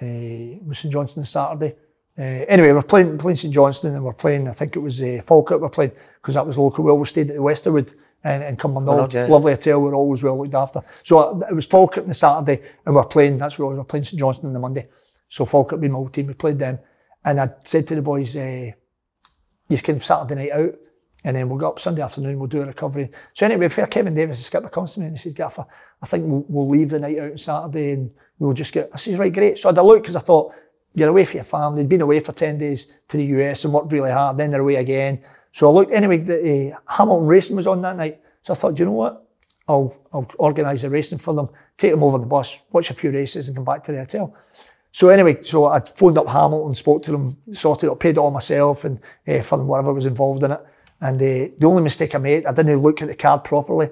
[0.00, 1.74] the uh, St Johnstone Saturday.
[2.16, 4.46] Uh, anyway, we're playing playing St Johnstone, and we're playing.
[4.46, 5.60] I think it was uh, Falkirk.
[5.60, 6.84] We're playing because that was local.
[6.84, 7.94] We always stayed at the Westerwood
[8.24, 8.86] and, and Cumbernauld.
[8.86, 9.26] Cumbernauld, yeah.
[9.26, 9.80] Lovely hotel.
[9.80, 10.82] We are always well looked after.
[11.02, 13.38] So uh, it was Falkirk on the Saturday, and we're playing.
[13.38, 14.86] That's where we were playing St Johnstone on the Monday.
[15.28, 16.78] So Falkirk being my old team, we played them,
[17.24, 18.70] and I said to the boys, uh,
[19.68, 20.74] "You can Saturday night out."
[21.24, 23.10] And then we'll go up Sunday afternoon, we'll do a recovery.
[23.34, 25.66] So anyway, fair Kevin Davies, the skipper, comes to me and he says, Gaffer,
[26.00, 28.98] I think we'll, we'll leave the night out on Saturday and we'll just get, I
[28.98, 29.58] says, right, great.
[29.58, 30.54] So I had a look because I thought,
[30.94, 31.82] you're away for your family.
[31.82, 34.36] They'd been away for 10 days to the US and worked really hard.
[34.36, 35.22] Then they're away again.
[35.52, 38.20] So I looked, anyway, the, uh, Hamilton Racing was on that night.
[38.42, 39.24] So I thought, do you know what?
[39.68, 43.10] I'll, I'll organise the racing for them, take them over the bus, watch a few
[43.10, 44.34] races and come back to the hotel.
[44.90, 48.30] So anyway, so I phoned up Hamilton, spoke to them, sorted it, paid it all
[48.30, 50.60] myself and uh, for whatever was involved in it.
[51.00, 53.90] And uh, the only mistake I made, I didn't look at the card properly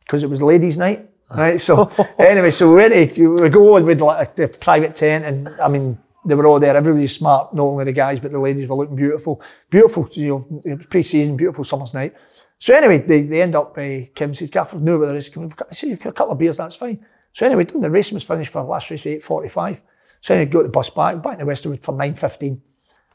[0.00, 1.08] because it was ladies' night.
[1.34, 1.88] Right, so
[2.18, 5.68] anyway, so we went to, we go on with like the private tent, and I
[5.68, 6.76] mean they were all there.
[6.76, 10.08] Everybody's smart, not only the guys but the ladies were looking beautiful, beautiful.
[10.12, 12.14] You know, it was pre-season, beautiful summer's night.
[12.58, 13.76] So anyway, they, they end up.
[13.76, 15.28] Uh, Kim says, "Gaffer, knew about the race.
[15.28, 17.90] Can we- I said, "You've got a couple of beers, that's fine." So anyway, the
[17.90, 19.82] race was finished for the last race at eight forty-five.
[20.20, 22.62] So anyway, go to the bus back, back to Westerwood for nine fifteen.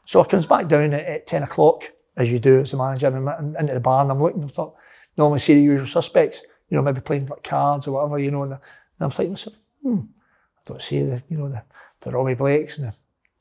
[0.04, 3.08] So I comes back down at, at 10 o'clock, as you do as a manager,
[3.08, 4.74] and I'm into the bar and I'm looking, I thought,
[5.18, 6.40] normally see the usual suspects,
[6.70, 8.60] you know, maybe playing like cards or whatever, you know, and, and
[9.00, 9.36] I'm thinking,
[9.82, 11.62] hmm, I don't see the, you know, the,
[12.00, 12.96] the Robbie Blakes and the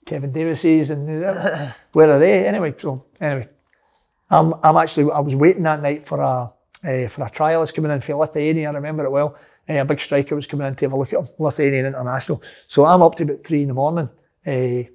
[0.05, 1.07] Kevin Davises and
[1.93, 2.47] where are they?
[2.47, 3.47] Anyway, so anyway,
[4.29, 6.53] I'm, I'm actually, I was waiting that night for a,
[6.83, 9.35] uh, for a trialist coming in for Lithuania, I remember it well.
[9.69, 12.41] Uh, a big striker was coming in to have a look at him, Lithuanian International.
[12.67, 14.09] So I'm up to about three in the morning,
[14.45, 14.89] uh,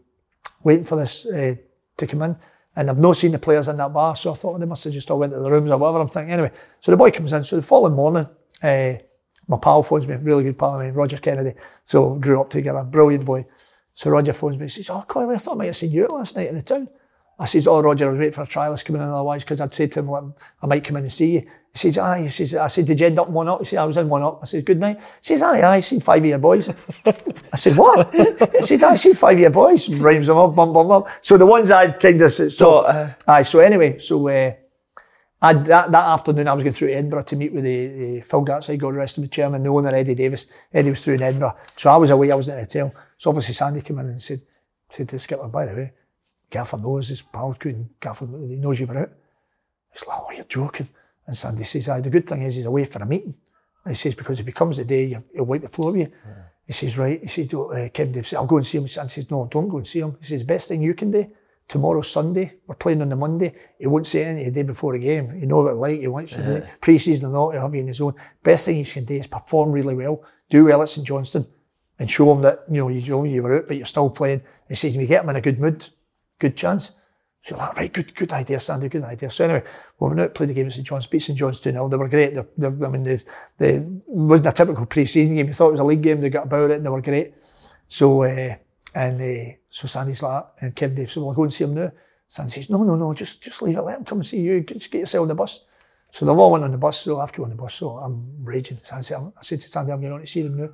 [0.62, 1.56] waiting for this uh,
[1.96, 2.36] to come in.
[2.74, 4.94] And I've not seen the players in that bar, so I thought they must have
[4.94, 6.00] just all went to the rooms or whatever.
[6.00, 6.52] I'm thinking anyway.
[6.80, 7.44] So the boy comes in.
[7.44, 8.26] So the following morning,
[8.62, 8.94] uh,
[9.48, 11.58] my pal phones me, really good pal of mine, Roger Kennedy.
[11.84, 13.46] So grew up together, brilliant boy.
[13.94, 16.06] So Roger phones me and says, oh, Coyle, I thought I might have seen you
[16.08, 16.88] last night in the town.
[17.38, 19.74] I says, oh, Roger, I was waiting for a trialist coming in otherwise because I'd
[19.74, 21.40] said to him, well, I might come in and see you.
[21.40, 22.22] He says, aye.
[22.22, 23.58] He says, I said, did you end up one up?
[23.58, 24.40] He says, I was in one up.
[24.42, 24.98] I says, good night.
[24.98, 26.68] He says, aye, aye, I seen five year boys.
[27.04, 28.14] I said, what?
[28.14, 29.88] He said, I seen five year boys.
[29.88, 31.04] Rhymes them up, bum, bum, bum.
[31.20, 34.52] So the ones I'd kind of, so, So, uh, aye, so anyway, so, uh,
[35.42, 38.20] I, that, that afternoon, I was going through to Edinburgh to meet with the, the
[38.20, 40.46] Phil Gartside, God rest him, the chairman, the owner, Eddie Davies.
[40.72, 41.56] Eddie was through in Edinburgh.
[41.76, 42.94] So I was away, I was in the hotel.
[43.18, 44.40] So obviously Sandy came in and said,
[44.88, 45.92] said to the skipper, by the way,
[46.48, 49.10] Gaffer knows his pals couldn't, Gaffer he knows you were out.
[49.92, 50.88] He's like, oh, you're joking.
[51.26, 53.34] And Sandy says, aye, the good thing is he's away for a meeting.
[53.84, 56.00] And he says, because if he comes the day, you- he'll wipe the floor with
[56.02, 56.12] you.
[56.66, 57.20] He says, right.
[57.20, 58.84] He says, "Oh, uh, Dave says, I'll go and see him.
[58.84, 60.16] And says, no, don't go and see him.
[60.20, 61.26] He says, best thing you can do,
[61.72, 63.54] tomorrow's Sunday, we're playing on the Monday.
[63.78, 65.34] He won't say anything the day before the game.
[65.40, 66.00] You know what it's like.
[66.00, 68.14] He wants you to pre-season or not, he'll have you in his own.
[68.42, 71.46] Best thing he can do is perform really well, do well at St Johnstone,
[71.98, 74.42] and show him that, you know, you, know, you were out, but you're still playing.
[74.68, 75.88] He says, you get him in a good mood,
[76.38, 76.92] good chance.
[77.40, 79.30] So you're like, right, good, good idea, Sandy, good idea.
[79.30, 79.64] So anyway,
[79.98, 81.88] we went out, played the game at St John's, beat St John's 2 0.
[81.88, 82.34] They were great.
[82.34, 83.18] They, they, I mean, they,
[83.56, 85.46] they, wasn't a typical pre season game.
[85.46, 86.20] You thought it was a league game.
[86.20, 87.34] They got about it and they were great.
[87.88, 88.56] So, uh,
[88.94, 91.74] and uh, so Sandy's like, and Kevin Dave said, well, I'll go and see him
[91.74, 91.90] now.
[92.28, 94.60] Sandy says, no, no, no, just, just leave it, let him come and see you.
[94.60, 95.64] Just get yourself on the bus.
[96.10, 98.44] So they've all went on the bus, so I've got on the bus, so I'm
[98.44, 98.76] raging.
[98.84, 100.68] Sandy said, I said to Sandy, I'm going on to see him now.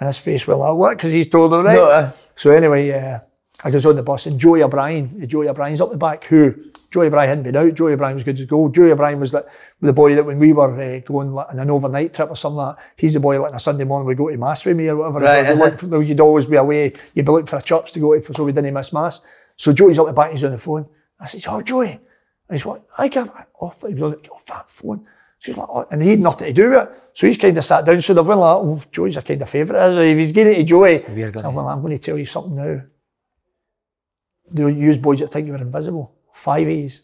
[0.00, 0.96] And his face went like, what?
[0.96, 1.74] Because he's told right?
[1.74, 2.10] No, uh.
[2.34, 3.20] So anyway, uh,
[3.62, 6.54] I goes on the bus and Joey O'Brien, Joey O'Brien's up the back, who
[6.90, 7.74] Joey O'Brien hadn't been out.
[7.74, 8.68] Joey O'Brien was good to go.
[8.70, 9.48] Joey O'Brien was that
[9.80, 12.76] the boy that when we were uh, going on an overnight trip or something like
[12.76, 14.88] that, he's the boy like on a Sunday morning we go to mass with me
[14.88, 15.20] or whatever.
[15.20, 15.44] Right,
[16.08, 16.92] You'd always be away.
[17.14, 19.20] You'd be looking for a church to go to so we didn't miss mass.
[19.56, 20.86] So Joey's up the back, he's on the phone.
[21.18, 21.90] I said, oh Joey.
[21.90, 22.00] And
[22.58, 23.30] he's like, I can't,
[23.60, 25.06] off, he was on the off that phone.
[25.38, 27.02] So he's like, oh, and he had nothing to do with it.
[27.12, 28.00] So he's kind of sat down.
[28.00, 30.18] So they've been like, oh, Joey's a kind of favourite.
[30.18, 30.98] He's getting it to Joey,
[31.42, 32.82] so I'm, like, I'm going to tell you something now.
[34.50, 36.14] They use boys that think you were invisible.
[36.32, 37.02] Five A's.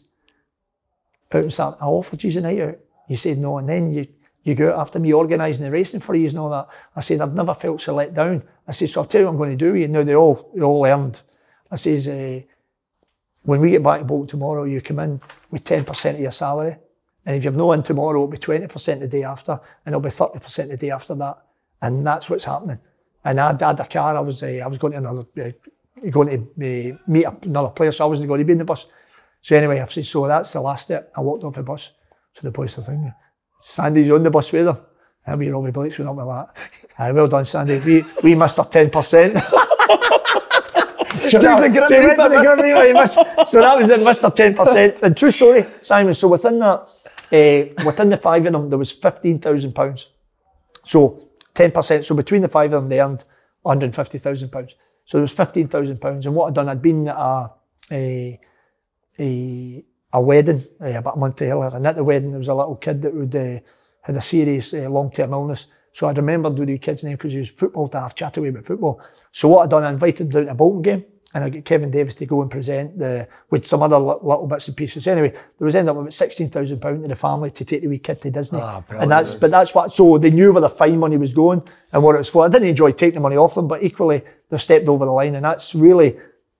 [1.31, 2.77] Out and start, I offered you a night out.
[3.09, 4.07] You said no, and then you
[4.43, 6.69] you go after me organising the racing for you and all that.
[6.95, 8.43] I said, I've never felt so let down.
[8.65, 9.87] I said, so I'll tell you what I'm going to do with you.
[9.89, 11.19] Now they all they all learned.
[11.69, 12.39] I says, uh,
[13.43, 15.21] when we get back to Bolton tomorrow, you come in
[15.51, 16.77] with 10% of your salary.
[17.25, 20.09] And if you've no in tomorrow, it'll be 20% the day after, and it'll be
[20.09, 21.37] 30% the day after that.
[21.81, 22.79] And that's what's happening.
[23.25, 25.51] And I had a car, I was, uh, I was going to another, uh,
[26.11, 28.65] going to uh, meet up another player, so I wasn't going to be in the
[28.65, 28.85] bus.
[29.41, 31.11] So anyway, I've said, so that's the last step.
[31.15, 31.91] I walked off the bus.
[32.33, 33.13] So the boys are thinking,
[33.61, 34.77] Sandy's on the bus with them.
[35.25, 36.55] And we Robbie Blakes went up with that.
[36.99, 37.79] Aye, well done, Sandy.
[37.79, 39.37] We, we missed our 10%.
[41.21, 44.33] So, Sounds like so, went for the bit, Grammy, missed- so that was in Mr.
[44.33, 45.01] 10%.
[45.01, 46.89] And true story, Simon, so within that,
[47.31, 50.05] uh, within the five of them, there was £15,000.
[50.85, 53.25] So 10%, so between the five of them, they earned
[53.65, 54.73] £150,000.
[55.07, 56.25] So it was £15,000.
[56.25, 57.49] And what I'd done, I'd been at a,
[57.89, 58.39] a,
[59.17, 62.53] a, a wedding uh, about a month earlier, and at the wedding there was a
[62.53, 63.59] little kid that would uh,
[64.01, 65.67] had a serious uh, long-term illness.
[65.93, 68.65] So I remembered the kid's name because he was football to have chat away about
[68.65, 69.01] football.
[69.31, 71.63] So what I'd done, I invited him down to a Bolton game, and I got
[71.63, 75.07] Kevin Davies to go and present the with some other li- little bits and pieces.
[75.07, 77.87] Anyway, there was ended up about sixteen thousand pound to the family to take the
[77.87, 78.59] wee kid to Disney,
[79.01, 79.91] and that's but that's what.
[79.91, 82.45] So they knew where the fine money was going and what it was for.
[82.45, 85.35] I didn't enjoy taking the money off them, but equally they've stepped over the line,
[85.35, 86.17] and that's really.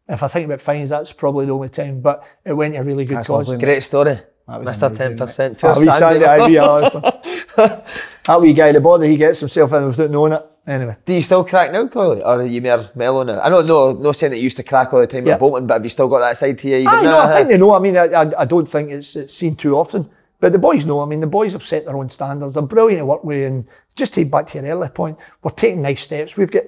[0.10, 2.84] If I think about fines, that's probably the only time, but it went to a
[2.86, 3.50] really good That's cause.
[3.50, 3.66] lovely.
[3.66, 4.18] Great story.
[4.48, 4.88] That was Mr.
[4.88, 5.60] amazing, 10%.
[5.60, 6.26] Pure wee Sandy, Sandy.
[6.26, 7.84] aye, wee Alistair.
[8.26, 10.46] that wee guy, the bother he gets himself in without knowing it.
[10.66, 10.96] Anyway.
[11.04, 12.20] Do you still crack now, Coyley?
[12.22, 13.42] Or are you more mellow now?
[13.42, 15.34] I don't know, no, no saying that you used to crack all the time Yeah.
[15.34, 16.76] at Bolton, but have you still got that side to you?
[16.78, 17.34] even I now, know, I huh?
[17.34, 17.74] think they know.
[17.74, 20.10] I mean, I, I, I don't think it's, it's seen too often.
[20.40, 21.02] But the boys know.
[21.02, 22.54] I mean, the boys have set their own standards.
[22.54, 23.46] They're brilliant to work with.
[23.46, 26.38] And just to back to your earlier point, we're taking nice steps.
[26.38, 26.64] We've got,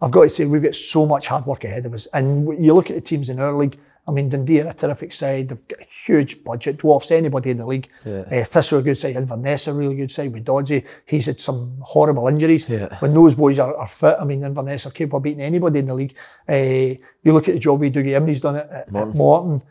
[0.00, 2.06] I've got to say, we've got so much hard work ahead of us.
[2.12, 3.78] And you look at the teams in our league.
[4.08, 5.48] I mean, Dundee are a terrific side.
[5.48, 7.88] They've got a huge budget, dwarfs anybody in the league.
[8.30, 9.16] Uh, Thistle are a good side.
[9.16, 10.84] Inverness are a really good side with Dodgy.
[11.06, 12.68] He's had some horrible injuries.
[12.68, 12.96] Yeah.
[13.00, 15.86] When those boys are, are fit, I mean, Inverness are capable of beating anybody in
[15.86, 16.14] the league.
[16.48, 19.62] Uh, you look at the job we Dougie Imrie's done it at, at Morton.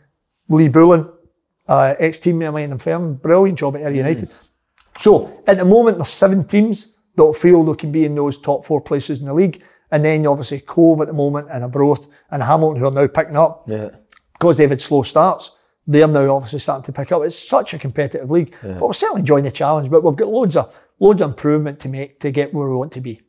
[0.48, 1.08] Lee Bullen,
[1.66, 4.32] uh, ex-teammate of mine in Firm, brilliant job at Ayr United.
[4.98, 8.64] So at the moment, there's seven teams that feel they can be in those top
[8.64, 9.62] four places in the league.
[9.90, 13.36] And then obviously Cove at the moment and Arbroath and Hamilton who are now picking
[13.36, 13.90] up Yeah.
[14.32, 15.52] because they've had slow starts.
[15.86, 17.22] They're now obviously starting to pick up.
[17.22, 19.88] It's such a competitive league, but we're certainly enjoying the challenge.
[19.88, 22.90] But we've got loads of loads of improvement to make to get where we want
[22.92, 23.20] to be.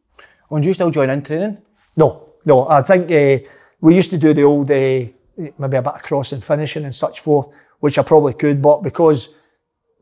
[0.49, 1.59] And do you still join in training?
[1.95, 2.67] No, no.
[2.67, 3.45] I think uh,
[3.81, 5.13] we used to do the old, uh, maybe
[5.59, 9.35] a bit of crossing finishing and such forth, which I probably could, but because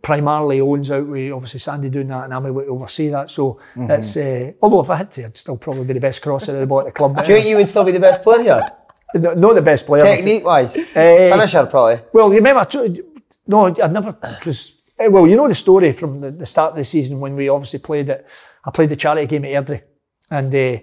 [0.06, 3.32] primarily owns out with obviously Sandy doing that and I'm able to oversee that.
[3.32, 6.54] So it's uh, although if I had to, I'd still probably be the best crosser
[6.54, 7.16] of the ball at the club.
[7.16, 8.72] Do you think you would still be the best player here?
[9.16, 10.04] No- not the best player.
[10.04, 10.78] Technique wise?
[10.78, 12.02] Eh, Finisher, probably.
[12.14, 13.02] Well, you remember, t-
[13.48, 16.84] no, I'd never, because, well, you know the story from the, the start of the
[16.84, 18.28] season when we obviously played it.
[18.64, 19.82] I played the charity game at Airdrie.
[20.30, 20.78] And, uh,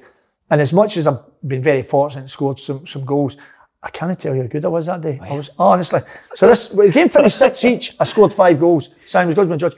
[0.50, 3.36] and as much as I've been very fortunate and scored some, some goals,
[3.84, 5.18] I can't tell you how good I was that day.
[5.20, 6.00] I was, honestly.
[6.34, 7.96] So this, the game finished six each.
[7.98, 8.90] I scored five goals.
[9.04, 9.74] Simon was good, my judge.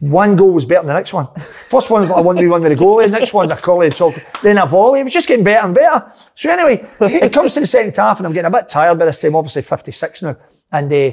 [0.00, 1.28] One goal was better than the next one.
[1.68, 3.90] First one was like a 1 v 1 with the goalie, next one's a collie
[3.90, 5.00] talk, then a volley.
[5.00, 6.10] It was just getting better and better.
[6.34, 9.04] So anyway, it comes to the second half and I'm getting a bit tired by
[9.06, 10.36] this time, obviously 56 now.
[10.72, 11.10] And uh,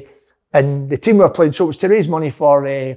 [0.53, 2.93] and the team we were playing, so it was to raise money for uh,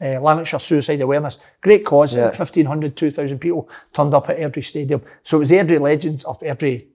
[0.00, 1.38] uh, Lanarkshire Suicide Awareness.
[1.60, 2.26] Great cause, Yeah.
[2.26, 5.02] 1,500, 2,000 people turned up at Airdrie Stadium.
[5.22, 6.86] So it was the Airdrie Legends, of Airdrie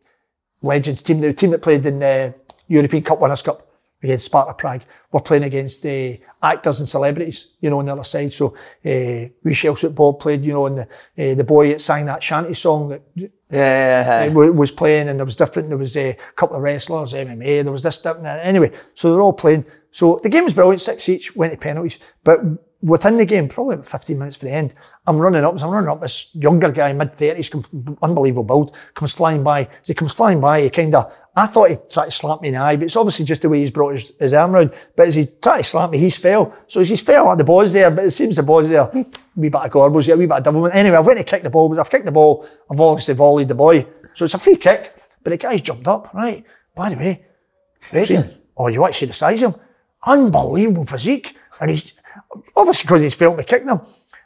[0.62, 2.34] Legends team, the team that played in the
[2.68, 3.68] European Cup Winners' Cup
[4.04, 4.84] against Sparta Prague.
[5.12, 8.34] We're playing against uh, actors and celebrities, you know, on the other side.
[8.34, 8.56] So
[8.86, 12.24] uh, we Chelsea Bob played, you know, and the, uh, the boy that sang that
[12.24, 14.50] shanty song that Yeah, yeah, yeah.
[14.50, 15.70] was playing, and there was different.
[15.70, 17.64] There was uh, a couple of wrestlers, MMA.
[17.64, 18.46] There was this, that, and that.
[18.46, 19.66] Anyway, so they're all playing.
[19.92, 20.82] So the game was brilliant.
[20.82, 22.40] Six each went to penalties, but
[22.82, 24.76] within the game, probably about 15 minutes for the end,
[25.06, 25.58] I'm running up.
[25.60, 26.02] So I'm running up.
[26.02, 29.70] This younger guy, mid 30s, unbelievable build, comes flying by.
[29.82, 31.14] As he comes flying by, he kind of.
[31.36, 33.50] I thought he tried to slap me in the eye, but it's obviously just the
[33.50, 34.74] way he's brought his, his arm round.
[34.98, 36.54] But as he tried to slap me, he's fell.
[36.68, 38.90] So as he's fell, the ball's there, but it seems the ball's there.
[39.36, 40.76] wee bit of Gorbals, yeah, wee bit of devilment.
[40.76, 42.46] Anyway, I've went to kick the ball, but I've kicked the ball.
[42.70, 43.88] I've obviously volleyed the boy.
[44.14, 44.94] So it's a free kick,
[45.24, 46.44] but the guy's jumped up, right?
[46.76, 47.26] By the way,
[48.58, 49.62] oh, you actually the size of him?
[50.06, 51.38] Unbelievable physique.
[51.62, 51.94] And he's,
[52.56, 53.82] obviously because he's felt me kicking him.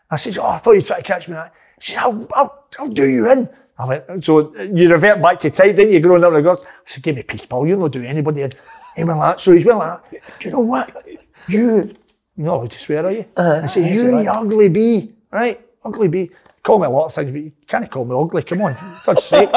[0.09, 1.35] I says, oh, I thought you'd try to catch me.
[1.79, 3.49] He says, I'll, I'll, I'll do you in.
[3.77, 6.63] I went, so you revert back to type, didn't you, growing up in the girls?
[6.63, 8.51] I said, give me peace, Paul, you'll not do anybody in.
[8.95, 9.41] He went like that.
[9.41, 10.09] So he's went like.
[10.11, 11.05] Do you know what?
[11.47, 11.93] You,
[12.37, 13.25] you're not allowed to swear, are you?
[13.35, 15.59] I said, you, you ugly bee, right?
[15.83, 16.31] Ugly bee.
[16.63, 18.41] Call me a lot of things, but you can't call me ugly.
[18.43, 19.49] Come on, for God's sake.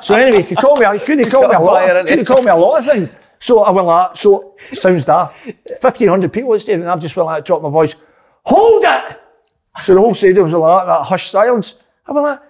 [0.00, 2.42] So anyway, you could call me, you couldn't call me a lot, of, couldn't call
[2.42, 3.12] me a lot of things.
[3.38, 4.18] So I went like, that.
[4.18, 5.46] so sounds daft.
[5.46, 7.94] 1,500 people the stadium, and I've just went like, dropped my voice,
[8.44, 9.20] hold it!
[9.82, 11.74] So the whole stadium was like that, that hushed silence.
[12.06, 12.40] I went like,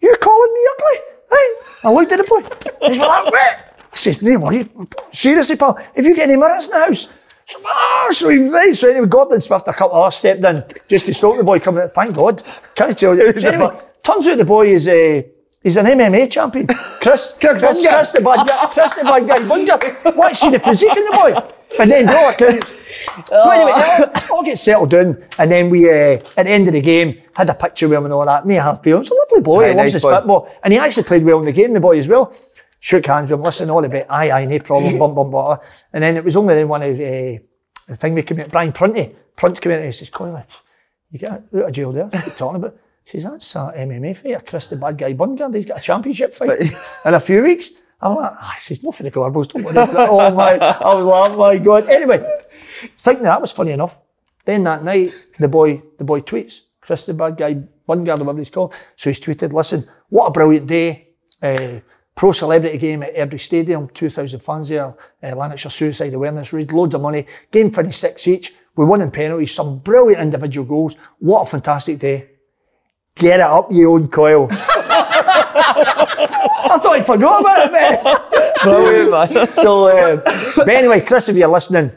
[0.00, 0.98] you're calling me ugly?
[1.30, 1.56] Right?
[1.84, 2.88] I looked at the boy.
[2.88, 3.56] He's like, wait.
[3.92, 6.86] I says, no, what are you, seriously, pal, have you got any minutes in the
[6.86, 7.12] house?
[7.44, 10.64] So, ah, so he, right, so anyway, Gordon Swift, a couple of us stepped in
[10.88, 11.90] just to stop the boy coming out.
[11.92, 12.42] Thank God.
[12.76, 13.32] Can't tell you.
[13.34, 15.26] So anyway, turns out the boy is a,
[15.62, 16.66] he's an MMA champion.
[17.00, 19.78] Chris, Chris, Chris, Chris the bad guy, Chris the bad guy, Bunger.
[20.16, 21.32] Want to see the physique in the boy?
[21.80, 22.74] And then accounts.
[23.26, 26.72] So anyway, all- all get settled down, and then we, uh, at the end of
[26.74, 28.42] the game, had a picture with him and all that.
[28.42, 29.08] And he had feelings.
[29.08, 29.64] He's a lovely boy.
[29.64, 30.14] Aye, he loves nice his boy.
[30.14, 31.72] football, and he actually played well in the game.
[31.72, 32.34] The boy as well.
[32.82, 35.58] Shook hands with him, listen, all the bit, aye, aye, no problem, bum, bum, blah.
[35.92, 37.38] And then it was only then one of uh,
[37.86, 40.42] the thing we came out, Brian Prunty, Prunt came in and he says, Colin,
[41.10, 42.76] you get out of jail there, what are you talking about?
[43.10, 46.32] He says, that's a MMA fighter, Chris the bad guy Bungard, he's got a championship
[46.32, 46.60] fight
[47.04, 47.72] in a few weeks.
[48.00, 49.76] I'm like, ah, he says, no for the Gorbals, don't worry.
[49.76, 51.88] Oh my, I was like, oh my God.
[51.88, 52.26] Anyway,
[52.96, 54.00] thinking that was funny enough.
[54.44, 57.54] Then that night, the boy, the boy tweets, Chris the bad guy,
[57.86, 58.74] Bungard, or whatever he's called.
[58.96, 61.08] So he's tweeted, listen, what a brilliant day.
[61.42, 61.80] Uh,
[62.14, 66.94] pro celebrity game at Airdrie Stadium, 2,000 fans there, uh, Lanarkshire Suicide Awareness, raised loads
[66.94, 67.26] of money.
[67.50, 68.54] Game finished six each.
[68.76, 70.96] We won in penalties, some brilliant individual goals.
[71.18, 72.28] What a fantastic day.
[73.20, 74.48] Get it up, you Owen Coyle.
[74.50, 74.56] I
[76.82, 77.98] thought he forgot about it, man.
[78.64, 79.52] Brilliant, man.
[79.52, 80.16] So, uh,
[80.56, 81.92] but anyway, Chris, if you're listening,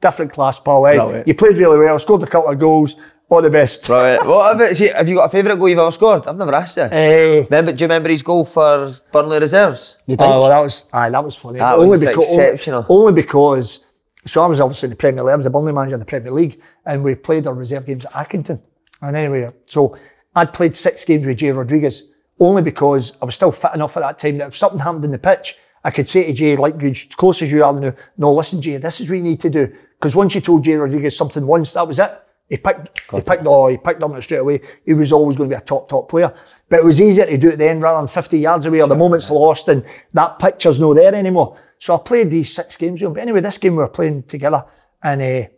[0.00, 0.86] different class, Paul.
[0.86, 0.94] Eh?
[0.94, 1.26] Brilliant.
[1.26, 2.94] You played really well, scored a couple of goals.
[3.28, 3.88] All the best.
[3.88, 4.24] Right.
[4.24, 6.28] What about, see, have you got a favourite goal you've ever scored?
[6.28, 6.84] I've never asked you.
[6.84, 9.98] Eh, Remember, do you remember his goal for Burnley Reserves?
[10.06, 11.58] You Oh, well, that was aye, that was funny.
[11.58, 12.86] That only was because exceptional.
[12.88, 13.84] Only, only because
[14.24, 16.06] so I was obviously in the Premier League, I was the Burnley manager in the
[16.06, 18.62] Premier League, and we played our reserve games at Accrington.
[19.02, 19.96] And anyway, so
[20.38, 24.00] I'd played six games with Jay Rodriguez, only because I was still fit enough at
[24.00, 26.80] that time that if something happened in the pitch, I could say to Jay, like
[26.80, 29.40] you, as close as you are now, no, listen, Jay, this is what you need
[29.40, 29.74] to do.
[29.98, 32.16] Because once you told Jay Rodriguez something once, that was it.
[32.48, 34.60] He picked, he picked, oh, he picked up on it straight away.
[34.86, 36.32] He was always going to be a top, top player.
[36.68, 38.96] But it was easier to do it then rather than 50 yards away or the
[38.96, 41.58] moment's lost and that picture's no there anymore.
[41.78, 43.14] So I played these six games with him.
[43.14, 44.64] But anyway, this game we were playing together
[45.02, 45.48] and uh,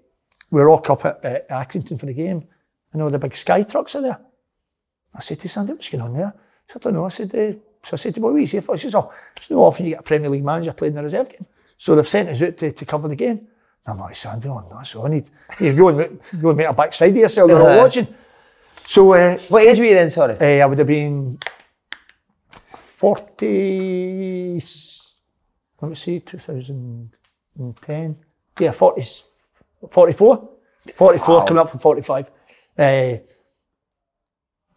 [0.50, 2.48] we were all up at, at Accrington for the game.
[2.92, 4.18] And all the big sky trucks are there.
[5.14, 6.32] I said to Sandy, what's going on there?
[6.66, 7.04] He said, I don't know.
[7.04, 8.74] I said, uh, so I said to him, what are you here for?
[8.74, 11.02] He says, oh, it's no often you get a Premier League manager playing in the
[11.02, 11.46] reserve game.
[11.76, 13.46] So they've sent us out to, to cover the game.
[13.86, 16.72] I'm like, Sandy, oh, no, so I need, you go and, go and make a
[16.74, 18.06] backside of yourself, they're all watching.
[18.86, 20.36] So uh, What age were you then, sorry?
[20.38, 21.38] uh, I would have been
[22.76, 24.60] 40,
[25.80, 28.16] let me see, 2010.
[28.58, 29.02] Yeah, 40,
[29.88, 30.50] 44.
[30.94, 32.30] 44 coming up from 45.
[32.78, 33.14] Uh,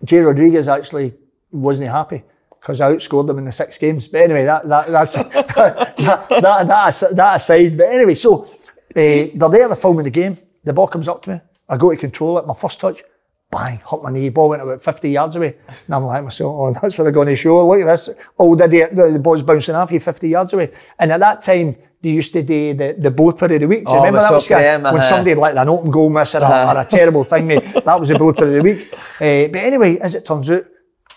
[0.04, 1.14] Jay Rodriguez actually
[1.52, 2.24] wasn't happy
[2.60, 4.08] because I outscored them in the six games.
[4.08, 7.78] But anyway, that, that that's that, that, that, that aside.
[7.78, 8.48] But anyway, so uh,
[8.96, 10.38] they're there, they're filming the game.
[10.64, 11.42] The ball comes up to me.
[11.68, 12.48] I go to control it.
[12.48, 13.04] My first touch,
[13.52, 14.30] bang, hit my knee.
[14.30, 15.58] Ball went about 50 yards away.
[15.68, 17.68] And I'm like myself, oh, that's what they're going to show.
[17.68, 18.96] Look at this old idiot.
[18.96, 20.72] The ball's bouncing off you 50 yards away.
[21.00, 23.86] And at that time, they used to do the, the blooper of the week.
[23.86, 24.32] Do you Oh, remember that?
[24.34, 25.02] Was Supreme, when uh-huh.
[25.04, 27.64] somebody like an open goal miss or a, or a terrible thing, mate.
[27.86, 28.94] That was the blooper of the week.
[28.94, 30.66] Uh, but anyway, as it turns out,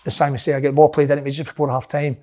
[0.05, 2.17] as Simon said, I get the ball played into me just before half time.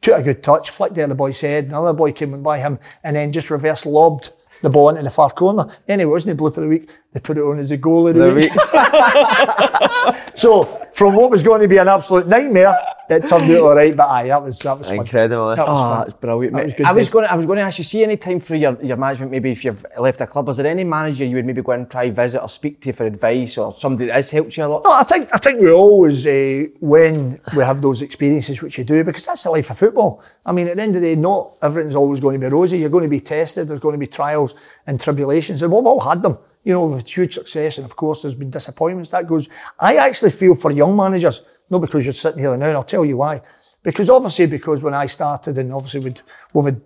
[0.00, 1.66] Took a good touch, flicked it the boy's head.
[1.66, 4.32] Another boy came in by him and then just reverse lobbed
[4.62, 5.68] the ball into the far corner.
[5.86, 6.90] Anyway, it wasn't the blooper of the week.
[7.12, 8.52] They put it on as a goal of the, The week.
[8.52, 10.14] week.
[10.34, 12.74] So from what was going to be an absolute nightmare,
[13.10, 13.96] it turned out all right.
[13.96, 14.90] But aye, that was that was.
[14.90, 15.54] Incredible, eh?
[15.56, 16.00] That was Oh, fun.
[16.06, 16.54] that's brilliant.
[16.56, 17.24] That was good I was going.
[17.26, 17.84] To, I was going to ask you.
[17.84, 20.66] See, any time for your, your management, maybe if you've left a club, is there
[20.66, 23.74] any manager you would maybe go and try visit or speak to for advice, or
[23.76, 24.84] somebody that has helped you a lot?
[24.84, 28.84] No, I think I think we always uh, when we have those experiences, which you
[28.84, 30.22] do, because that's the life of football.
[30.44, 32.78] I mean, at the end of the day, not everything's always going to be rosy.
[32.78, 33.68] You're going to be tested.
[33.68, 34.54] There's going to be trials
[34.86, 36.38] and tribulations, and we've all had them.
[36.68, 39.08] You know, with huge success, and of course, there's been disappointments.
[39.10, 39.48] That goes.
[39.80, 41.40] I actually feel for young managers,
[41.70, 43.40] not because you're sitting here now, and I'll tell you why.
[43.82, 46.20] Because obviously, because when I started, and obviously we'd,
[46.52, 46.82] we would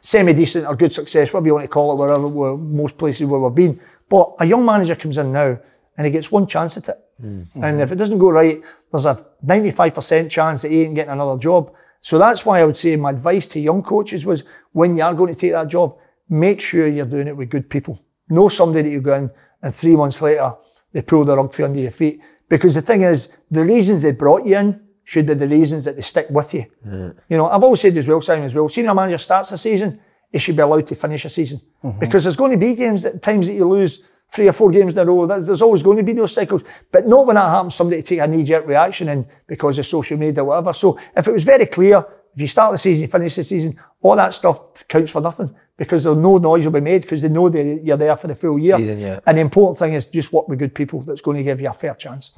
[0.00, 3.40] semi-decent or good success, whatever you want to call it, wherever where most places where
[3.40, 3.80] we've been.
[4.08, 5.58] But a young manager comes in now
[5.96, 6.98] and he gets one chance at it.
[7.22, 7.48] Mm.
[7.54, 7.92] And if mm-hmm.
[7.92, 11.72] it doesn't go right, there's a 95% chance that he ain't getting another job.
[12.00, 15.14] So that's why I would say my advice to young coaches was when you are
[15.14, 15.98] going to take that job,
[16.28, 18.00] make sure you're doing it with good people.
[18.30, 19.30] Know somebody that you go in
[19.62, 20.54] and three months later
[20.92, 22.20] they pull the rug from under your feet.
[22.48, 25.96] Because the thing is, the reasons they brought you in should be the reasons that
[25.96, 26.64] they stick with you.
[27.28, 30.00] You know, I've always said as well, Simon, as well, senior manager starts a season,
[30.32, 31.60] he should be allowed to finish a season.
[31.84, 31.98] Mm-hmm.
[31.98, 34.96] Because there's going to be games that times that you lose three or four games
[34.96, 35.26] in a row.
[35.26, 36.62] There's, there's always going to be those cycles.
[36.92, 40.16] But not when that happens, somebody to take a knee-jerk reaction in because of social
[40.16, 40.72] media or whatever.
[40.72, 42.04] So if it was very clear,
[42.34, 45.52] if you start the season, you finish the season, all that stuff counts for nothing
[45.80, 48.34] because there's no noise will be made because they know that you're there for the
[48.34, 48.76] full year.
[48.76, 49.18] Season, yeah.
[49.26, 51.70] And the important thing is just work with good people that's going to give you
[51.70, 52.32] a fair chance.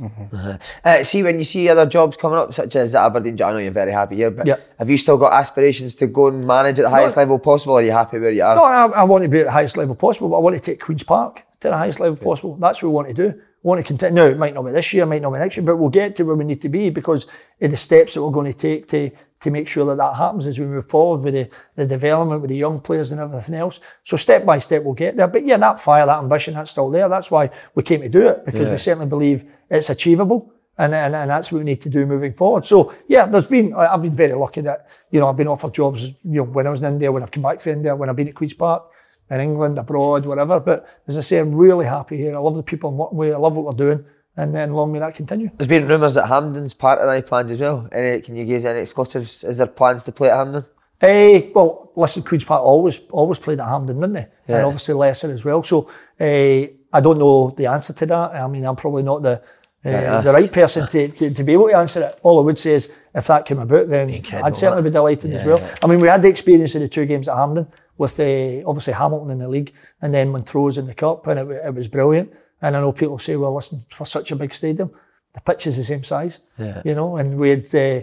[0.85, 3.73] Uh, see, when you see other jobs coming up, such as Aberdeen, I know you're
[3.73, 4.59] very happy here, but Yeah.
[4.79, 7.81] have you still got aspirations to go and manage at the highest level possible, or
[7.81, 8.55] are you happy where you are?
[8.55, 10.61] No, I, I want to be at the highest level possible, but I want to
[10.61, 12.55] take Queen's Park to the highest level possible.
[12.57, 13.29] That's what we want to do.
[13.65, 14.15] We want to continue.
[14.15, 15.89] Now, it might not be this year, it might not be next year, but we'll
[15.91, 17.27] get to where we need to be because
[17.61, 19.11] of the steps that we're going to take to,
[19.43, 22.51] to make sure that that happens as we move forward with the, the development, with
[22.51, 23.81] the young players and everything else.
[24.05, 25.27] So step by step, we'll get there.
[25.27, 27.09] But yeah, that fire, that ambition, that's still there.
[27.09, 30.53] That's why we came to do it because we certainly believe it's achievable.
[30.79, 32.65] And, and, and that's what we need to do moving forward.
[32.65, 36.05] So yeah, there's been, I've been very lucky that, you know, I've been offered jobs,
[36.05, 38.17] you know, when I was in India, when I've come back from India, when I've
[38.17, 38.85] been at Queen's Park,
[39.31, 40.61] in England, abroad, whatever.
[40.61, 42.37] But as I say, I'm really happy here.
[42.37, 43.35] I love the people I'm working with.
[43.35, 44.05] I love what we're doing.
[44.37, 45.51] And then long may that continue.
[45.59, 47.87] There's been rumours that Hampden's part of the plans as well.
[47.93, 49.45] Any, can you give any exclusives?
[49.45, 50.65] Is there plans to play at Hampden?
[51.03, 54.27] Eh, well, listen, Queen's Park always always played at Hampden, didn't they?
[54.49, 54.57] Yeah.
[54.57, 55.63] And obviously Lesser as well.
[55.63, 58.35] So eh, I don't know the answer to that.
[58.35, 59.43] I mean, I'm probably not the
[59.85, 62.21] uh, the right person to, to, to be able to answer it.
[62.23, 65.45] All I would say is if that came about, then I'd certainly be delighted as
[65.45, 65.61] well.
[65.83, 67.67] I mean, we had the experience of the two games at Hampden
[67.99, 71.67] with uh, obviously Hamilton in the league and then Montrose in the cup, and it,
[71.67, 72.33] it was brilliant.
[72.63, 74.91] And I know people say, well, listen, for such a big stadium,
[75.35, 76.81] the pitch is the same size, yeah.
[76.85, 77.75] you know, and we had.
[77.75, 78.03] Uh,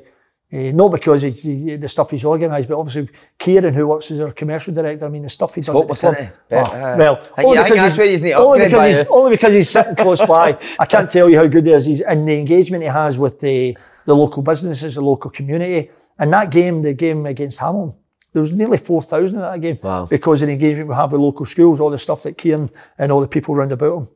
[0.52, 3.08] uh, not because he, he- the stuff he's organised, but obviously
[3.38, 5.80] Kieran, who works as our commercial director, I mean, the stuff he does at the
[5.80, 6.16] Hopeless, club.
[6.52, 10.26] Oh, uh, well, only because he's- he's only because he's only because he's sitting close
[10.26, 10.58] by.
[10.80, 11.86] I can't tell you how good he is.
[11.86, 16.34] He's and the engagement he has with the the local businesses, the local community, and
[16.34, 17.94] that game, the game against Hamilton.
[18.34, 20.06] There was nearly 4,000 in that game Wow.
[20.08, 23.12] because of the engagement we have with local schools, all the stuff that Kieran and
[23.12, 24.08] all the people round about him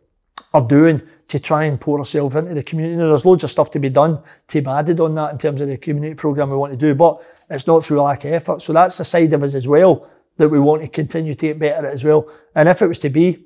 [0.54, 2.96] are doing to try and pour ourselves into the community.
[2.96, 5.62] Now, there's loads of stuff to be done to be added on that in terms
[5.62, 8.62] of the community programme we want to do, but it's not through lack of effort.
[8.62, 10.08] So that's the side of us as well
[10.38, 12.30] that we want to continue to get better at as well.
[12.56, 13.46] And if it was to be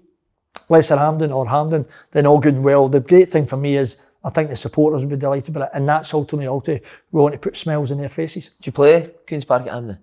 [0.70, 2.90] Lesser Hampden or Hampden, then all good and well.
[2.90, 5.70] The great thing for me is I think the supporters would be delighted with it,
[5.74, 6.80] and that's ultimately all to
[7.12, 8.50] we want to put smiles in their faces.
[8.62, 10.00] Do you play Queen's Park at Hampden?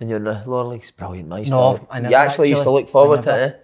[0.00, 0.90] And you're in the lower leagues?
[0.90, 1.42] Brilliant, man.
[1.44, 3.56] No, to- I You never actually used to look forward to it, eh?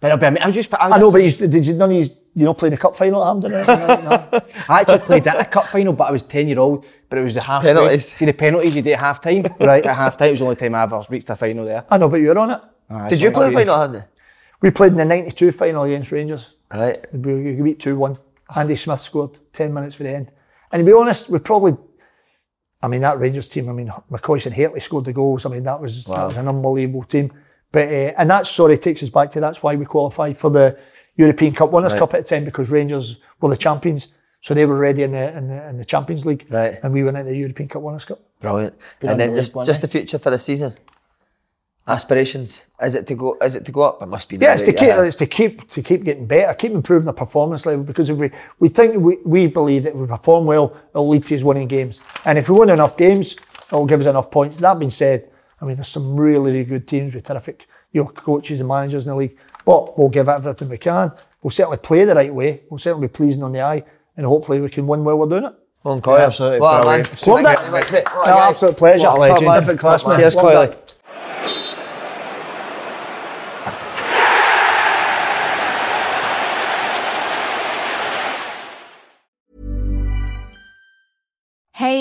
[0.00, 0.72] But it'll be, I'm just.
[0.74, 2.04] I'm I know, just- but he's, did you none of you,
[2.34, 3.52] you know, play the cup final at Hampden?
[3.52, 4.50] or anything like that?
[4.68, 6.86] I actually played at a cup final, but I was 10 year old.
[7.08, 8.12] But it was the half Penalties.
[8.12, 9.44] See the penalties you did at half time?
[9.60, 9.84] Right.
[9.84, 11.84] At half time, it was the only time I ever reached a final there.
[11.90, 12.60] I know, but you were on it.
[12.88, 14.04] Ah, Did you play the final at Hampden?
[14.62, 16.54] We played in the 92 final against Rangers.
[16.72, 17.04] Right.
[17.12, 18.18] We, we beat 2 1.
[18.56, 20.32] Andy Smith scored 10 minutes for the end.
[20.72, 21.76] And to be honest, we probably,
[22.82, 25.44] I mean, that Rangers team, I mean, McCoist and Hateley scored the goals.
[25.46, 27.32] I mean, that was, that was an unbelievable team.
[27.72, 30.78] But uh, and that sorry takes us back to that's why we qualified for the
[31.16, 31.98] European Cup Winners' Right.
[32.00, 34.08] Cup at the time because Rangers were the champions,
[34.40, 36.80] so they were ready in the in the, in the Champions League, Right.
[36.82, 38.20] And we went into the European Cup Winners' Cup.
[38.40, 38.74] Brilliant.
[39.02, 39.82] on and then the just, one, just eh?
[39.82, 40.74] the future for the season.
[41.86, 42.68] Aspirations.
[42.80, 43.36] Is it to go?
[43.42, 44.02] Is it to go up?
[44.02, 44.36] It must be.
[44.36, 45.02] Yeah, it's to keep Yeah.
[45.02, 47.84] it's to keep to keep getting better, keep improving the performance level.
[47.84, 51.24] Because if we we think we, we believe that if we perform well, it'll lead
[51.26, 52.02] to us winning games.
[52.24, 53.36] And if we win enough games,
[53.68, 54.58] it'll give us enough points.
[54.58, 55.29] That being said,
[55.60, 59.06] I mean there's some really, really good teams with terrific you know, coaches and managers
[59.06, 59.36] in the league.
[59.64, 61.12] But we'll give everything we can.
[61.42, 62.62] We'll certainly play the right way.
[62.70, 63.84] We'll certainly be pleasing on the eye,
[64.16, 65.54] and hopefully we can win while we're doing it.
[65.82, 66.18] Well, Coyle.
[66.18, 67.02] Absolutely What a man.
[67.02, 67.08] brilliant.
[67.08, 67.62] Thank Loved you it.
[67.62, 67.90] very much.
[68.14, 69.06] What a absolute pleasure.
[69.06, 69.46] What a legend.
[69.46, 69.58] Top.
[69.60, 70.18] Different class, man.
[70.18, 70.74] Cheers, Loved Coyle.